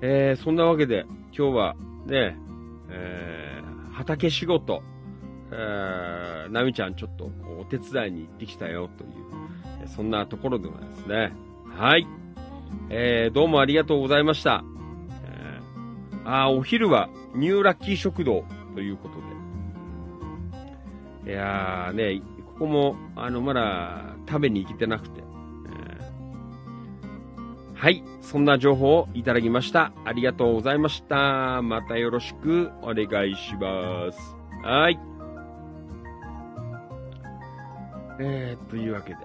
[0.00, 1.04] えー、そんなわけで、
[1.36, 2.38] 今日は、ね、
[2.90, 4.82] えー、畑仕事、
[5.50, 11.32] えー、なみちゃんちょっとこうお手伝いに行ってきたよという、そんなところでございますね。
[11.76, 12.06] はい。
[12.90, 14.62] えー、どうもありがとうございました。
[16.24, 19.16] あお昼はニューラッキー食堂ということ
[21.24, 21.32] で。
[21.32, 22.22] いやーね、
[22.58, 25.22] ここも、あの、まだ食べに行けてなくて。
[27.74, 28.02] はい。
[28.22, 29.92] そんな情報をいただきました。
[30.04, 31.62] ありがとうございました。
[31.62, 34.36] またよろしくお願いします。
[34.64, 34.98] はい。
[38.20, 39.18] えー、というわけで。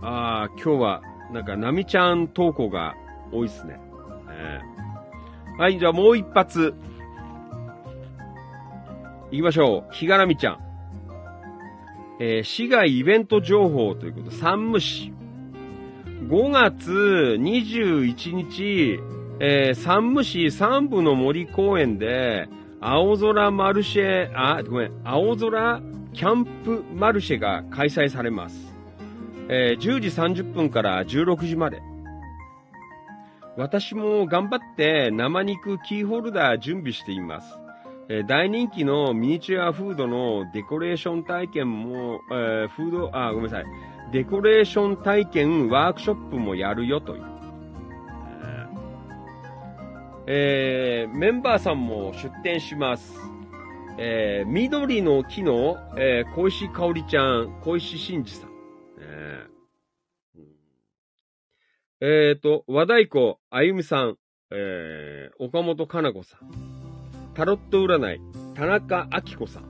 [0.00, 2.94] あー、今日は、なんか、なみちゃん投稿が
[3.32, 3.80] 多いですね。
[4.28, 4.71] えー
[5.58, 6.74] はい、じゃあもう一発。
[9.30, 9.94] 行きましょう。
[9.94, 10.58] ひがらみちゃん。
[12.20, 15.12] えー市外イベント情報ということ、山武市。
[16.28, 16.90] 5月
[17.38, 18.98] 21日、
[19.40, 22.48] えー、山武市三部の森公園で、
[22.80, 25.82] 青空マルシェ、あ、ごめん、青空
[26.14, 28.74] キャンプマルシェが開催されます。
[29.48, 31.82] えー10時30分から16時まで。
[33.56, 37.58] 私も頑張って生肉キーホルダー準備しています。
[38.08, 43.64] え大人気のミニチュアフードのデコレーション体験も、えーフード、あ、ごめんなさい。
[44.12, 47.22] デコレーション体験ワークショップもやるよという。
[50.26, 53.18] えーメンバーさんも出店します。
[53.98, 58.50] えー緑の木の、えー小石香織ちゃん、小石真二さん。
[58.98, 59.46] え
[62.04, 64.16] えーと、和太鼓あゆみさん、
[64.50, 66.40] えー岡本かな子さん。
[67.32, 68.20] タロット占い、
[68.56, 69.62] 田中明子さん。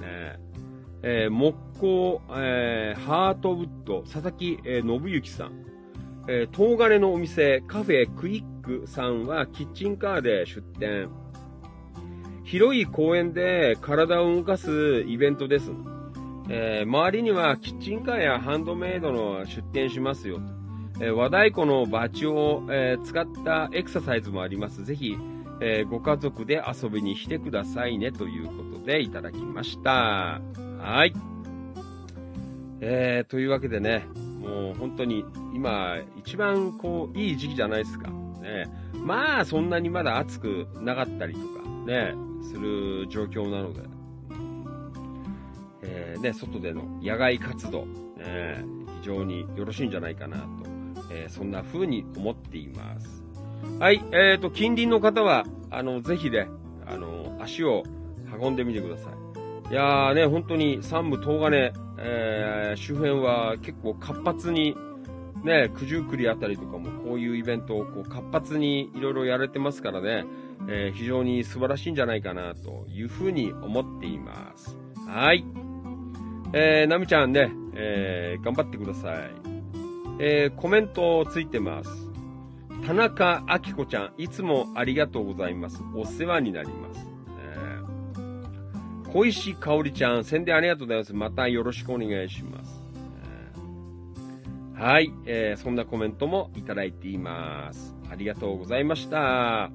[0.00, 0.38] ね
[1.02, 5.52] えー木工、えーハートウッド、佐々木、えー信之さん。
[6.26, 11.10] えー、東金のお店、カフェクイックさんはキッチンカーで出店。
[12.44, 15.70] 広い公園で体を動かすイベントです。
[16.48, 20.40] えー周りにはキッチンカーやハンドメイドの出店しますよ。
[21.00, 24.84] え和太鼓のバチを、え使ったエクササイズもあります。
[24.84, 25.16] ぜひ、
[25.60, 30.40] えご家族で遊びに来てくださいねということでいただきました。
[30.78, 31.12] はい。
[32.80, 34.06] えー、というわけでね、
[34.40, 38.10] もう本当に今一番こういい時期じゃないですか。
[38.42, 38.68] ね。
[38.94, 43.80] まあそんなにまだ暑くなかったりとかね、する状況なので、
[45.82, 48.64] えーね、外での野外活動、ね、
[49.00, 50.73] 非常によろしいんじゃないかなと、
[51.10, 53.22] えーそんな風に思っています。
[53.78, 56.48] はい、えーと、近隣の方は、あの、ぜひね、
[56.86, 57.82] あの、足を
[58.40, 59.72] 運んでみてください。
[59.72, 64.76] いやーね、本当に山武東金、えー周辺は結構活発に、
[65.44, 70.24] ね、九十九里あたりとかもこういうイベントをこう活発にいろいろやれてますからね、
[70.68, 74.76] えー非常に素晴らしいんじゃないかなというふうに思っています。
[75.06, 75.44] はい。
[76.52, 79.53] えー、なみちゃんね、えー頑張ってください。
[80.20, 81.90] えーコメントついてます。
[82.86, 85.82] 田中明子ちゃん、いつもありがとうございます。
[85.94, 87.08] お世話になります。
[87.40, 91.14] えー小石香織ちゃん、宣伝ありがとうございます。
[91.14, 92.82] またよろしくお願いします。
[94.74, 97.94] えーはい、えーそんなコメントもいただいています。
[98.10, 99.70] ありがとうございました。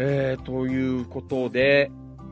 [0.00, 1.90] えー、ということで、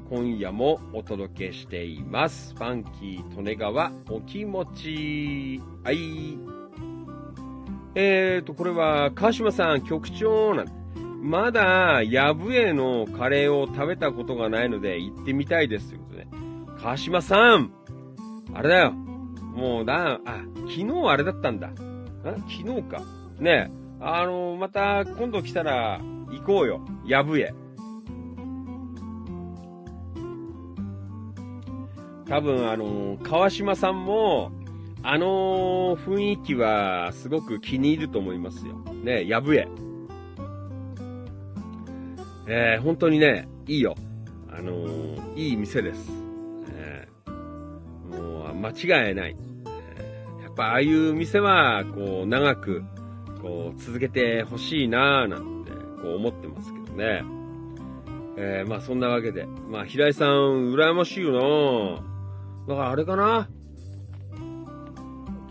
[0.08, 2.54] 今夜もお届けしています。
[2.54, 5.60] ファンキー利根川お気持ち。
[5.82, 6.38] はい。
[7.96, 10.66] えーと、これは、川島さん、局長なん
[11.20, 15.88] まだ、ヤブエのカレーを食べたことがないので、行ってみたいです。
[15.88, 16.26] ということで。
[16.80, 17.72] 川島さん
[18.54, 18.92] あれだよ。
[18.92, 21.70] もうだ、あ、昨日あれだったんだ。
[22.22, 23.02] 昨日か。
[23.40, 26.00] ね、あの、また今度来たら
[26.30, 26.80] 行こうよ。
[27.06, 27.54] ヤブエ。
[32.28, 34.50] 多分あの、川島さんも、
[35.02, 38.74] あの雰囲気はすごく気に入ると思いますよ。
[39.04, 39.68] ね、やぶえ。
[42.48, 43.94] えー、本当にね、いいよ。
[44.50, 46.10] あのー、いい店です。
[46.72, 49.36] えー、もう、間違いない。
[49.66, 52.82] えー、やっぱああいう店は、こう、長く、
[53.42, 55.70] こう、続けてほしいなぁ、なんて、
[56.02, 57.22] こう思ってますけどね。
[58.38, 59.46] えー、まあそんなわけで。
[59.70, 62.15] まあ平井さん、羨ましいよなぁ
[62.68, 63.48] だからあれかな。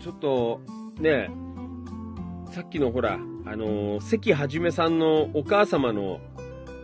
[0.00, 0.60] ちょっと、
[1.00, 1.30] ね
[2.52, 6.20] さっきのほら、あのー、関はじめさんのお母様の、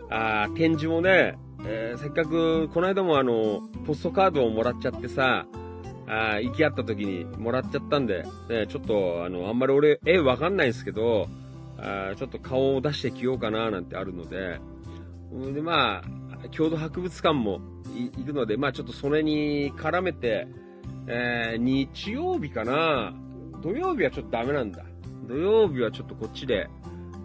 [0.09, 5.45] あ展示もね、えー、せっかく、この間もあの、ポストカードをもらっちゃってさ、
[6.07, 11.27] あ行き合った時にもらっちゃったんで、ね、ちょっと、あの、あんまり俺、絵わかんないんですけど、
[11.77, 14.59] あちょっと顔を出してきようかななんてあるので、
[15.53, 16.03] で、まあ、
[16.51, 17.61] 郷土博物館も
[17.95, 20.47] 行くので、まあちょっとそれに絡めて、
[21.07, 23.13] えー、日曜日かな
[23.61, 24.83] 土曜日はちょっとダメなんだ。
[25.27, 26.69] 土曜日はちょっとこっちで、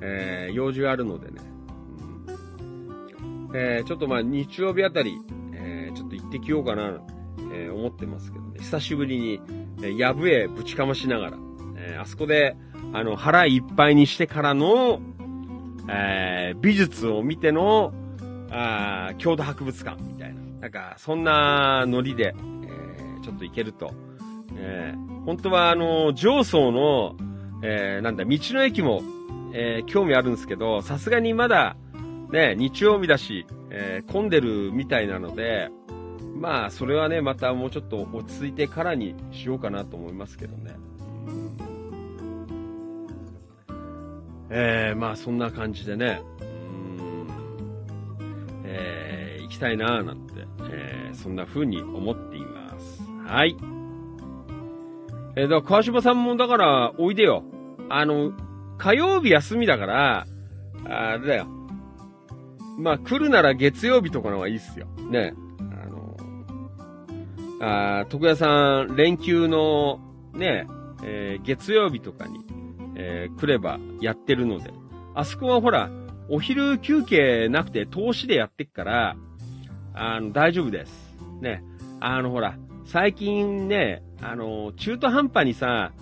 [0.00, 1.40] えー、用事があるのでね。
[3.20, 5.18] うん、えー、ちょっとまあ日曜日あたり、
[5.52, 7.00] えー、ちょっと行ってきようかな、
[7.52, 8.60] え、思ってますけどね。
[8.60, 9.40] 久しぶりに、
[9.82, 11.38] えー、やぶへぶちかましながら、
[11.76, 12.56] え、あそこで、
[12.92, 15.00] あの、腹いっぱいにしてからの、
[15.88, 17.92] え、美術を見ての、
[18.50, 20.40] あ郷土博物館みたいな。
[20.60, 23.92] なんか、そんなノリで、えー、ちょっと行けると。
[24.56, 27.16] えー、本当はあの、上層の、
[27.62, 29.02] えー、なんだ、道の駅も、
[29.52, 31.76] えー、興味あるんですけど、さすがにまだ、
[32.30, 35.70] ね、日曜日だし、えー、混んでるみたいなので、
[36.34, 40.76] まあ、それはね、またもうちょっと落ち着いてからにしようかなと思いますけどね。
[44.50, 46.22] えー、まあそんな感じでね、
[48.70, 53.02] えー、行きたいなーなんて、えー、そんな風に思っています。
[53.26, 53.56] はい。
[55.36, 57.44] えー、だから川島さんもだから、おいでよ。
[57.88, 58.32] あの、
[58.76, 60.26] 火曜日休みだから、
[60.84, 61.46] あれだよ。
[62.78, 64.86] まあ来るなら月曜日とかの方がいいっすよ。
[65.10, 65.32] ね。
[65.58, 70.00] あの、あ徳屋さん、連休の、
[70.34, 70.66] ね、
[71.02, 72.44] えー、月曜日とかに、
[72.94, 74.72] えー、来ればやってるので。
[75.14, 75.90] あそこはほら、
[76.28, 79.16] お昼休憩なくて投資でやってっから、
[79.94, 81.16] あの、大丈夫です。
[81.40, 81.62] ね。
[82.00, 85.92] あの、ほら、最近ね、あの、中途半端にさ、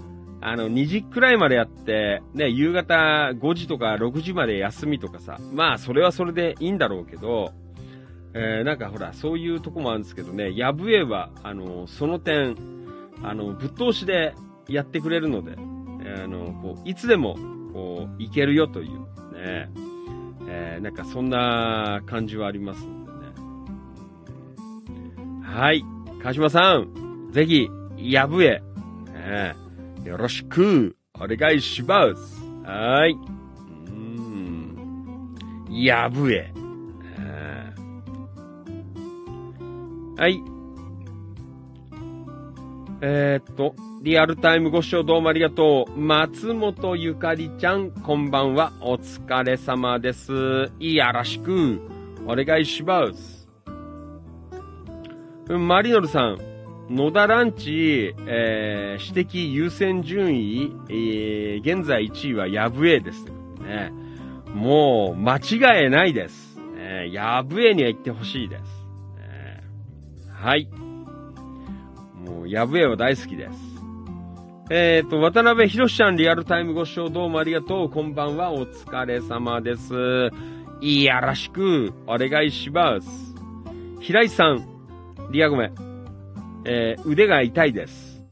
[0.40, 2.94] あの、2時くらいまでやって、ね、夕方
[3.34, 7.52] 5時とか6時まで休みとかさ、まあ、それはそれでいいんだろうけど、
[8.34, 12.56] えー、なんかほら、そういうとこもあるんですけどね、ヤブエは、あの、その点、
[13.22, 14.34] あの、ぶっ通しで
[14.68, 17.36] やってくれるので、あの、こう、いつでも、
[17.72, 19.00] こう、いけるよという、
[19.34, 19.70] ね、
[20.48, 23.16] えー、なんかそんな感じはありますんでね。
[25.42, 25.84] はい。
[26.22, 28.62] 川島さん、ぜひ、やぶえ、
[29.14, 32.42] えー、よろしく、お願いします。
[32.64, 33.12] はい。
[33.12, 35.66] うん。
[35.70, 36.52] やぶえ。
[40.18, 40.55] はい。
[43.02, 46.00] えー、っと、リアルタイムご視聴どうもありがとう。
[46.00, 48.72] 松本ゆかりちゃん、こんばんは。
[48.80, 50.72] お疲れ様です。
[50.80, 51.82] いやらしく、
[52.26, 53.48] お願いします。
[55.50, 56.38] マリノルさん、
[56.88, 63.26] 野田ランチ、えー、指摘優先順位、えー、現在1位はヤブエです。
[63.60, 63.92] ね、
[64.54, 66.58] もう、間違いないです。
[66.78, 68.62] えー、ヤブエには行ってほしいです。
[69.18, 70.85] えー、はい。
[72.26, 73.76] もう、ヤブエは大好きです。
[74.68, 77.90] えっ、ー、と、渡辺博ちゃんリアルタイムご視聴どうもありがとう。
[77.90, 78.52] こんばんは。
[78.52, 79.94] お疲れ様です。
[80.80, 83.34] いやらしくお願いします。
[84.00, 84.66] 平井さん、
[85.30, 85.74] リアごめん。
[86.64, 88.24] えー、腕が痛いです。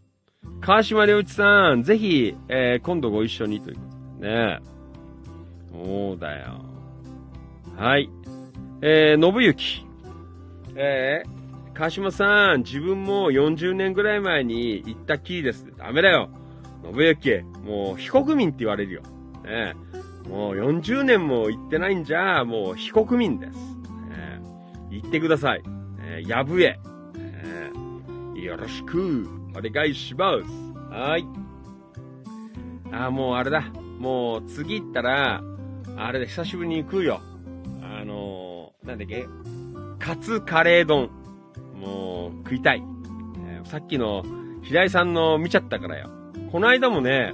[0.61, 3.83] 川島良一さん、ぜひ、えー、今度ご一緒にというこ
[4.19, 4.59] とでね。
[5.73, 6.65] そうだよ。
[7.77, 8.11] はい。
[8.83, 9.87] えー、信行。
[10.77, 11.34] えー、
[11.75, 15.67] 川島さん、自分も40年ぐらい前に行ったきりです。
[15.77, 16.31] ダメだよ。
[16.85, 19.03] 信行、もう非国民って言われるよ。
[19.45, 19.75] ね
[20.29, 23.57] もう40年も行ってないんじゃ、もう非国民です。
[24.09, 24.41] ね
[24.91, 25.63] 行ってください。
[25.99, 26.79] えー、やぶえ。
[28.35, 30.95] ねよろしく、お願いします。
[30.95, 31.27] はい。
[32.93, 33.63] あ、もうあれだ。
[33.99, 35.43] もう次行ったら、
[35.97, 37.21] あれで久しぶりに行くよ。
[37.83, 39.27] あのー、なんだっけ？
[39.99, 41.24] カツカレー丼。
[41.85, 42.83] もう、食いたい。
[43.65, 44.25] さっきの、
[44.63, 46.11] 平井さんの見ちゃったからよ。
[46.51, 47.33] この間もね、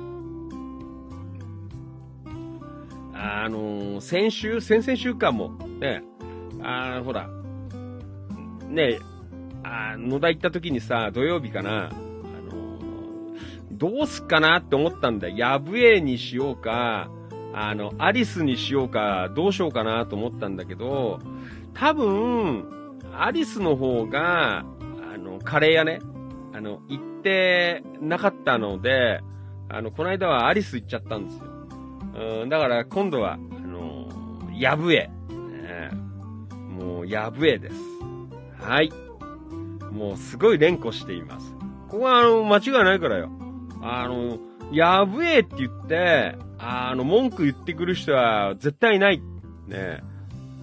[3.14, 5.50] あの、先週、先々週間も、
[5.80, 6.02] ね、
[6.62, 7.28] あほら、
[8.68, 8.98] ね、
[9.62, 12.78] あ野田行った時にさ、土曜日かな、あの
[13.72, 15.36] どうすっかなって思ったんだよ。
[15.36, 17.10] ヤブエにしようか、
[17.52, 21.18] あの、アリスにしようか、どうしようかなと思ったんだけど、
[21.74, 22.79] 多分、
[23.22, 24.64] アリスの方が、あ
[25.18, 26.00] の、カレー屋ね、
[26.54, 29.20] あの、行ってなかったので、
[29.68, 31.44] あの、この間はアリス行っちゃったんですよ。
[32.42, 34.08] うん、だから今度は、あの、
[34.54, 35.10] ヤブエ。
[35.28, 35.90] ね
[36.78, 37.76] もう、ヤブエです。
[38.58, 38.90] はい。
[39.92, 41.54] もう、すごい連呼しています。
[41.88, 43.30] ここは、あの、間違いないからよ。
[43.82, 44.38] あの、
[44.72, 49.20] ヤブエって言って、あの、文句言ってくる人は絶対ない。
[49.68, 50.02] ね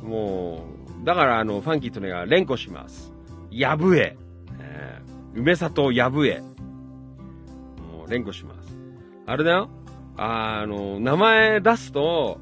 [0.02, 0.77] もう、
[1.08, 3.14] だから、あの、ファンキーとねが連呼します。
[3.50, 4.18] ヤブエ。
[4.60, 5.02] ね
[5.36, 6.42] 梅里ヤブエ。
[6.42, 8.78] もう、連呼します。
[9.26, 9.70] あれだよ。
[10.18, 12.42] あの、名前出すと、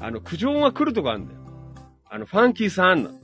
[0.00, 1.40] あの、苦情が来るとこあるんだよ。
[2.08, 3.20] あの、ファンキーさん、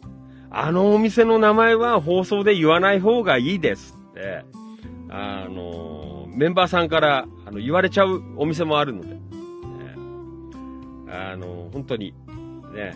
[0.51, 4.45] あのお店の名前は放送で言わない方がいいですって、
[5.09, 9.21] あの、メンバーさんからあの言われちゃうお店もあるので、ね
[11.09, 12.13] あの、本当に、
[12.75, 12.95] ね、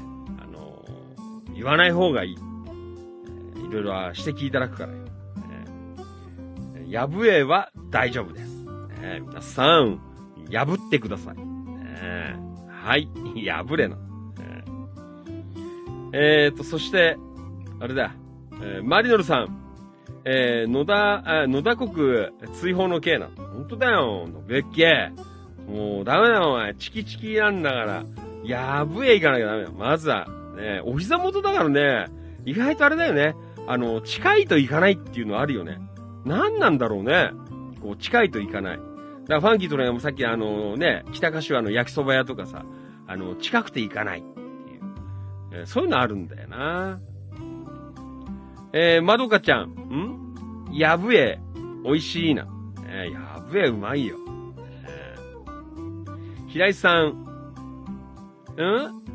[1.57, 2.33] 言わない方がいい。
[2.35, 2.37] い
[3.73, 4.99] ろいろ指摘いただくからよ。
[4.99, 5.11] ね
[6.89, 8.67] やぶえは大丈夫です。
[9.27, 10.01] 皆さん、
[10.53, 11.37] 破ってください。
[12.69, 13.09] はい、
[13.49, 13.97] 破れな。
[16.13, 17.19] えーと、そして、
[17.81, 18.15] あれだ、
[18.63, 19.49] えーマリノルさん、
[20.25, 21.91] えー野田、野田国
[22.55, 23.29] 追放の刑な。
[23.37, 25.11] 本当だよ、べっけ
[25.69, 26.75] もうダメだよ、お前。
[26.75, 28.05] チキチキなんだから。
[28.45, 29.73] やぶえ行かなきゃダメだよ。
[29.77, 30.27] まずは、
[30.57, 32.07] ね、お膝元だからね、
[32.45, 33.37] 意外とあれだよね。
[33.67, 35.79] あの、近いと行かないっていうのあるよね。
[36.25, 37.31] 何なんだろうね。
[37.83, 38.77] こう、近いと行かない。
[38.77, 38.87] だか
[39.29, 42.65] らファンキーとね、もさっきあのね、北柏の焼きそば屋とかさ、
[43.09, 44.43] あの、近くて行かないってい
[44.79, 44.81] う。
[45.53, 47.01] えーそういうのあるんだよな。
[48.73, 50.69] えー、まどかちゃん、ん？
[50.73, 51.41] やぶえ、
[51.85, 52.47] 美味しいな。
[52.89, 54.17] えーやぶえ、うまいよ。
[54.85, 59.06] えー平井さん、ん？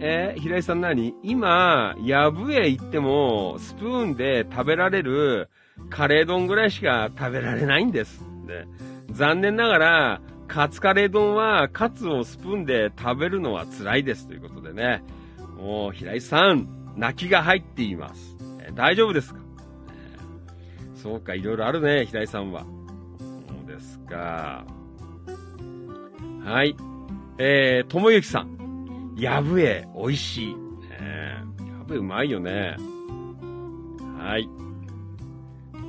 [0.00, 5.48] えー平井さん何今、やぶえ行っても、スプーンで食べられる
[5.90, 8.22] カレー丼ぐらいしか食べられないんです。
[8.46, 8.66] ね、
[9.10, 15.02] 残念ながら、カツカレー丼はカツをスプーンで食べるのは辛いですということでね。
[15.56, 18.36] もう、平井さん、泣きが入っています。
[18.60, 19.40] えー大丈夫ですか、
[19.90, 22.64] えーそうか、いろいろあるね、平井さんは。
[23.18, 24.64] そうですか。
[26.44, 26.76] はい。
[27.38, 28.67] えー、ともゆきさん。
[29.18, 30.54] やぶえ、美味しい。
[30.54, 30.58] ね
[31.58, 32.76] やぶえ、うまいよね。
[34.16, 34.48] はい。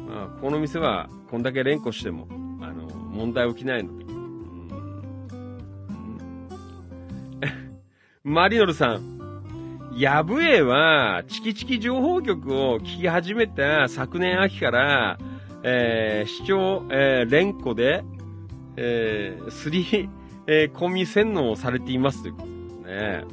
[0.07, 2.27] まあ、この店は、こんだけ連呼しても、
[2.59, 4.05] あの、問題起きないので。
[8.23, 9.19] マリノルさん。
[9.95, 15.19] やぶえは、チキチキ情報局を聞き始めた昨年秋から、
[15.61, 18.03] えー視聴、えー連呼で、
[18.75, 20.09] えー、すり、
[20.47, 22.58] えー込み洗脳をされていますということです
[22.89, 23.23] ね。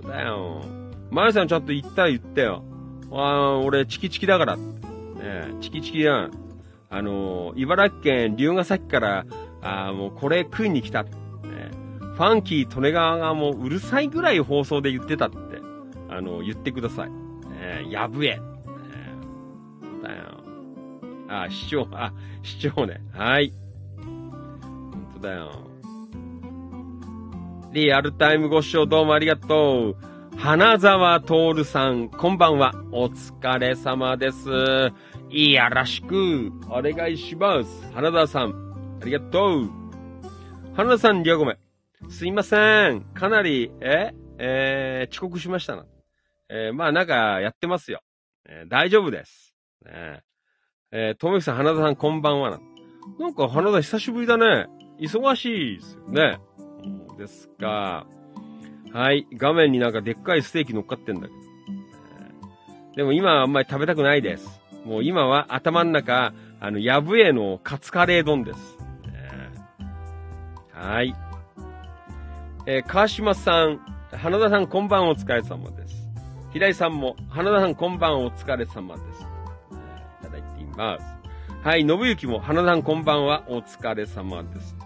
[0.00, 0.62] そうだよ。
[1.10, 2.64] マリさんちゃんと言った言ったよ。
[3.10, 4.56] あー俺、チキチキだから。
[4.56, 4.62] ね
[5.60, 6.30] チキチキやん。
[6.88, 9.26] あのー茨城県龍ヶ崎から、
[9.60, 11.04] あもうこれ食いに来た。
[11.04, 11.10] ね
[12.00, 15.36] ファンキー・利根川がもううるさいぐらい放送で言ってたって、
[16.08, 17.10] あの言ってください。
[17.10, 18.36] ねやぶえ。
[18.36, 18.42] ね
[20.02, 20.40] だよ。
[21.28, 22.12] あ、市長、あ、
[22.42, 23.00] 市長ね。
[23.12, 23.52] はい。
[23.96, 25.71] 本当だよ。
[27.72, 30.36] リアルタイムご視聴どうもありがとう。
[30.36, 32.74] 花沢徹さん、こんばんは。
[32.92, 34.50] お疲れ様です。
[35.30, 37.90] いやらしく、お願いします。
[37.94, 39.70] 花沢さん、ありがとう。
[40.74, 42.10] 花田さん、りょうごめん。
[42.10, 43.00] すいません。
[43.14, 45.86] かなり、ええー遅刻しましたな。
[46.50, 48.02] えーまあなんかやってますよ。
[48.46, 49.54] えー大丈夫です。
[49.86, 50.20] ね
[50.90, 52.60] えー、ともゆきさん、花田さん、こんばんはな。
[53.18, 54.66] なんか花田久しぶりだね。
[55.00, 56.38] 忙しいですよね。
[57.16, 58.06] ですか。
[58.92, 59.26] はい。
[59.34, 61.34] 画面になんかでっかいステーキ乗っかってんだけど。
[62.96, 64.60] でも今はあんまり食べたくないです。
[64.84, 68.78] もう今は頭の中、あの、やぶえのカツカレー丼です。
[70.72, 71.14] はい。
[72.66, 73.80] えー川島さん、
[74.12, 75.94] 花田さんこんばんお疲れ様です。
[76.52, 79.22] 平井さんも、花田さんこんばんお疲れ様です。
[80.20, 81.04] いただいています。
[81.62, 84.76] はい、信行も、花田さんこんばんはお疲れ様です。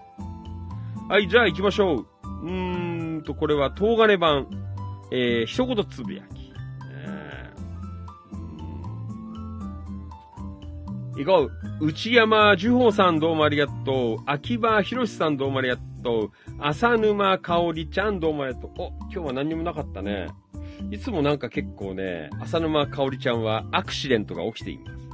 [1.09, 2.07] はい、じゃあ行きましょう。
[2.47, 4.47] うーんと、これは、東金版、
[5.11, 6.53] えー、一言つぶやき。
[6.93, 11.51] えー、行こ
[11.81, 11.87] う。
[11.87, 14.23] 内山樹宝さんどうもありがとう。
[14.27, 16.31] 秋葉博さんどうもありがとう。
[16.61, 18.71] 浅沼香織ちゃんどうもありがとう。
[18.79, 20.29] お、今日は何にもなかったね。
[20.91, 25.06] いつもなんか結構ね、浅沼香織ちゃんはアクシデントが起きています。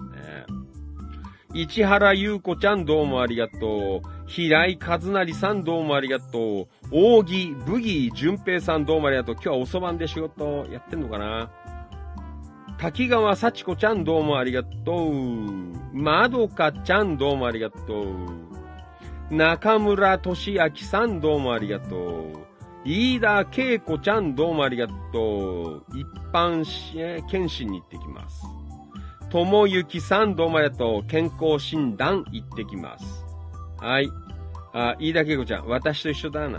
[1.55, 4.09] 市原優子ちゃんどうもありがとう。
[4.27, 6.69] 平井和成さんどうもありがとう。
[6.91, 9.35] 扇ブギー淳平さんどうもありがとう。
[9.35, 11.51] 今日は遅番で仕事やってんのかな？
[12.79, 15.13] 滝川幸子ちゃんどうもありがとう。
[15.93, 19.35] まどかちゃんどうもありがとう。
[19.35, 22.33] 中村俊明さんどうもありがとう。
[22.85, 25.99] 飯田恵子ちゃんどうもありがとう。
[25.99, 26.65] 一般
[27.29, 28.43] 検診に行ってきます。
[29.33, 31.07] ともゆきさんどうもありがとう。
[31.07, 33.25] 健康診断行ってきます。
[33.79, 34.11] はい。
[34.75, 36.59] あ、飯田恵子ちゃん、私と一緒だな。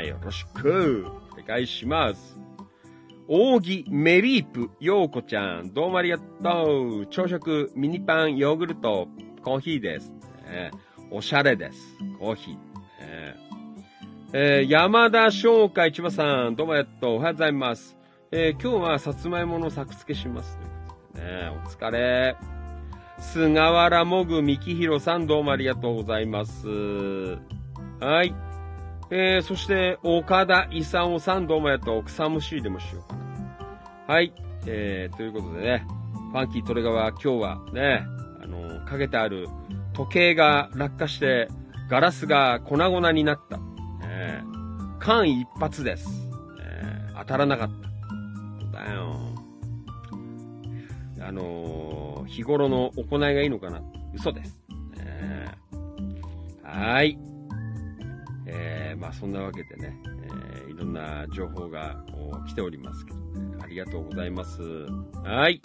[0.00, 1.06] ねよろしく。
[1.30, 2.40] お願いします。
[3.28, 7.06] 扇メリープ、ようこちゃん、どうもありがとう。
[7.06, 9.06] 朝食、ミニパン、ヨーグルト、
[9.44, 10.10] コーヒーです。
[10.50, 10.72] ね
[11.12, 11.78] おしゃれです。
[12.18, 12.56] コーヒー。
[14.32, 17.14] えー山田翔海千葉さん、どうもありがとう。
[17.14, 17.96] おはようございます。
[18.32, 20.56] えー今日はさつまいもの作付けします。
[20.56, 20.71] ということで
[21.14, 22.36] ね、お疲れ。
[23.18, 26.68] 菅原もぐみきひろさん、どうもありがとうございます。
[28.00, 28.34] はい。
[29.10, 32.02] えー、そして、岡田勲さん、どうもありがと。
[32.02, 33.16] 草むしりでもしようか
[34.08, 34.14] な。
[34.14, 34.32] はい。
[34.66, 35.86] えー、ということでね、
[36.32, 38.04] ファンキートレガワ、今日はね、
[38.42, 39.48] あのかけてある
[39.92, 41.48] 時計が落下して、
[41.88, 43.60] ガラスが粉々になった。
[44.04, 46.08] えー、間一髪です。
[46.60, 47.70] えー、当たらなかっ
[48.72, 48.78] た。
[48.78, 49.31] だよ。
[51.26, 53.82] あのー日頃の行いがいいのかな
[54.14, 54.58] 嘘です。
[54.98, 57.18] えーはい。
[58.46, 61.96] えー、まあそんなわけでね、えーいろんな情報が
[62.46, 64.62] 来ておりますけど、ね、ありがとうございます。
[65.22, 65.60] はい。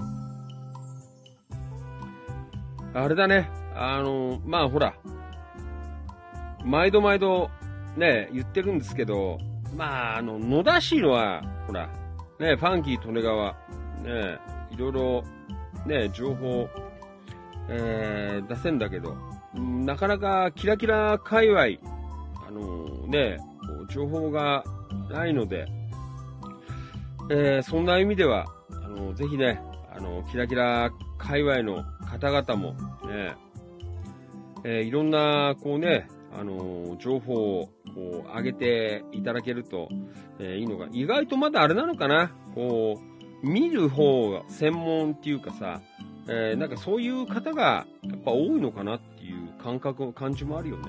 [2.94, 4.95] あれだね、あのまあほら、
[6.66, 7.50] 毎度毎度
[7.95, 9.38] ね、言ってるんですけど、
[9.76, 11.88] まああの、野田市のは、ほら、
[12.40, 13.53] ね、ファンキー利根川、
[14.03, 14.40] ね、
[14.72, 15.24] いろいろ、
[15.88, 16.69] ね、情報、
[17.69, 19.16] えー出せんだけど、
[19.56, 21.61] なかなかキラキラ界隈、
[22.48, 23.38] あのね、
[23.90, 24.64] 情報が
[25.09, 25.67] ないので、
[27.32, 29.61] えーそんな意味では、あのぜひね、
[29.95, 32.74] あのキラキラ界隈の方々も、
[33.07, 33.35] ね、
[34.64, 36.07] えーいろんな、こうね、
[36.38, 39.90] あの情報をこう上げていただけると、
[40.40, 45.82] えいいのが、意外とまだあれなのかな、こう、見る方が専門っていうかさ、
[46.27, 50.88] えーなんかそういう方がやっぱ多いのかなっていう感覚、感じもあるよね。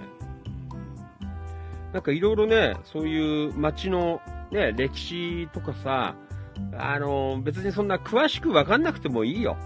[1.93, 4.20] なんかいろいろね、そういう街の
[4.51, 6.17] ね、歴史とかさ、
[6.77, 9.57] あの別にそんな詳しくわかんなくてもいいよ。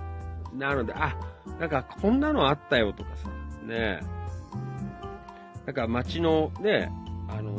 [0.55, 1.17] なので、あ、
[1.59, 3.29] なんかこんなのあったよとかさ、
[3.67, 4.01] ね
[5.67, 6.91] なんか街のね、
[7.29, 7.53] あの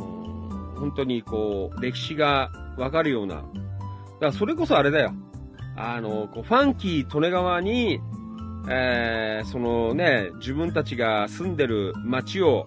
[0.78, 3.42] 本当にこう、歴史がわかるような、
[4.24, 5.12] だからそれこそあれだよ。
[5.76, 8.00] あの、こうファンキー利根川に、
[8.70, 12.66] えー、そのね、自分たちが住んでる街を、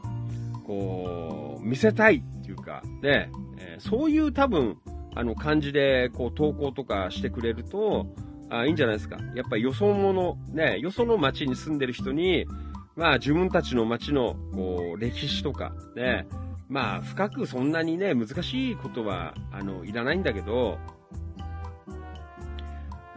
[0.68, 4.78] こう、見せたいっていうか、ね、えーそういう多分、
[5.16, 8.08] あの、感じで、こう、投稿とかしてくれると、
[8.50, 9.18] あいいんじゃないですか。
[9.36, 12.46] やっぱりよそ者、ね、よその街に住んでる人に、
[12.96, 16.28] まあ自分たちの街の、こう、歴史とか、ね、
[16.70, 20.78] まあ深くそんなにね、難しいことは、あの、いらないんだけど、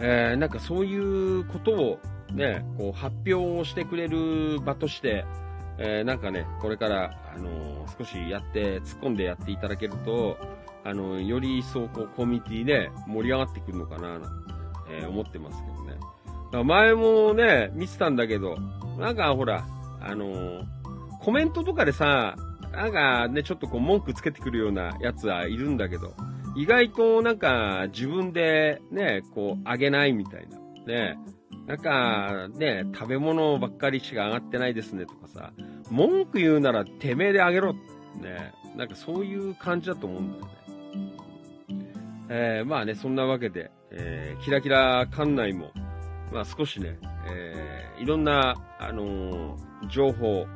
[0.01, 1.99] えーなんかそういうことを
[2.33, 5.25] ね、こう発表をしてくれる場として、
[5.79, 10.39] えーなんかね、これから、あのー少しやって、突っ込んでやっていただけると、
[10.85, 14.29] あのより一層こうコミュニティね、盛り上がってくるのかな、なんて、
[15.03, 15.99] え思ってますけどね。
[16.53, 18.57] だ前もね、見てたんだけど、
[18.99, 19.67] なんかほら、
[20.01, 20.63] あの
[21.21, 22.37] コメントとかでさ、
[22.73, 26.15] なんかね、ちょっとこう文句つけてくるようなやつはいるんだけど、
[26.57, 30.59] 意外となんか自分でね、こうあげないみたいな。
[30.87, 31.19] ね。
[31.67, 35.53] なんかね、食べ物ばっかりしか上がってないですねとかさ、
[35.91, 37.75] 文句言うならてめえであげろ。
[37.75, 38.53] ね。
[38.77, 40.51] なんかそういう感じだと思うんだよね。
[42.33, 45.73] えーまあね、そんなわけで、えーキラキラ館内も、
[46.33, 46.97] まあ少しね、
[47.29, 49.57] えーいろんな、あの
[49.89, 50.47] 情報、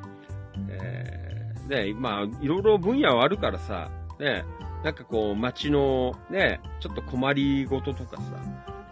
[0.68, 3.90] えーね、まあ、いろいろ分野はあるからさ、
[4.20, 4.44] ね、
[4.84, 8.22] なんかこう、街のね、ちょっと困りごととかさ、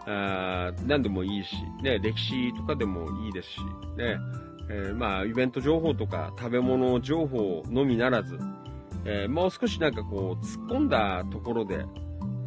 [0.06, 3.58] あ何でもいいし、ね、歴史とかでもいいですし、
[3.98, 4.16] ね、
[4.70, 8.38] えーまあ、イベント情報とか食べ物情報のみならず、
[9.04, 11.84] えーもう少しなんかこう、突っ込んだところで、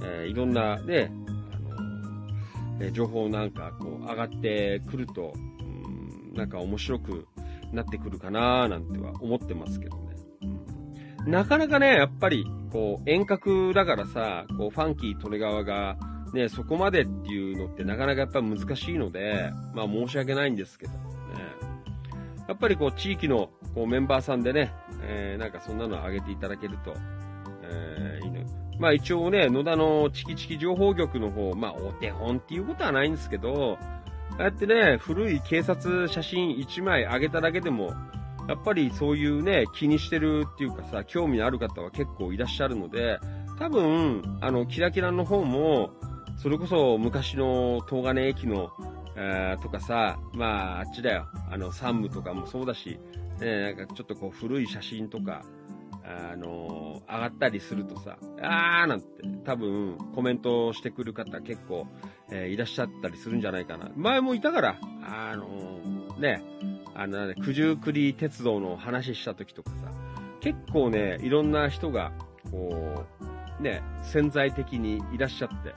[0.02, 1.12] えーいろんなね、
[1.54, 2.28] あの
[2.82, 7.28] え情報なんかこう、上がってくると、うんなんか面白く
[7.72, 10.05] なってくるかななんては思ってますけど。
[11.26, 15.98] なかなかね、やっぱり、こう、遠隔だからさ、こう、ファンキー利根川が、
[16.34, 21.00] ね、そこまでっていうのってなかなかやっぱ難しいので、まあ申し訳ないんですけど、ね。
[22.48, 24.74] やっぱりこう、地域のこうメンバーさんでね、
[25.04, 26.94] えー、なんかそんなの上げていただけると、
[27.64, 28.42] えー、いいの。
[28.80, 33.78] まあ一応ね、野田のチキチキ情報局の方、まあお手本っていうことはないんですけど、
[34.38, 37.94] ああやってね、古い警察写真1枚上げただけでも、
[38.48, 43.20] やっぱりそういうね、気にしてるっていうかさ、興味のある方は結構いらっしゃるので、
[43.58, 45.92] 多分、あの、キラキラの方も、
[46.38, 48.72] それこそ昔の東金駅の、
[49.16, 51.28] えー、とかさ、まあ、あっちだよ。
[51.50, 53.00] あの、サンムとかもそうだし、
[53.40, 55.44] ね、なんかちょっとこう古い写真とか、
[56.04, 59.08] あのー、上がったりするとさ、あーなんて
[59.44, 61.88] 多分コメントしてくる方結構、
[62.32, 63.90] えー、いらっしゃったりするんじゃないかな。
[63.96, 66.44] 前もいたから、あのー、ね、
[66.96, 69.92] あの、ね、九十九里鉄道の話した時とかさ、
[70.40, 72.12] 結構ね、いろんな人が、
[72.50, 73.06] こ
[73.60, 75.74] う、ね、潜在的にいらっしゃって、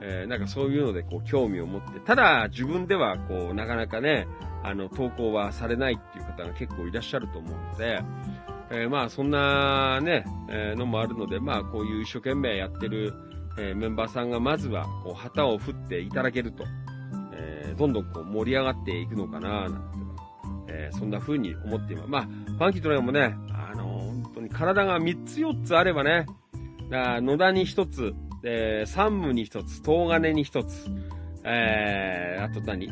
[0.00, 4.26] えー、なんかそういうのでこう興味を持って、ただ自分ではこうなかなかね、
[4.64, 8.02] あの投稿はされないっていう方が結構いらっしゃると思うので、
[8.70, 13.14] えー、まあそんなね、えー、のもあるので、まあこういう一生懸命やってる、
[13.58, 16.64] えメンバーさんがまずはこう旗を振っていただけると、
[17.34, 20.01] えどんどんこう盛り上がっていくのかななんて、
[20.68, 22.08] えそんな風に思っています。
[22.08, 26.26] まあ、ファンキートレイもね、あの本当に体が3つ4つあればね、
[26.90, 30.90] 野田に1つ、えー、山武に一つ、東金に一つ、
[31.44, 32.88] えー、あと何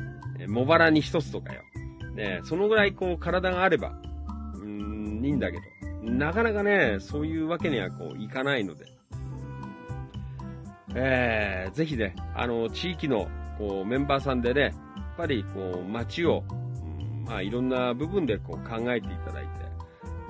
[0.46, 1.62] 茂原に一つとかよ。
[2.14, 3.92] ね、そのぐらいこう体があれば、
[4.54, 5.58] うん、いいんだけ
[6.02, 8.86] ど、なかなかね、そういうわけにはこういかないので、
[10.94, 14.72] えー、ぜひね、あの、地域のこうメンバーさんでね、やっ
[15.16, 16.42] ぱりこう街を、
[17.30, 19.50] まあいろんな部分でこう考えていただいて、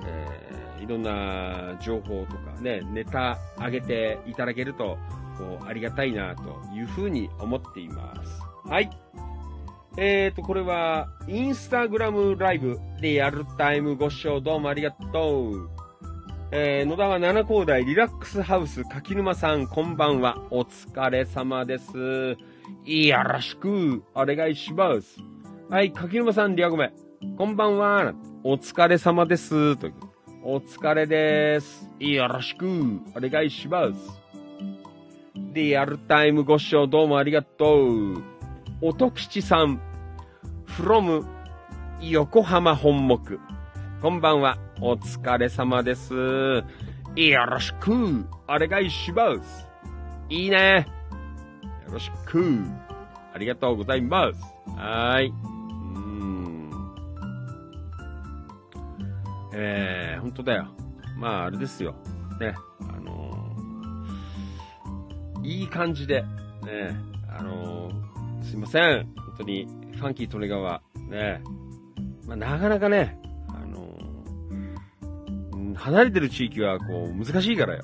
[0.05, 4.97] えーいろんな情報とかね、ネタ上げていただけると、
[5.37, 6.41] こう、ありがたいな、と
[6.73, 8.41] いうふうに思っています。
[8.67, 8.89] はい。
[9.97, 15.69] えーと、これは、インスタグラムライブ、リアルタイムご視聴どうもありがとう。
[16.51, 20.41] えー、野田は七高台リラックスハウス柿沼さん、こんばんは。
[20.49, 22.37] お疲れ様です。
[22.85, 25.40] よろしく、お願いします。
[25.71, 26.91] はい、柿沼さん、リアゴメ。
[27.37, 28.13] こんばんは。
[28.43, 29.77] お疲れ様です。
[29.77, 29.87] と
[30.43, 31.89] お疲れです。
[31.97, 32.67] よろしく
[33.15, 34.21] お願いします。
[35.33, 38.21] リアルタイムご視聴どうもありがとう。
[38.81, 39.79] 音吉さん、
[40.67, 41.25] from
[42.01, 43.39] 横浜本木。
[44.01, 44.57] こんばんは。
[44.81, 46.13] お疲れ様です。
[46.13, 49.69] よろしくお願いします。
[50.27, 50.85] いいね。
[51.87, 52.59] よろしく。
[53.33, 54.41] ありがとうございます。
[54.75, 55.50] はーい。
[59.53, 60.67] えー、本当だよ。
[61.17, 61.95] まあ、あれですよ。
[62.39, 62.55] ね、
[62.89, 66.23] あのー、いい感じで、
[66.63, 66.97] ね、
[67.29, 69.13] あのー、すいません。
[69.15, 69.67] 本当に、
[69.97, 71.43] ファンキー利根川、ね、
[72.25, 73.19] まあ、なかなかね、
[73.49, 77.83] あのー、離れてる地域は、こう、難しいからよ。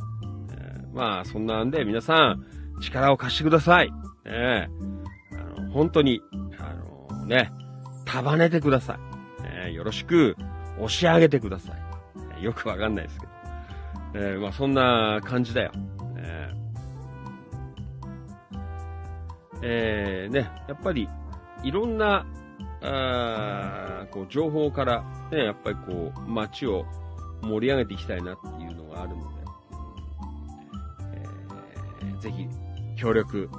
[0.52, 2.46] えー、まあ、そんなんで、皆さん、
[2.82, 3.92] 力を貸してください。
[4.26, 4.70] ね、
[5.34, 6.22] あの、本当に、
[6.58, 7.52] あのね、
[8.08, 8.98] 束ねてくださ
[9.42, 9.44] い。
[9.44, 10.36] ね、よろしく、
[10.78, 11.76] 押し上げてください。
[12.40, 13.32] えよくわかんないですけど。
[14.14, 15.72] えー、まあそんな感じだよ。
[16.18, 21.10] えー、えー、ね、やっぱり、
[21.64, 22.26] いろんな、
[22.82, 26.86] あこう情報から、ね、やっぱりこう、街を
[27.42, 29.28] 盛り上げていきたいなっていうのがあるので、
[32.02, 32.48] えー、ぜひ、
[32.96, 33.50] 協力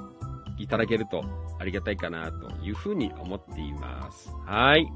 [0.57, 1.23] いただけると
[1.59, 4.31] ありがたいかなというふうに思っています。
[4.45, 4.87] はい。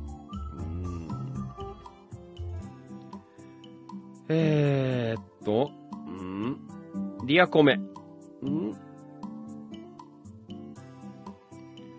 [4.30, 5.72] えー、っと、
[6.10, 6.58] ん
[7.26, 7.76] リアコメ。
[7.76, 7.84] ん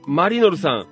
[0.06, 0.86] マリノルさん、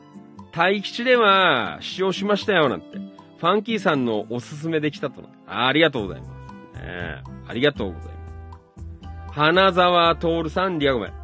[0.52, 2.98] 大吉では使用しましたよ、なんて。
[3.38, 5.22] ファンキーさんのおすすめできたと。
[5.46, 6.32] あありがとうございます。
[6.76, 8.12] えー、ありがとうございま
[9.28, 9.32] す。
[9.32, 11.21] 花沢徹さん、リアコメ。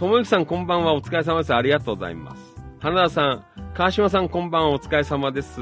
[0.00, 0.94] ともゆきさん、こんばんは。
[0.94, 1.54] お疲れ様です。
[1.54, 2.56] ありがとうございます。
[2.78, 4.70] 花田さん、川島さん、こんばんは。
[4.70, 5.60] お疲れ様です。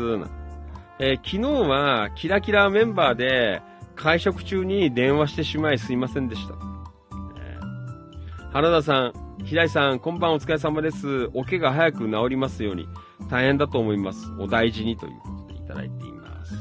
[1.00, 1.28] えー、昨
[1.64, 3.62] 日はキラキラメンバーで
[3.96, 6.54] 会食中に電話してしまいすいませんでした。
[6.54, 9.12] えー、原田さん、
[9.44, 11.30] 平井さん、こんばんはお疲れ様です。
[11.34, 12.86] お怪我早く治りますように。
[13.28, 14.30] 大変だと思います。
[14.38, 16.54] お大事にということでいただいています。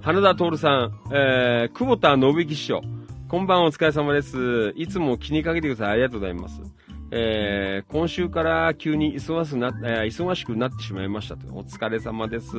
[0.00, 2.80] 花田徹さん、えー、久保田信之師匠、
[3.28, 4.72] こんばんはお疲れ様です。
[4.74, 5.92] いつも気にかけてください。
[5.92, 6.62] ありがとうございます。
[7.10, 11.46] えー、今週から急に忙しくな、えー、忙しくなってしまいましたと。
[11.54, 12.56] お疲れ様です。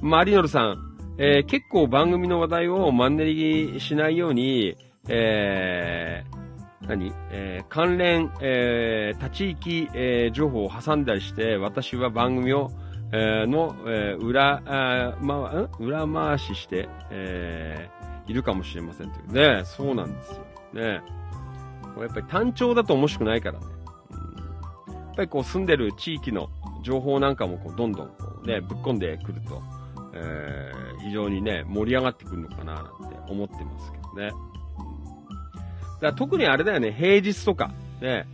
[0.00, 4.76] マリノルさん、えー、結構番組の話題をマンネリしないように、
[5.08, 12.70] えー、何えー関連、えー立ち行き、えー情報を挟んだりして、私は番組を、
[13.12, 17.98] えーの、えー裏、あま、裏回しして、えー
[18.30, 19.64] いるかもしれませんというね。
[19.64, 20.44] そうなんですよ。
[20.74, 21.00] ね。
[21.98, 23.66] やっぱり単調だと面白くないからね。
[23.66, 26.48] うんやっぱりこう住んでる地域の
[26.84, 29.62] 情報なんかもこうどんどんこうね、ぶっ込んでくると、
[30.14, 34.30] えー非常にね、盛り上がってくるのかななんて思ってますけどね。
[34.78, 34.98] うん
[35.98, 38.26] だから特にあれだよね、平日とか、ね。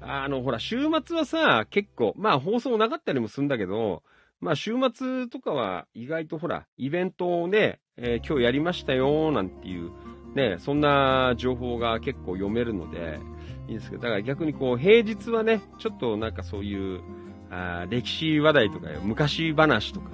[0.00, 4.02] あの、ほら、週末はさ、結構、まあ放送なかったりもするんだけど、
[4.40, 9.90] まあ週末とかは意外とほら、イベントをね、えー今日やりましたよ、なんていう、
[10.34, 13.18] ね、そんな情報が結構読めるので、
[13.68, 17.00] いいんですけど、だから逆にこう、平日はね、ちょっとなんかそういう、
[17.50, 20.10] あ歴史話題とか、昔話とか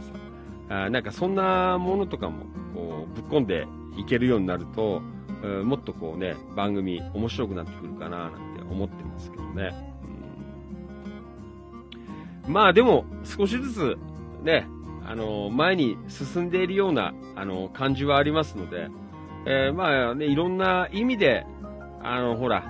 [0.69, 5.03] さ、あなんかそんなものとかも、こう、ぶっ込んでいけるようになると、
[5.65, 9.71] もっとこうね、番組面白くなってくるかな、なんて思ってますけどね。
[12.49, 13.99] うんまあでも、少しずつ、
[14.43, 14.69] ね、
[15.05, 18.89] あの、前に進んでいるような、あの、感じはありますので、
[19.47, 21.47] えーまあね、いろんな意味で、
[22.03, 22.65] あの、ほら、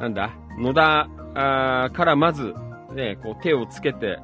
[0.00, 2.54] なんだ、野田あからまず、
[2.94, 4.18] ね、こう手をつけて、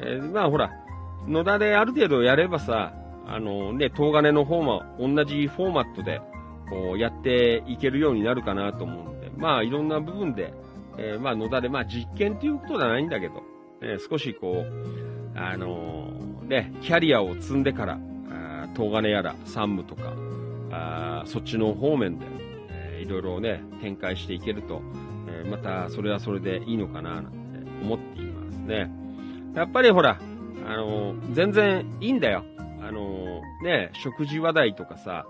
[0.00, 0.70] えーまあほら、
[1.26, 2.92] 野田である程度やればさ、
[3.26, 6.20] あのね、東金の方も同じフォーマットで、
[6.68, 10.52] こうやっていけるようになるかなと思うので、まあいろんな部分で、
[10.98, 13.42] えーまあ野田で、まあ実験ということではないんだけど、
[13.80, 16.10] えー少しこう、あの
[16.46, 17.98] ね、キャリアを積んでから、
[18.30, 20.12] あ東金やら山武とか、
[20.74, 22.26] あそっちの方面で、
[22.70, 24.80] えーいろいろね、展開していけると、
[25.28, 27.30] えーまたそれはそれでいいのかななんて
[27.82, 28.90] 思っていますね。
[29.54, 30.18] やっぱりほら、
[30.66, 32.44] あのー全然いいんだよ。
[32.80, 35.26] あのーね、食事話題とかさ、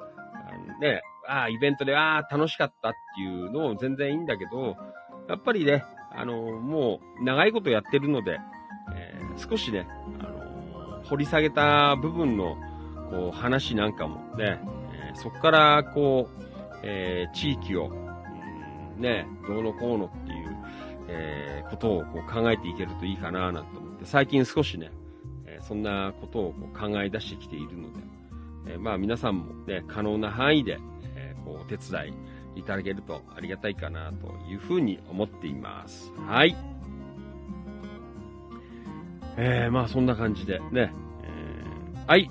[0.51, 4.77] あのね、ああ、イベントで、ああ、楽しかったっていうのも全然いいんだけど、
[5.29, 8.39] やっぱりね、あのーもう長いことやってるので、
[8.95, 9.89] えー少しね、
[10.21, 12.57] あの掘り下げた部分の、
[13.11, 14.61] こう、話なんかもね、
[15.15, 16.45] そこから、こう、
[16.83, 20.57] えー地域を、うんね、どうのこうのっていう、
[21.09, 24.91] えーことをこう考えていけるといいかななんて思って、最近少しね、
[25.47, 28.01] えーそんなことをこう考え出してきているので、
[28.69, 30.79] えーまあ皆さんもね、可能な範囲で、
[31.17, 32.09] えーこうお手伝
[32.57, 36.13] いいただけるとありがたいかなというふうに思っています。
[36.27, 36.55] はい。
[39.37, 42.31] えー、まあそんな感じでね、えーはい。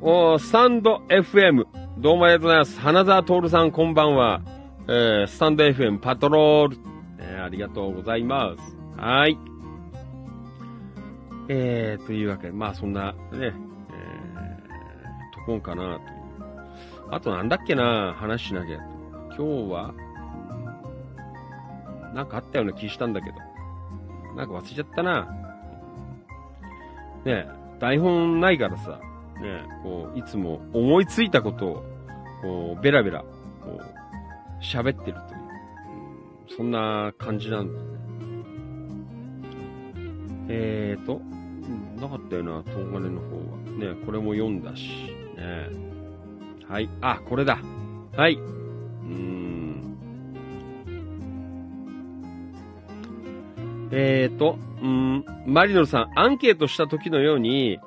[0.00, 1.81] おースタンド FM。
[1.98, 2.80] どうもありがとうございます。
[2.80, 4.40] 花沢徹さんこんばんは。
[4.88, 6.78] えー、スタンド FM パトロール。
[7.18, 8.76] えーありがとうございます。
[8.96, 9.38] はい。
[11.48, 13.52] えー、というわけで、まあそんなね、えー、
[15.34, 15.98] とこんかなという。
[17.10, 18.78] あとなんだっけな、話しなきゃ。
[19.36, 19.94] 今日は、
[22.14, 23.36] なんかあったような気したんだけど。
[24.34, 25.28] なんか忘れちゃったな。
[27.24, 27.46] ね、
[27.78, 28.98] 台本ないからさ、
[29.42, 31.84] ね、こう、いつも思いついたことを、
[32.42, 33.22] こう、ベラベラ、
[33.64, 35.42] こう、喋ってるという、うん
[36.56, 37.92] そんな感じなんだよね。
[40.48, 41.20] えーと、
[42.00, 43.94] なかったよな、東金の方は。
[43.94, 45.68] ねこれも読んだし、ね
[46.68, 46.90] はい。
[47.00, 47.58] あ、これだ。
[48.16, 48.34] はい。
[48.34, 49.96] うーん。
[53.92, 57.78] えーと、うーん、マリノルさん、アンケートした時のように、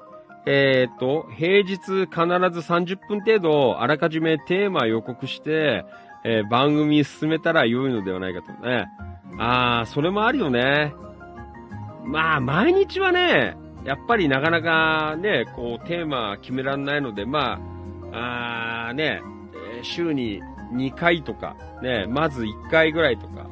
[0.48, 5.86] えーと、平日必ず30分程度、あらかじめテーマ予告して、
[6.24, 8.88] えー番組進めたら良いのではないかとね。
[9.38, 10.94] あー、それもあるよね。
[12.06, 17.60] まあ、毎日はね、やっぱりなかなかね、こう、テーマ決められないので、ま
[18.12, 19.22] あ、あーね、
[19.82, 20.42] 週に
[20.74, 23.48] 2回とか、ね、まず1回ぐらいとか、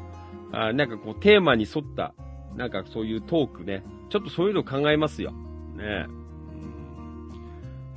[0.51, 2.13] あなんかこう、テーマに沿った、
[2.55, 5.31] なんかそういうトークね、ちょっとそういうの考えますよ。
[5.75, 6.07] ね。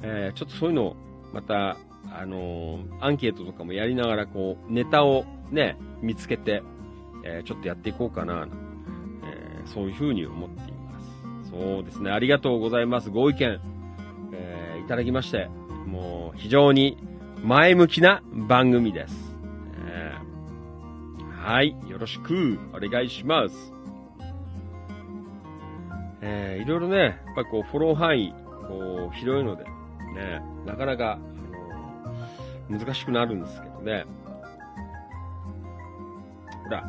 [0.08, 0.96] えーちょっとそういうのを、
[1.32, 1.76] また、
[2.12, 6.62] あのーアンケートとかもやりながら、こう、ネタをね、見つけて、
[7.24, 8.46] えーちょっとやっていこうかな、
[9.24, 11.00] えーそういうふうに思っていま
[11.44, 11.50] す。
[11.50, 13.10] そうですね、ありがとうございます。
[13.10, 13.60] ご意見、
[14.32, 15.48] えーいただきまして、
[15.86, 16.96] もう、非常に
[17.42, 19.34] 前向きな番組です。
[19.88, 23.72] えーはい、よろしくお願いします。
[26.20, 28.32] えーいろいろね、やっぱこう、フォロー範囲、
[28.68, 29.64] こう、広いので、
[30.16, 31.18] ね、なかなか、
[32.68, 34.04] あの難しくなるんですけどね。
[36.64, 36.84] ほら、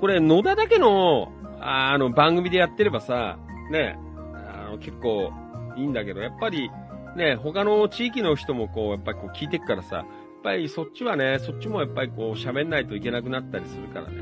[0.00, 3.38] これ、野田だけの、ああの、番組でやってればさ、
[3.70, 3.96] ね、
[4.34, 5.32] あの、結構
[5.76, 6.70] いいんだけど、やっぱり、
[7.16, 10.06] ね、他の地域の人もこう、やっぱりこう聞いてくからさ、やっ
[10.42, 14.16] ぱりそっちはね、そっちもやっぱりこう喋んないといけなくなったりするからね。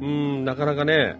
[0.00, 1.16] うん、なかなかね、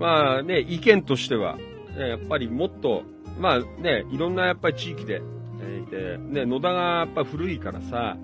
[0.00, 1.56] まあね、意見としては、
[1.96, 3.04] ね、やっぱりもっと、
[3.42, 5.20] まあね、いろんなやっぱり地域で、
[5.60, 8.16] えーいて、ね、野田がやっぱ古いからさ、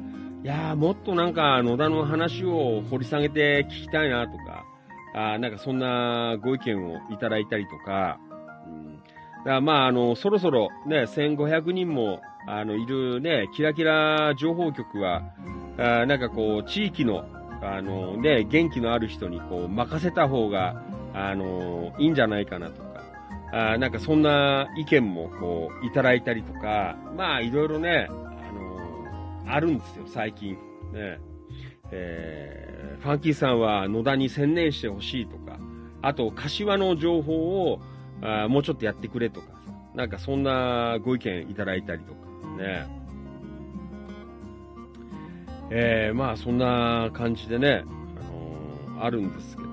[0.45, 4.65] いやーもっとなんか野田の話を掘り下げて聞きたいなとか、
[5.15, 8.21] あなんかそんなご意見をいただいたりとか、
[8.67, 9.03] うん、だ
[9.45, 15.23] からまああの、そろそろね、1500人もあの、いるね、キラキラ情報局は、
[15.77, 17.25] あなんかこう、地域の、
[17.61, 20.83] あのね、元気のある人にこう、任せた方が、
[21.13, 22.83] あのいいんじゃないかなと、
[23.53, 28.13] あなんかそんな意見もこう、いただいたりとか、まあいろいろね、あ
[28.53, 30.55] のあるんですよ、最近。
[30.93, 31.19] ね。
[31.91, 35.59] えー、ファンキーさんは野田に専念してほしいとか、
[36.03, 37.81] あと、柏の情報を、
[38.21, 42.19] あもうちょっとやってくれとかさ、なんかそんなご意見いただいたりとか、
[42.63, 42.87] ね。
[45.71, 49.69] えー、まあそんな感じでね、あのーあるんですけど。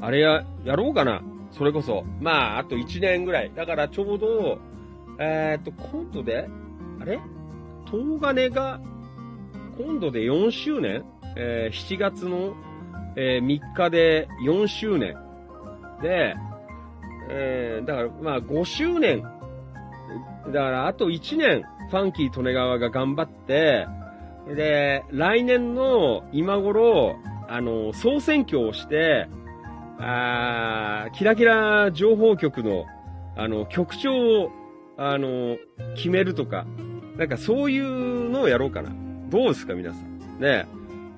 [0.00, 2.04] あれや、やろうかなそれこそ。
[2.20, 3.52] まあ、あと1年ぐらい。
[3.54, 4.58] だからちょうど、
[5.18, 6.48] えーっと、今度で、
[7.00, 7.18] あれ？
[7.90, 8.80] 東金が、
[9.78, 11.04] 今度で4周年？
[11.36, 12.54] えー7月の、
[13.16, 15.16] えー3日で4周年。
[16.02, 16.34] で、
[17.30, 19.22] えーだから、まあ5周年。
[20.46, 23.86] だから、あと1年、ファンキー利根川が頑張って、
[24.54, 27.16] で、来年の今頃、
[27.48, 29.28] あの、総選挙をして、
[30.00, 32.86] あキラキラ情報局の、
[33.36, 34.50] あの、局長を、
[34.96, 35.56] あの、
[35.96, 36.66] 決めるとか、
[37.16, 38.90] なんかそういうのをやろうかな。
[39.28, 40.40] どうですか、皆さん。
[40.40, 40.66] ね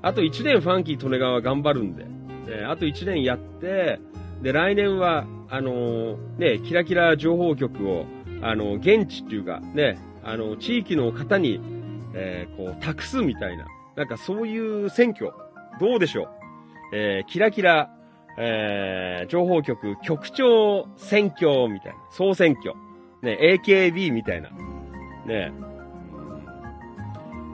[0.02, 4.00] あと1年ファンキー利根川頑張るんで、ねあと1年やって、
[4.42, 8.06] で、来年は、あのね、キラキラ情報局を、
[8.40, 11.60] あの、現地っていうか、ね、あの、地域の方に、
[12.14, 15.32] えーこう、託すみたいな、なんかそういう選挙、
[15.78, 16.28] どうでしょう
[16.94, 17.90] えーキラキラ、
[18.42, 22.74] えー情報局局長選挙みたいな、総選挙。
[23.22, 24.48] ね、AKB みたいな。
[25.26, 25.52] ね、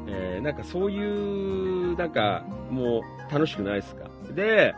[0.09, 4.09] えーなんかそういう、なんか、もう楽しくないですか？
[4.35, 4.75] で、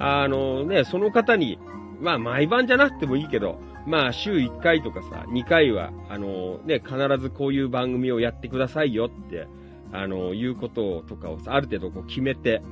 [0.00, 1.58] あのね、その方に、
[2.00, 9.46] まあ毎晩じゃなくてもいいけど、まあ週1回とかさ、2回は、あのね、必ずこういう番組をやってくださいよって、
[9.92, 12.62] あの、いうこととかをさ、ある程度こう決めて、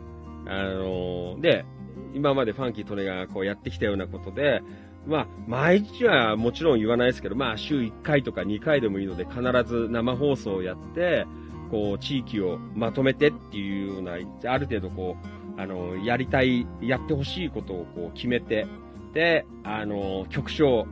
[0.46, 1.64] あので、
[2.14, 4.62] 今までファンキー・トネがこうやってきたようなことで、
[5.06, 11.26] まあ、毎日はもちろん言わないですけど、まあ、週1回とか2回でもいいので、必ず生放送をやって、
[11.70, 15.16] こう、地域をまとめてっていうような、ある程度こ
[15.56, 18.66] う、あの、やりたい、やってほしいことをこう決めて、
[19.14, 20.86] で、あの、局長、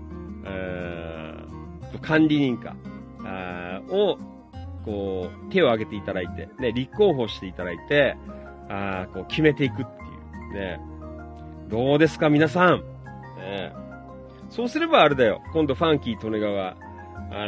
[0.44, 1.18] えー
[2.00, 2.76] 管理人か、
[3.24, 4.18] あを、
[4.84, 8.16] こう、手を挙げていただいて、ね、立候補していただいて、
[8.68, 9.86] あこう、決めていくってい
[10.50, 10.80] う、ね。
[11.68, 12.82] どうですか、皆さん？
[13.36, 13.74] ね、
[14.48, 15.42] そうすればあれだよ。
[15.52, 16.76] 今度、ファンキー・利根川、あ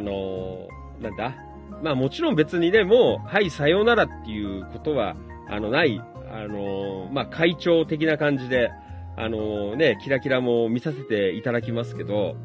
[0.00, 1.34] のーなんだ？
[1.82, 5.16] まあもちろん別にね、もう、はい、さようならっていうことは、
[5.48, 5.98] あの、ない、
[6.30, 8.70] あのーまあ会長的な感じで、
[9.16, 12.36] あのーね、キラキラも見させていただきますけど、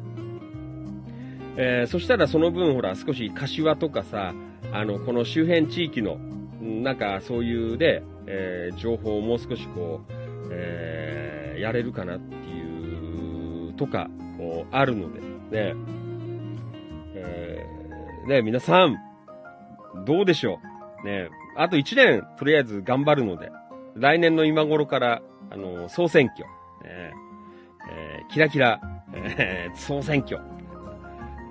[1.58, 4.32] えーそしたらその分ほら、少し柏とかさ、
[4.72, 6.16] あの、この周辺地域の、
[6.62, 10.12] なんかそういうね、えー情報をもう少しこう、
[10.52, 15.74] えーやれるかなっていう、とか、こう、あるので、ね、
[17.14, 18.96] えーね、皆さん、
[20.04, 20.60] どうでしょ
[21.02, 21.06] う？
[21.06, 23.50] ね、あと1年、とりあえず頑張るので、
[23.94, 27.12] 来年の今頃から、あの、総選挙、ね
[27.88, 28.80] えーキラキラ、
[29.14, 30.40] えー総選挙、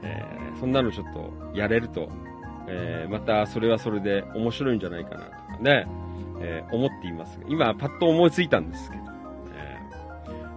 [0.03, 2.09] えーそんなのちょっとやれると、
[2.67, 5.87] えーまたそれはそれで面白いんじゃないかなとかね、
[6.39, 7.39] えー思っています。
[7.47, 9.03] 今、パッと思いついたんですけど。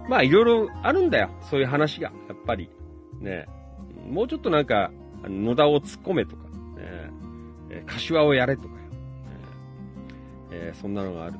[0.09, 1.29] まあ、いろいろあるんだよ。
[1.41, 2.11] そういう話が。
[2.27, 2.69] やっぱり。
[3.19, 3.45] ね。
[4.09, 4.91] もうちょっとなんか、
[5.23, 6.49] 野田を突っ込めとか、ね
[7.69, 8.79] え柏をやれとかよ。
[10.51, 11.33] えーそんなのがある。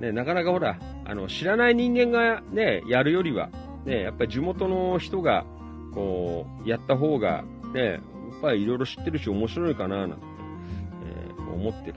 [0.00, 3.48] ね、なかなかほら、あの、知らない人間がね、やるよりは、
[3.86, 5.46] ね、やっぱり地元の人が、
[5.94, 8.00] こう、やった方が、ね、やっ
[8.42, 10.16] ぱりいろいろ知ってるし面白いかな、なんて、
[11.06, 11.94] えー思ってる。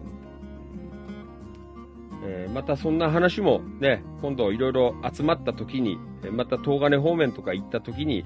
[2.56, 5.98] またそんな話もね、今度いろいろ集まった時に、
[6.32, 8.24] また東金方面とか行った時に、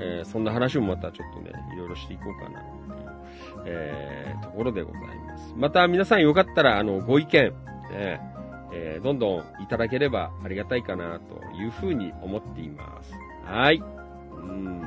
[0.00, 3.08] えーそんな話もまたちょっとね、いろいろしていこうかな、っていう、
[3.66, 5.54] えーところでございます。
[5.56, 7.52] また皆さんよかったら、あの、ご意見、
[7.92, 8.20] ね
[8.72, 13.14] えーどんどんいただければありがたいかな、というふうに思っています。
[13.44, 13.76] はい。
[13.76, 14.82] うん。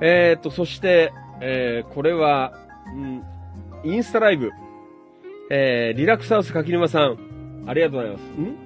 [0.00, 2.54] えーと、そして、えーこれは、
[2.88, 3.24] うん、
[3.84, 4.50] インスタライブ。
[5.54, 8.22] えー、リラックスハウス柿沼さん、ありがとうございます。
[8.40, 8.56] ん？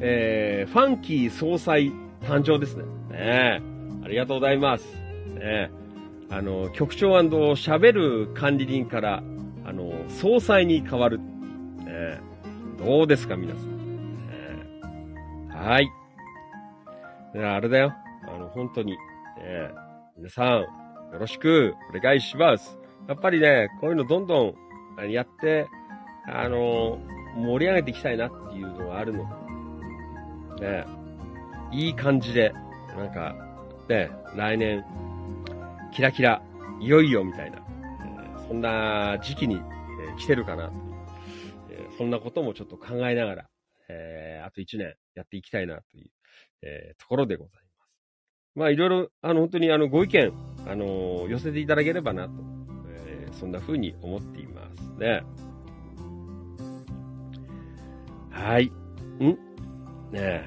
[0.00, 2.82] えー、ファンキー総裁誕生ですね。
[3.12, 3.62] ね
[4.04, 4.84] ありがとうございます。
[5.36, 5.70] ね
[6.30, 9.22] あの、局長喋る管理人から、
[9.64, 11.18] あの、総裁に変わる。
[11.18, 12.18] ね
[12.80, 14.26] どうですか、皆さん。
[14.26, 15.88] ねはい。
[17.36, 17.94] あれだよ。
[18.26, 18.96] あの、本当に、ね、
[20.16, 20.66] 皆さん、よ
[21.12, 22.76] ろしくお願いします。
[23.06, 24.56] やっぱりね、こういうのどんど
[25.00, 25.68] んやって、
[26.26, 26.98] あの、
[27.36, 29.24] 盛り上げていきたいなっていうのがあるの。
[30.60, 30.84] ね、
[31.72, 32.52] いい感じで、
[32.96, 33.34] なんか、
[33.88, 34.84] ね、来年、
[35.92, 36.42] キラキラ、
[36.80, 39.60] いよいよみたいな、え、そんな時期に、え、
[40.18, 40.72] 来てるかな、
[41.70, 43.48] え、そんなこともちょっと考えながら、
[43.88, 46.10] えー、あと1年やっていきたいなという、
[46.62, 47.64] えー、ところでございます。
[48.54, 50.32] まあいろいろ、あの、本当にあの、ご意見、
[50.66, 52.32] あの寄せていただければなと、
[52.96, 55.22] え、そんな風に思っていますね。
[58.34, 58.66] はい。
[59.20, 59.28] ん？
[59.30, 59.36] ね
[60.14, 60.46] え。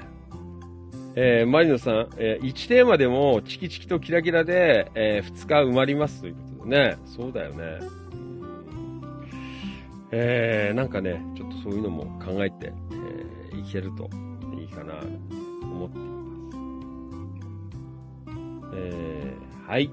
[1.16, 6.96] えー、マリノさん、えー、1テーマでもチキチキとキラキラで、えー、2日埋まりますということでね。
[7.06, 7.80] そうだよね。
[10.10, 14.08] えー、なんかね、ちょっとそういうのも考えて、えー、いけると
[14.56, 15.06] いいかな、と
[15.66, 16.28] 思っています。
[18.74, 19.90] えー、はい。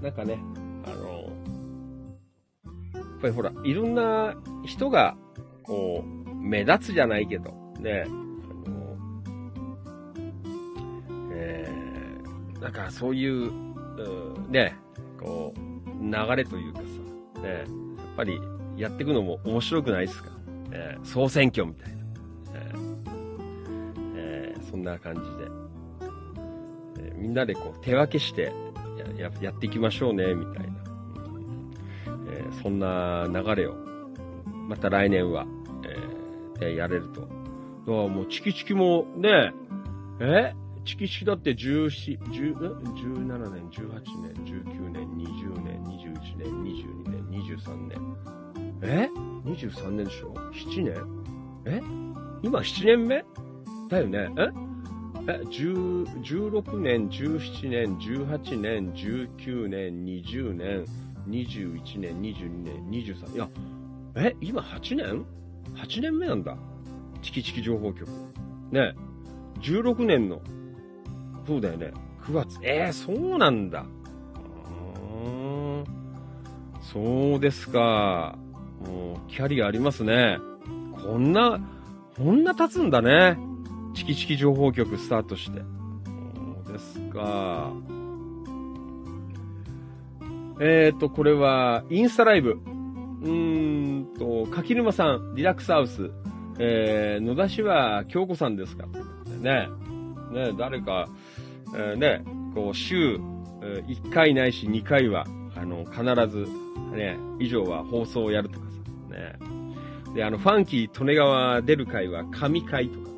[0.00, 0.38] なんかね、
[3.22, 4.34] ぱりほら、いろんな
[4.66, 5.16] 人が、
[5.62, 8.08] こう、目立つじゃないけど、ね、あ
[8.68, 8.96] の、
[11.32, 14.76] えー、なんかそういう、うね、
[15.18, 15.60] こう、
[16.02, 17.66] 流れというかさ、ね、やっ
[18.16, 18.40] ぱり
[18.76, 20.30] やっていくのも面白くないですか、
[20.70, 22.04] ね、総選挙みたいな、ね
[24.16, 25.26] えー、そんな感じで、
[27.06, 28.52] えー、みんなでこう手分けして
[29.16, 30.81] ややっていきましょうね、みたいな、
[32.32, 33.74] えー、そんな流れを、
[34.68, 35.46] また来年は、
[36.60, 37.22] えやれると。
[37.22, 37.32] だか
[37.86, 39.52] らもうチキチキもね、
[40.20, 40.54] え
[40.84, 43.90] チキチキだって17、10 17年、18
[44.22, 48.16] 年、19年、20年、21年、22年、23年。
[48.82, 49.08] え
[49.44, 50.94] ?23 年でしょ ?7 年？
[51.66, 51.80] え？
[52.42, 53.24] 今7年目？
[53.88, 54.50] だよねえ？
[55.28, 60.84] え、16年、17年、18年、19年、20年、
[61.28, 63.34] 21年、22年、23。
[63.34, 63.48] いや、
[64.16, 65.24] え今8年
[65.76, 66.56] ？8年目なんだ。
[67.22, 68.08] チキチキ情報局。
[68.70, 68.94] ね。
[69.60, 70.40] 16年の、
[71.46, 71.92] そうだよね。
[72.24, 72.58] 9月。
[72.62, 73.84] えー、そうなんだ。
[73.84, 75.28] うー
[75.80, 75.84] ん
[76.80, 78.36] そうですか。
[78.84, 80.38] もう、キャリアありますね。
[81.04, 81.60] こんな、
[82.16, 83.38] こんな経つんだね。
[83.94, 85.60] チキチキ情報局スタートして。
[86.64, 87.72] そうですか。
[90.60, 92.52] えっ、ー、と、これは、インスタライブ。
[92.52, 96.10] うーんと、柿沼さん、リラックスハウス、
[96.58, 98.86] えー、野田市は京子さんですか？
[99.40, 99.68] ね。
[100.32, 101.08] ね、誰か、
[101.74, 102.24] えー、ね、
[102.54, 103.18] こう、週、
[103.62, 106.46] えー、1回ないし2回は、あの、必ず、
[106.94, 108.66] ね、以上は放送をやるとか
[109.10, 109.38] さ、ね。
[110.14, 113.12] で、あの、ファンキー利根川出る会は神会とか、ね。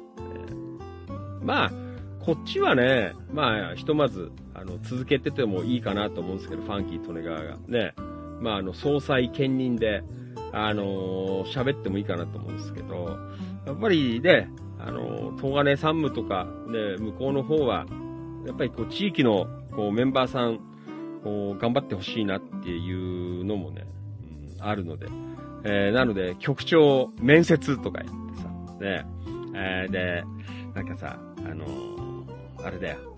[1.42, 1.72] まあ、
[2.20, 7.57] こっちはね、まあ、ひとまず、あの、続けててもいいかなと思うんですけど、ファンキー利根川が。
[7.68, 7.94] ね。
[8.41, 10.02] まあ、あの、総裁兼任で、
[10.52, 13.18] あのー、喋ってもいいかなと思うんですけど、
[13.66, 17.86] やっぱりね、あのー、東金山武とか、ね、向こうの方は、
[18.47, 20.60] やっぱりこう、地域の、こう、メンバーさん、
[21.24, 23.86] こう、頑張ってほしいなっていうのもね、
[24.58, 25.07] うん、あるので、
[25.65, 28.49] えー、なので、局長面接とかやってさ、
[28.81, 29.07] ね、
[29.55, 30.24] えー、で、
[30.74, 33.13] なんかさ、あのー、あれだよ、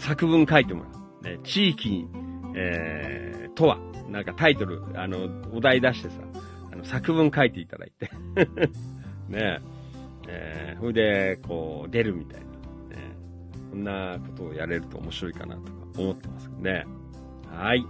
[0.00, 1.00] 作文書いてもらう。
[1.22, 2.08] ね、地域に、
[2.56, 6.14] えー、とは、なんかタイトル、あの、お題出してさ、
[6.72, 8.10] あの、作文書いていただいて
[9.28, 9.60] ねえ、
[10.28, 12.46] えー、それで、こう、出るみたいな、
[12.96, 13.16] ね
[13.70, 16.86] こんなことをやれると面白いかなとか思ってますけどね。
[17.52, 17.84] はい。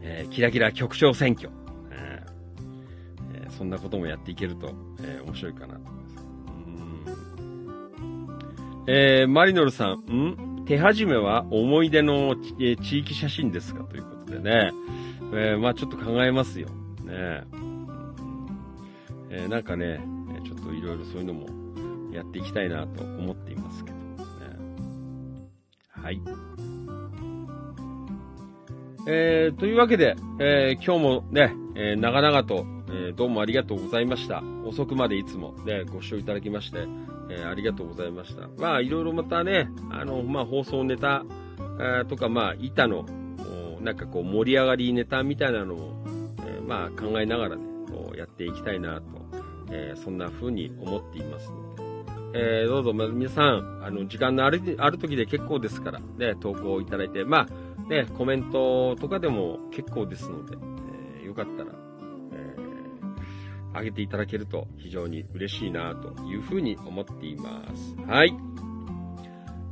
[0.00, 1.50] えー、キラキラ局長選挙。
[1.90, 5.93] えー、そんなこともやっていけると、えー、面白いかなと。
[8.86, 10.64] えー、マリノルさん、ん？
[10.66, 13.82] 手始めは思い出の、え地域写真ですか？
[13.84, 14.72] ということでね。
[15.32, 16.68] えー、まあちょっと考えますよ。
[17.02, 17.44] ね
[19.30, 20.06] えー、なんかね、
[20.44, 21.46] ちょっといろいろそういうのも
[22.12, 24.02] やっていきたいなと思っていますけどね。
[25.88, 26.20] はい。
[29.08, 32.66] えー、というわけで、えー、今日もね、えー、長々と、
[32.96, 34.40] えー、どうもありがとうございました。
[34.64, 36.86] 遅くまでいつもね、ご視聴いただきまして、
[37.28, 38.48] えー、ありがとうございました。
[38.56, 41.24] まあ、いろいろまたね、あの、まあ、放送ネタ、
[42.08, 43.04] とか、まあ、板の、
[43.80, 46.04] なんかこう、盛り上がりネタみたいなのを、
[46.46, 49.04] えまあ、考えながらね、こうやっていきたいなと、
[49.72, 51.82] えそんな風に思っていますので、
[52.36, 60.56] えーどうぞ、ま、皆さん、あの、時間のある、ある時で結構ですから、ね、投稿いただいて、まあ、ね、コメントとかでも結構ですので、
[61.18, 61.83] えーよかったら、
[63.74, 67.96] 上げていただけると非常に嬉しいなというふうに思っています。
[68.06, 68.34] はい。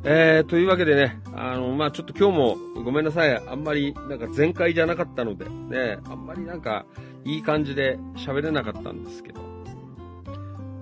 [0.05, 3.37] えー、というわけでね、あの、まあちょっと今日もごめんなさい。
[3.37, 6.87] あんまりなんか全開じゃなかったので、ね、あんまりなんか
[7.25, 9.41] いい感じで喋れなかったんですけど、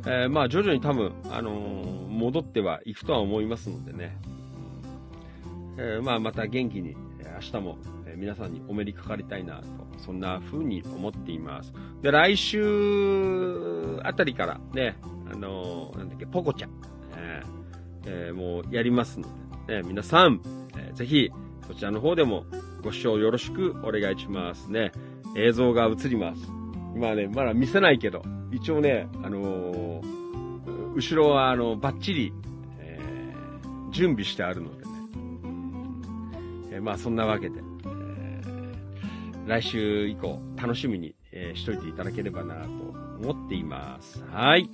[0.06, 4.18] えーまあ徐々に多分、あのー戻ってはいくとは思いますのでね、
[5.78, 7.78] えーまあまた元気に、明日も、
[8.20, 9.64] 皆さんにお目にかかりたいなと、
[9.98, 11.72] そんな風に思っています。
[12.02, 14.96] で、来週あたりからね、
[15.32, 16.70] あのーなんだっけ、ポコちゃん、
[17.16, 19.28] えーえーもうやりますの
[19.66, 20.42] で、ね、皆さん、
[20.76, 21.30] えーぜひ、
[21.66, 22.44] そちらの方でも
[22.82, 24.92] ご視聴よろしくお願いしますね。
[25.34, 26.42] 映像が映ります。
[26.94, 30.20] 今ね、まだ見せないけど、一応ね、あのー
[30.94, 32.32] 後ろは、あの、バッチリ、
[32.80, 34.90] えー準備してあるのでね。
[36.72, 37.62] えーまあ、そんなわけで、
[39.50, 42.68] 来週以降、楽しみに、えーしといていただければなと
[43.20, 44.22] 思っています。
[44.30, 44.70] はい。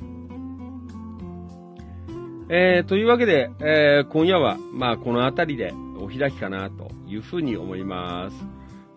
[2.51, 8.37] えーというわけで、えー今夜は、まあ、この辺りでお開きかなというふうに思います。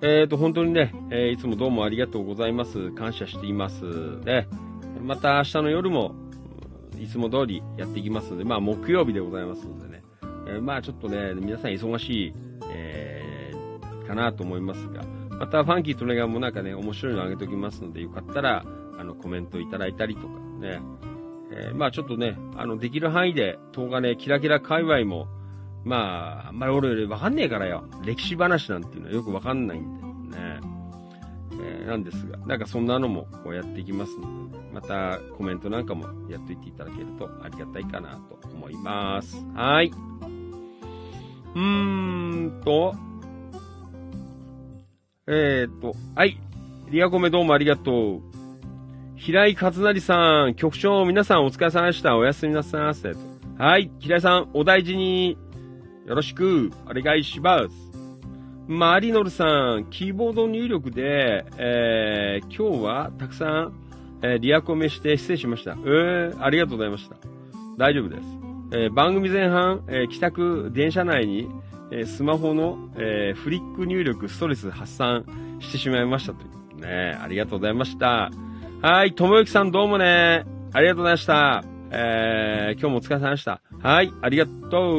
[0.01, 2.91] えーと、本当にね、えーいつもどうもありがとうございます。
[2.91, 4.19] 感謝しています。
[4.25, 4.49] で、
[5.01, 6.13] また明日の夜も、
[6.99, 10.03] いつも通りやっていきますので、まあ、木曜日でございますのでね、
[10.45, 12.33] えーまあ、ちょっとね、皆さん忙しい、
[12.69, 13.19] えー
[14.09, 15.03] かなと思いますが、
[15.39, 18.65] また、ファンキートレガーもなんかね、面白いのあげておきますので、よかったら、
[18.97, 20.27] あの、コメントいただいたりとか
[20.59, 20.81] ね、
[21.51, 25.27] えーまあちょっとね、あの、できる範囲で、東金キラキラ界隈も、
[25.83, 27.85] まあ、あんまり俺よりわかんねえからよ。
[28.03, 30.59] 歴史話なんていうのはよくわかんないんで、ね。
[31.61, 39.43] えーなんですが、なんかそんなのもこうやっていきますので、またコメントなんかもやっといていただけるとありがたいかなと思います。
[39.55, 39.91] はい。
[41.55, 42.93] うーんと、
[45.31, 46.39] えーっと、はい。
[46.89, 48.21] リアコメどうもありがとう。
[49.15, 52.17] 平井和成さん、局長、皆さんお疲れ様でした。
[52.17, 53.13] おやすみなさいませ。
[53.59, 53.91] はい。
[53.99, 55.37] 平井さん、お大事に、
[56.07, 57.69] よろしく、お願いします。
[58.67, 63.73] マリノルさん、キーボード入力で、えー、今日はたくさん、
[64.23, 65.73] えーリアコメして失礼しました。
[65.73, 67.17] えー、ありがとうございました。
[67.77, 68.21] 大丈夫です。
[68.71, 71.47] えー番組前半、えー帰宅、電車内に、
[71.91, 75.25] えースマホの、えーフリック入力、ストレス発散
[75.59, 76.81] してしまいましたという。
[76.81, 78.31] ね、ありがとうございました。
[78.81, 80.45] はい、ともゆきさんどうもね。
[80.71, 81.63] ありがとうございました。
[81.91, 83.61] えー、今日もお疲れ様でした。
[83.81, 84.97] はい、ありがと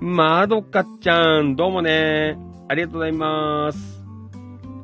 [0.00, 0.04] う。
[0.04, 2.38] まどかちゃん、どうもね。
[2.68, 4.02] ありがとうございます。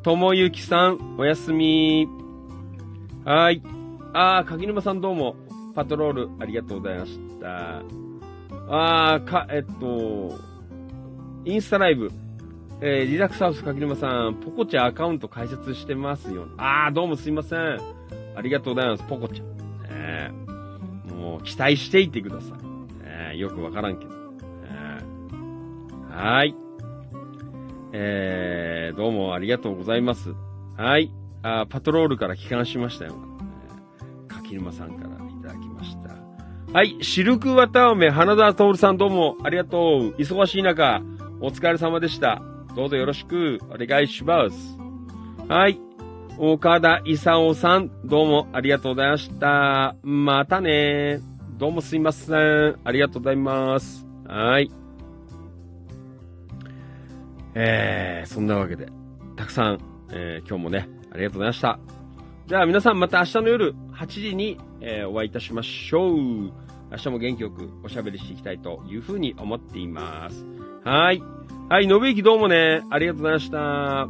[0.03, 2.07] ともゆきさん、おやすみ。
[3.25, 3.63] はい。
[4.13, 5.37] あー、柿沼さんどうも。
[5.75, 7.83] パトロール、ありがとうございました。
[8.69, 10.39] あー、か、えっと、
[11.47, 12.11] インスタライブ、
[12.81, 16.49] えー、リラックスハウス柿沼さん、ポコちゃんアカウント開設してますよ。
[16.57, 17.81] あー、どうもすいません。
[18.35, 19.47] ありがとうございます、ポコちゃん。
[19.89, 20.33] え
[21.15, 22.51] もう、期待していてください。
[22.51, 24.11] ねえよくわからんけど。
[24.11, 24.17] ね
[26.11, 26.55] えはーい。
[27.93, 30.35] えー、どうもありがとうございます。
[30.77, 31.13] はい。
[31.43, 33.15] あパトロールから帰還しましたよ。
[34.29, 36.17] え柿沼さんからいただきました。
[36.73, 36.97] はい。
[37.03, 40.15] シルクワタオメ、花田徹さんどうもありがとう。
[40.19, 41.03] 忙しい中、
[41.41, 42.41] お疲れ様でした。
[42.75, 44.79] どうぞよろしくお願いします。
[45.49, 45.79] はい。
[46.39, 49.97] 岡田勲さん、どうもありがとうございました。
[50.03, 51.21] またね。
[51.59, 52.77] どうもすいません。
[52.85, 54.07] ありがとうございます。
[54.27, 54.71] はい。
[57.55, 58.89] えー、そんなわけで、
[59.37, 59.79] たくさん、
[60.11, 61.79] えー今日もね、ありがとうございました。
[62.47, 66.17] じゃあ皆さんまた明日の夜8時に、えーお会いいたしましょう。
[66.91, 70.45] 明日も元気よくおしゃべりしていきたいというふうに思っています。
[70.87, 71.21] はい。
[71.69, 74.07] はい、のぶゆきどうもね、ありがとうございました。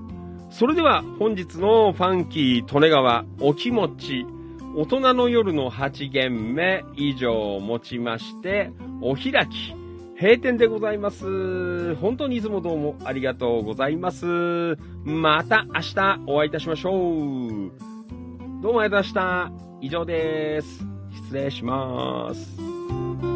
[0.51, 4.27] それでは本日のファンキー利根川お気持ち、
[4.77, 9.75] 大人の夜の8限目以上をもちまして、お開き、
[10.21, 11.95] 閉店でございます。
[11.95, 14.27] 本当にいつもどうもありがとうございます。
[15.07, 17.73] また明日お会いいたしましょう。
[18.61, 19.51] どうもありがとうございました。
[19.81, 20.85] 以上です。
[21.25, 23.36] 失礼します。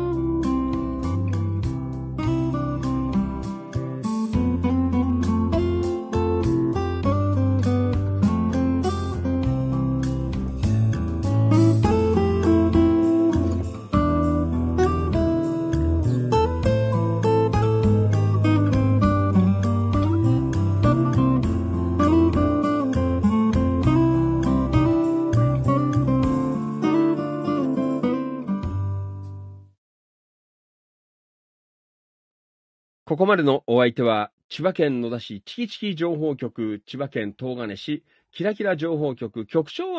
[33.20, 39.92] ここまでのお相手は、千葉県野田市チキチキ情報局、千葉県東金市、キラキラ情報局、局長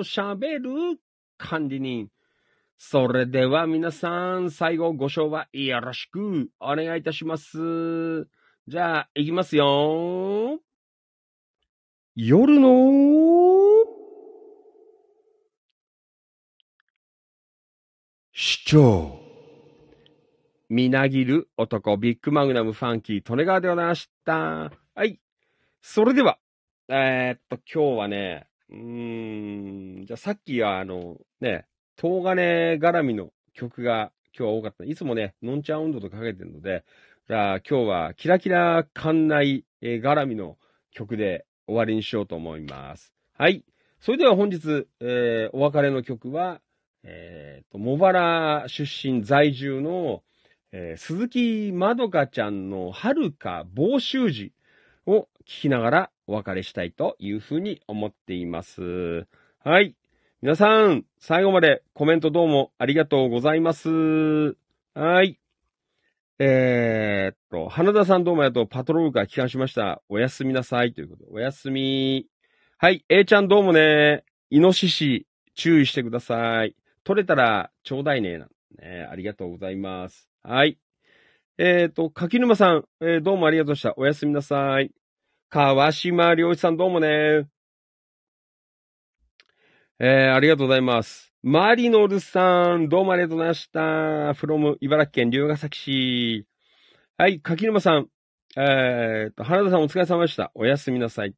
[0.00, 1.00] 喋る
[1.38, 2.10] 管理人。
[2.76, 8.28] それでは皆さん、最後ご賞はよろしくお願いいたします。
[8.68, 10.60] じゃあ、行きますよ。
[12.14, 12.68] 夜の
[18.32, 19.25] 主張。
[20.68, 24.72] みなぎる男、ビッグマグナムファンキー、利根川でございました。
[24.96, 25.20] はい。
[25.80, 26.38] それでは、
[26.88, 34.84] えーっと、今日はね、うーん、じゃあさっきはあの、ね、東金絡みの曲が今日は多かった。
[34.84, 36.84] いつもね、ノンチャウンドとかけてるので、
[37.28, 40.58] じゃあ今日はキラキラ館内、えー絡みの
[40.90, 43.12] 曲で終わりにしようと思います。
[43.38, 43.64] はい。
[44.00, 46.60] それでは本日、えーお別れの曲は、
[47.04, 50.24] えーと、茂原出身在住の、
[50.78, 54.52] えー鈴木まどかちゃんの遥か房州時
[55.06, 59.26] を聞きながらお別れしたいというふうに思っています。
[59.64, 59.96] はい。
[60.42, 63.88] 皆さん、最後までコメントどうもありがとうございます。
[64.92, 65.40] はい。
[66.38, 68.66] えーっと、花田さんどうもありがと。
[68.66, 70.02] パトロールから帰還しました。
[70.10, 70.92] おやすみなさい。
[70.92, 72.26] ということで、おやすみ。
[72.76, 73.02] はい。
[73.08, 74.24] A ちゃんどうもね。
[74.50, 76.76] イノシシ、注意してください。
[77.02, 78.44] 取れたらちょうだいね。
[78.78, 80.35] ね、ありがとうございます。
[80.48, 80.78] はい。
[81.58, 84.00] えーと、柿沼さん、えーどうもありがとうございました。
[84.00, 84.92] おやすみなさい。
[85.50, 87.48] 川島良一さんどうもね。
[89.98, 91.32] えー、ありがとうございます。
[91.42, 93.80] マリノルさん、どうもありがとうございました。
[94.34, 96.46] from 茨城県龍ヶ崎市。
[97.18, 98.06] はい、柿沼さん。
[98.56, 100.52] えー、と、花田さんお疲れ様でした。
[100.54, 101.34] おやすみなさい。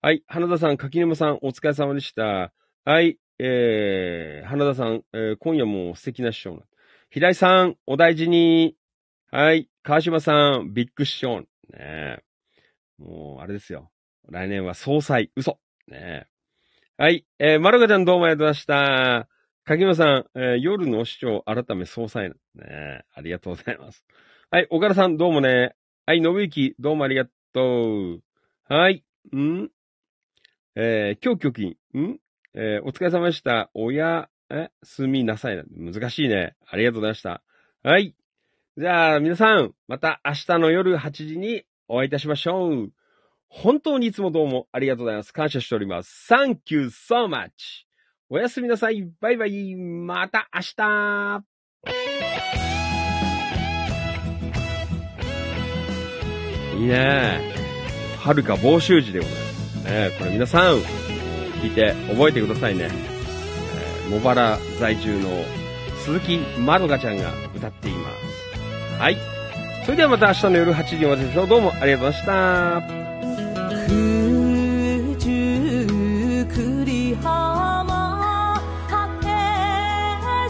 [0.00, 2.52] はい、花田さん、柿沼さん、お疲れ様でした。
[2.84, 6.62] はい、えー、花田さん、えー今夜も素敵な師匠。
[7.10, 8.76] 平井さん、お大事に。
[9.30, 11.40] はい、川島さん、ビッグ師匠。
[11.40, 11.46] ね
[11.78, 12.22] え
[12.98, 13.90] もう、あれですよ。
[14.28, 15.58] 来年は総裁、嘘。
[15.86, 16.26] ね
[16.98, 17.24] えはい。
[17.38, 19.28] えー、まるかちゃんどうもありがとうございました。
[19.64, 23.04] 柿沼さん、えー夜の市長改め総裁ね。
[23.14, 24.04] ありがとうございます。
[24.50, 24.66] はい。
[24.68, 25.74] 岡田さんどうもね。
[26.04, 26.22] はい。
[26.22, 28.22] 信之どうもありがとう。
[28.68, 29.02] はい。
[29.34, 29.70] ん？
[30.74, 31.76] えー、今日局員。
[31.98, 32.18] ん？
[32.52, 33.70] えーお疲れ様でした。
[33.72, 35.64] おや、え、すみなさいな。
[35.70, 36.54] 難しいね。
[36.66, 37.42] ありがとうございました。
[37.82, 38.14] はい。
[38.76, 42.92] じゃあ、皆さん、また明日の夜8時にお会いいたしましょう。
[43.48, 45.32] 本当にいつもどうもありがとうございます。
[45.32, 46.32] 感謝しております。
[46.32, 47.50] Thank you so much!
[48.30, 49.10] おやすみなさい。
[49.20, 49.74] バイバイ。
[49.74, 51.44] また明日
[56.78, 57.40] いいね
[58.20, 59.84] はるか房州時でございます。
[59.84, 60.76] ねこれ皆さん、
[61.62, 63.17] 聞いて覚えてくださいね。
[64.10, 65.28] 茂原在住の
[66.04, 69.00] 鈴木まどかちゃんが歌っています。
[69.00, 69.16] はい。
[69.84, 71.46] それではまた明日の夜8時にお会いしましょう。
[71.46, 72.82] どうもありがとうございました。
[73.88, 79.26] 九十九里浜果て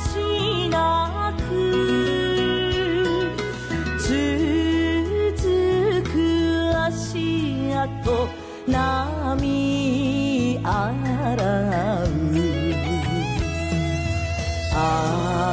[0.01, 0.69] し
[8.69, 9.08] な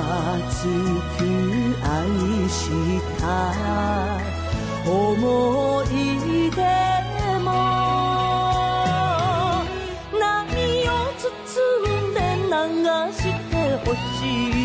[0.02, 0.68] 熱
[1.18, 1.20] く
[1.84, 1.90] 愛
[2.50, 2.60] し
[3.20, 3.24] た
[4.90, 5.88] 思い
[6.52, 6.58] 出
[7.44, 7.48] も
[10.20, 10.20] 波
[10.88, 11.50] を包
[11.88, 12.18] んで
[12.48, 12.54] 流
[13.14, 13.20] し
[13.52, 13.54] て
[13.86, 14.56] ほしい。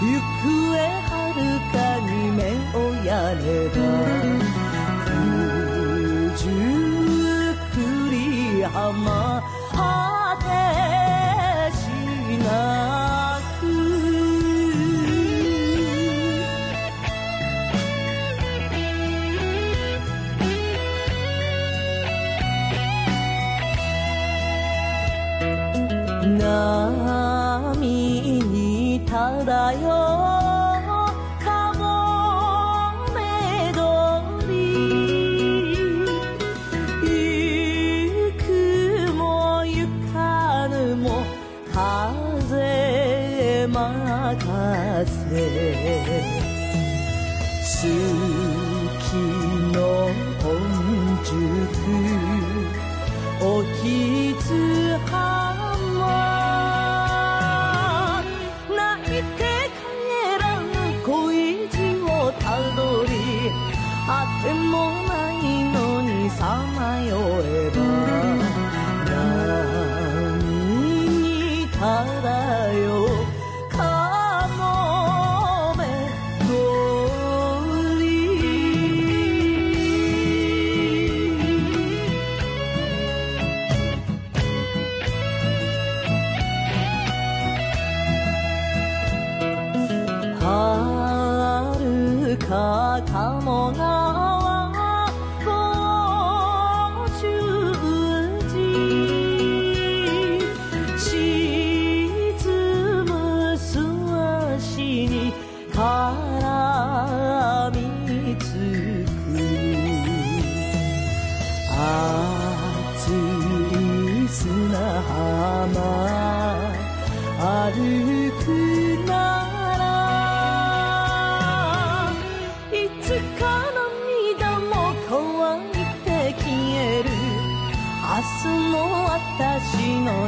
[0.00, 0.06] 行
[0.40, 0.48] 方
[1.04, 1.38] はる
[1.72, 1.76] か
[2.08, 2.38] に目
[2.74, 3.76] をやれば
[5.04, 5.10] 九
[6.36, 6.42] 十
[7.74, 7.78] 九
[8.10, 9.09] 里浜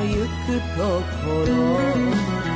[0.04, 0.82] 行くと
[1.24, 2.51] ころ。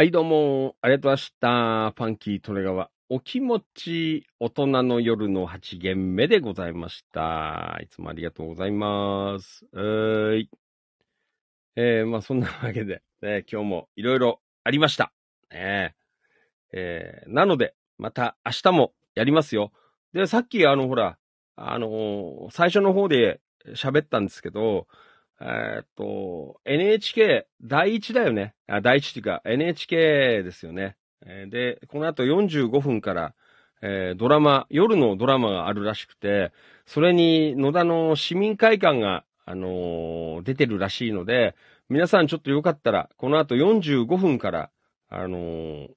[0.00, 1.90] はい、どうも、ありがとうございました。
[1.94, 7.78] ファンキートレガワ、お気持ち、大人の夜の8限目でございました。
[7.82, 9.66] いつもありがとうございます。
[9.74, 10.50] うーい。
[11.76, 15.12] えー、まあそんなわけで、ね、今日もいろいろありました。
[15.50, 15.94] ね
[16.72, 19.70] えー、なので、また明日もやりますよ。
[20.14, 21.18] で、さっきあの、ほら、
[21.56, 23.42] あのー最初の方で
[23.74, 24.86] 喋ったんですけど、
[25.40, 28.54] えっと、NHK 第一だよね。
[28.68, 30.96] あ、第一っていうか NHK ですよね。
[31.48, 33.34] で、この後45分から、
[33.82, 36.52] えードラマ、夜のドラマがあるらしくて、
[36.86, 41.54] それに野田の市民会館が、あのー出てるらしいので、
[41.88, 44.70] 皆さんちょっとよかったら、この後45分から、
[45.08, 45.88] あのー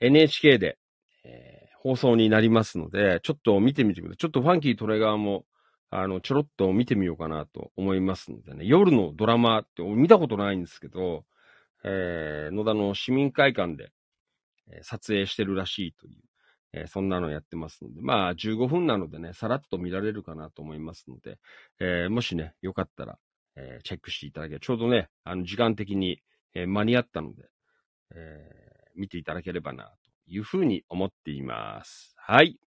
[0.00, 0.78] NHK で、
[1.24, 4.16] えー放送になりますので、ちょっと見てみてください。
[4.18, 5.46] ちょっとファンキートレガーも、
[5.90, 8.64] あの、ちょろっと見てみようかなと思いますのでね。
[8.64, 11.24] 夜のドラマって見たことないんですけど、
[11.84, 13.90] えー野田の市民会館で、
[14.82, 16.22] 撮影してるらしいという、
[16.72, 21.38] えーそんなのやってますので、まあ15分なのでね、さらっと見られるかなと思いますので、
[21.80, 23.18] えーもしね、よかったら、
[23.56, 26.20] えーチェックしていただけ、ちょうどね、あの時間的に、
[26.54, 27.48] えー間に合ったので、
[28.14, 29.90] えー見ていただければな、と
[30.26, 32.14] いうふうに思っています。
[32.16, 32.58] はい。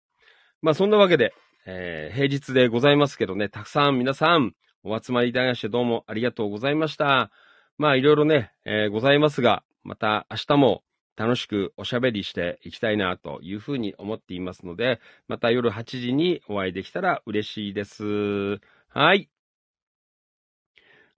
[0.61, 1.34] まあそんなわけで、
[1.66, 7.32] えー平日でございますけどね、たくさん皆さんお集まりいただきましてどうもありがとうございました。
[7.77, 10.83] まあいろいろね、えーございますが、また明日も
[11.16, 18.59] 楽しくおしゃべりしていきたいなというふうに思っていますので、また夜8時にお会いできたら嬉しいです。
[18.90, 19.30] はい。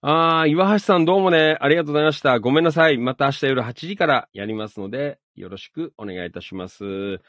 [0.02, 2.40] あー、岩橋さんどうもね、ありがとうございました。
[2.40, 2.98] ごめんなさい。
[2.98, 7.22] また明日夜8時からやりますので、よろしくお願いいたします。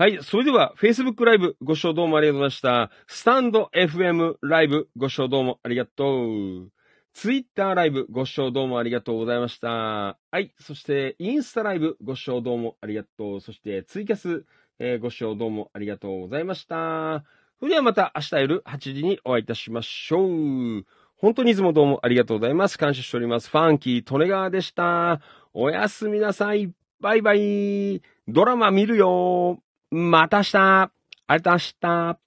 [0.00, 0.18] はい。
[0.22, 2.90] それでは、Facebook ライブご視聴どうもありがとうございました。
[3.06, 6.70] スタンド FM ライブご視聴どうもありがとう。
[7.12, 9.68] Twitter ライブご視聴どうもありがとうございました。
[9.68, 10.54] はい。
[10.58, 13.40] そして、インスタライブご視聴どうもありがとう。
[13.42, 14.46] そして、ツイキャス、
[14.78, 17.22] えーご視聴どうもありがとうございました。
[17.58, 20.86] それではまた明日夜8時にお会いいたしましょう。
[21.18, 22.78] 本当にいつもどうもありがとうございます。
[22.78, 23.50] 感謝しております。
[23.50, 25.20] ファンキー・トレガーでした。
[25.52, 26.72] おやすみなさい。
[27.00, 28.00] バイバイ。
[28.28, 29.62] ドラマ見るよ。
[29.90, 30.58] また明日。
[30.58, 30.90] あ
[31.36, 32.20] りがとうございました。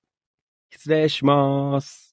[0.72, 2.13] 失礼します。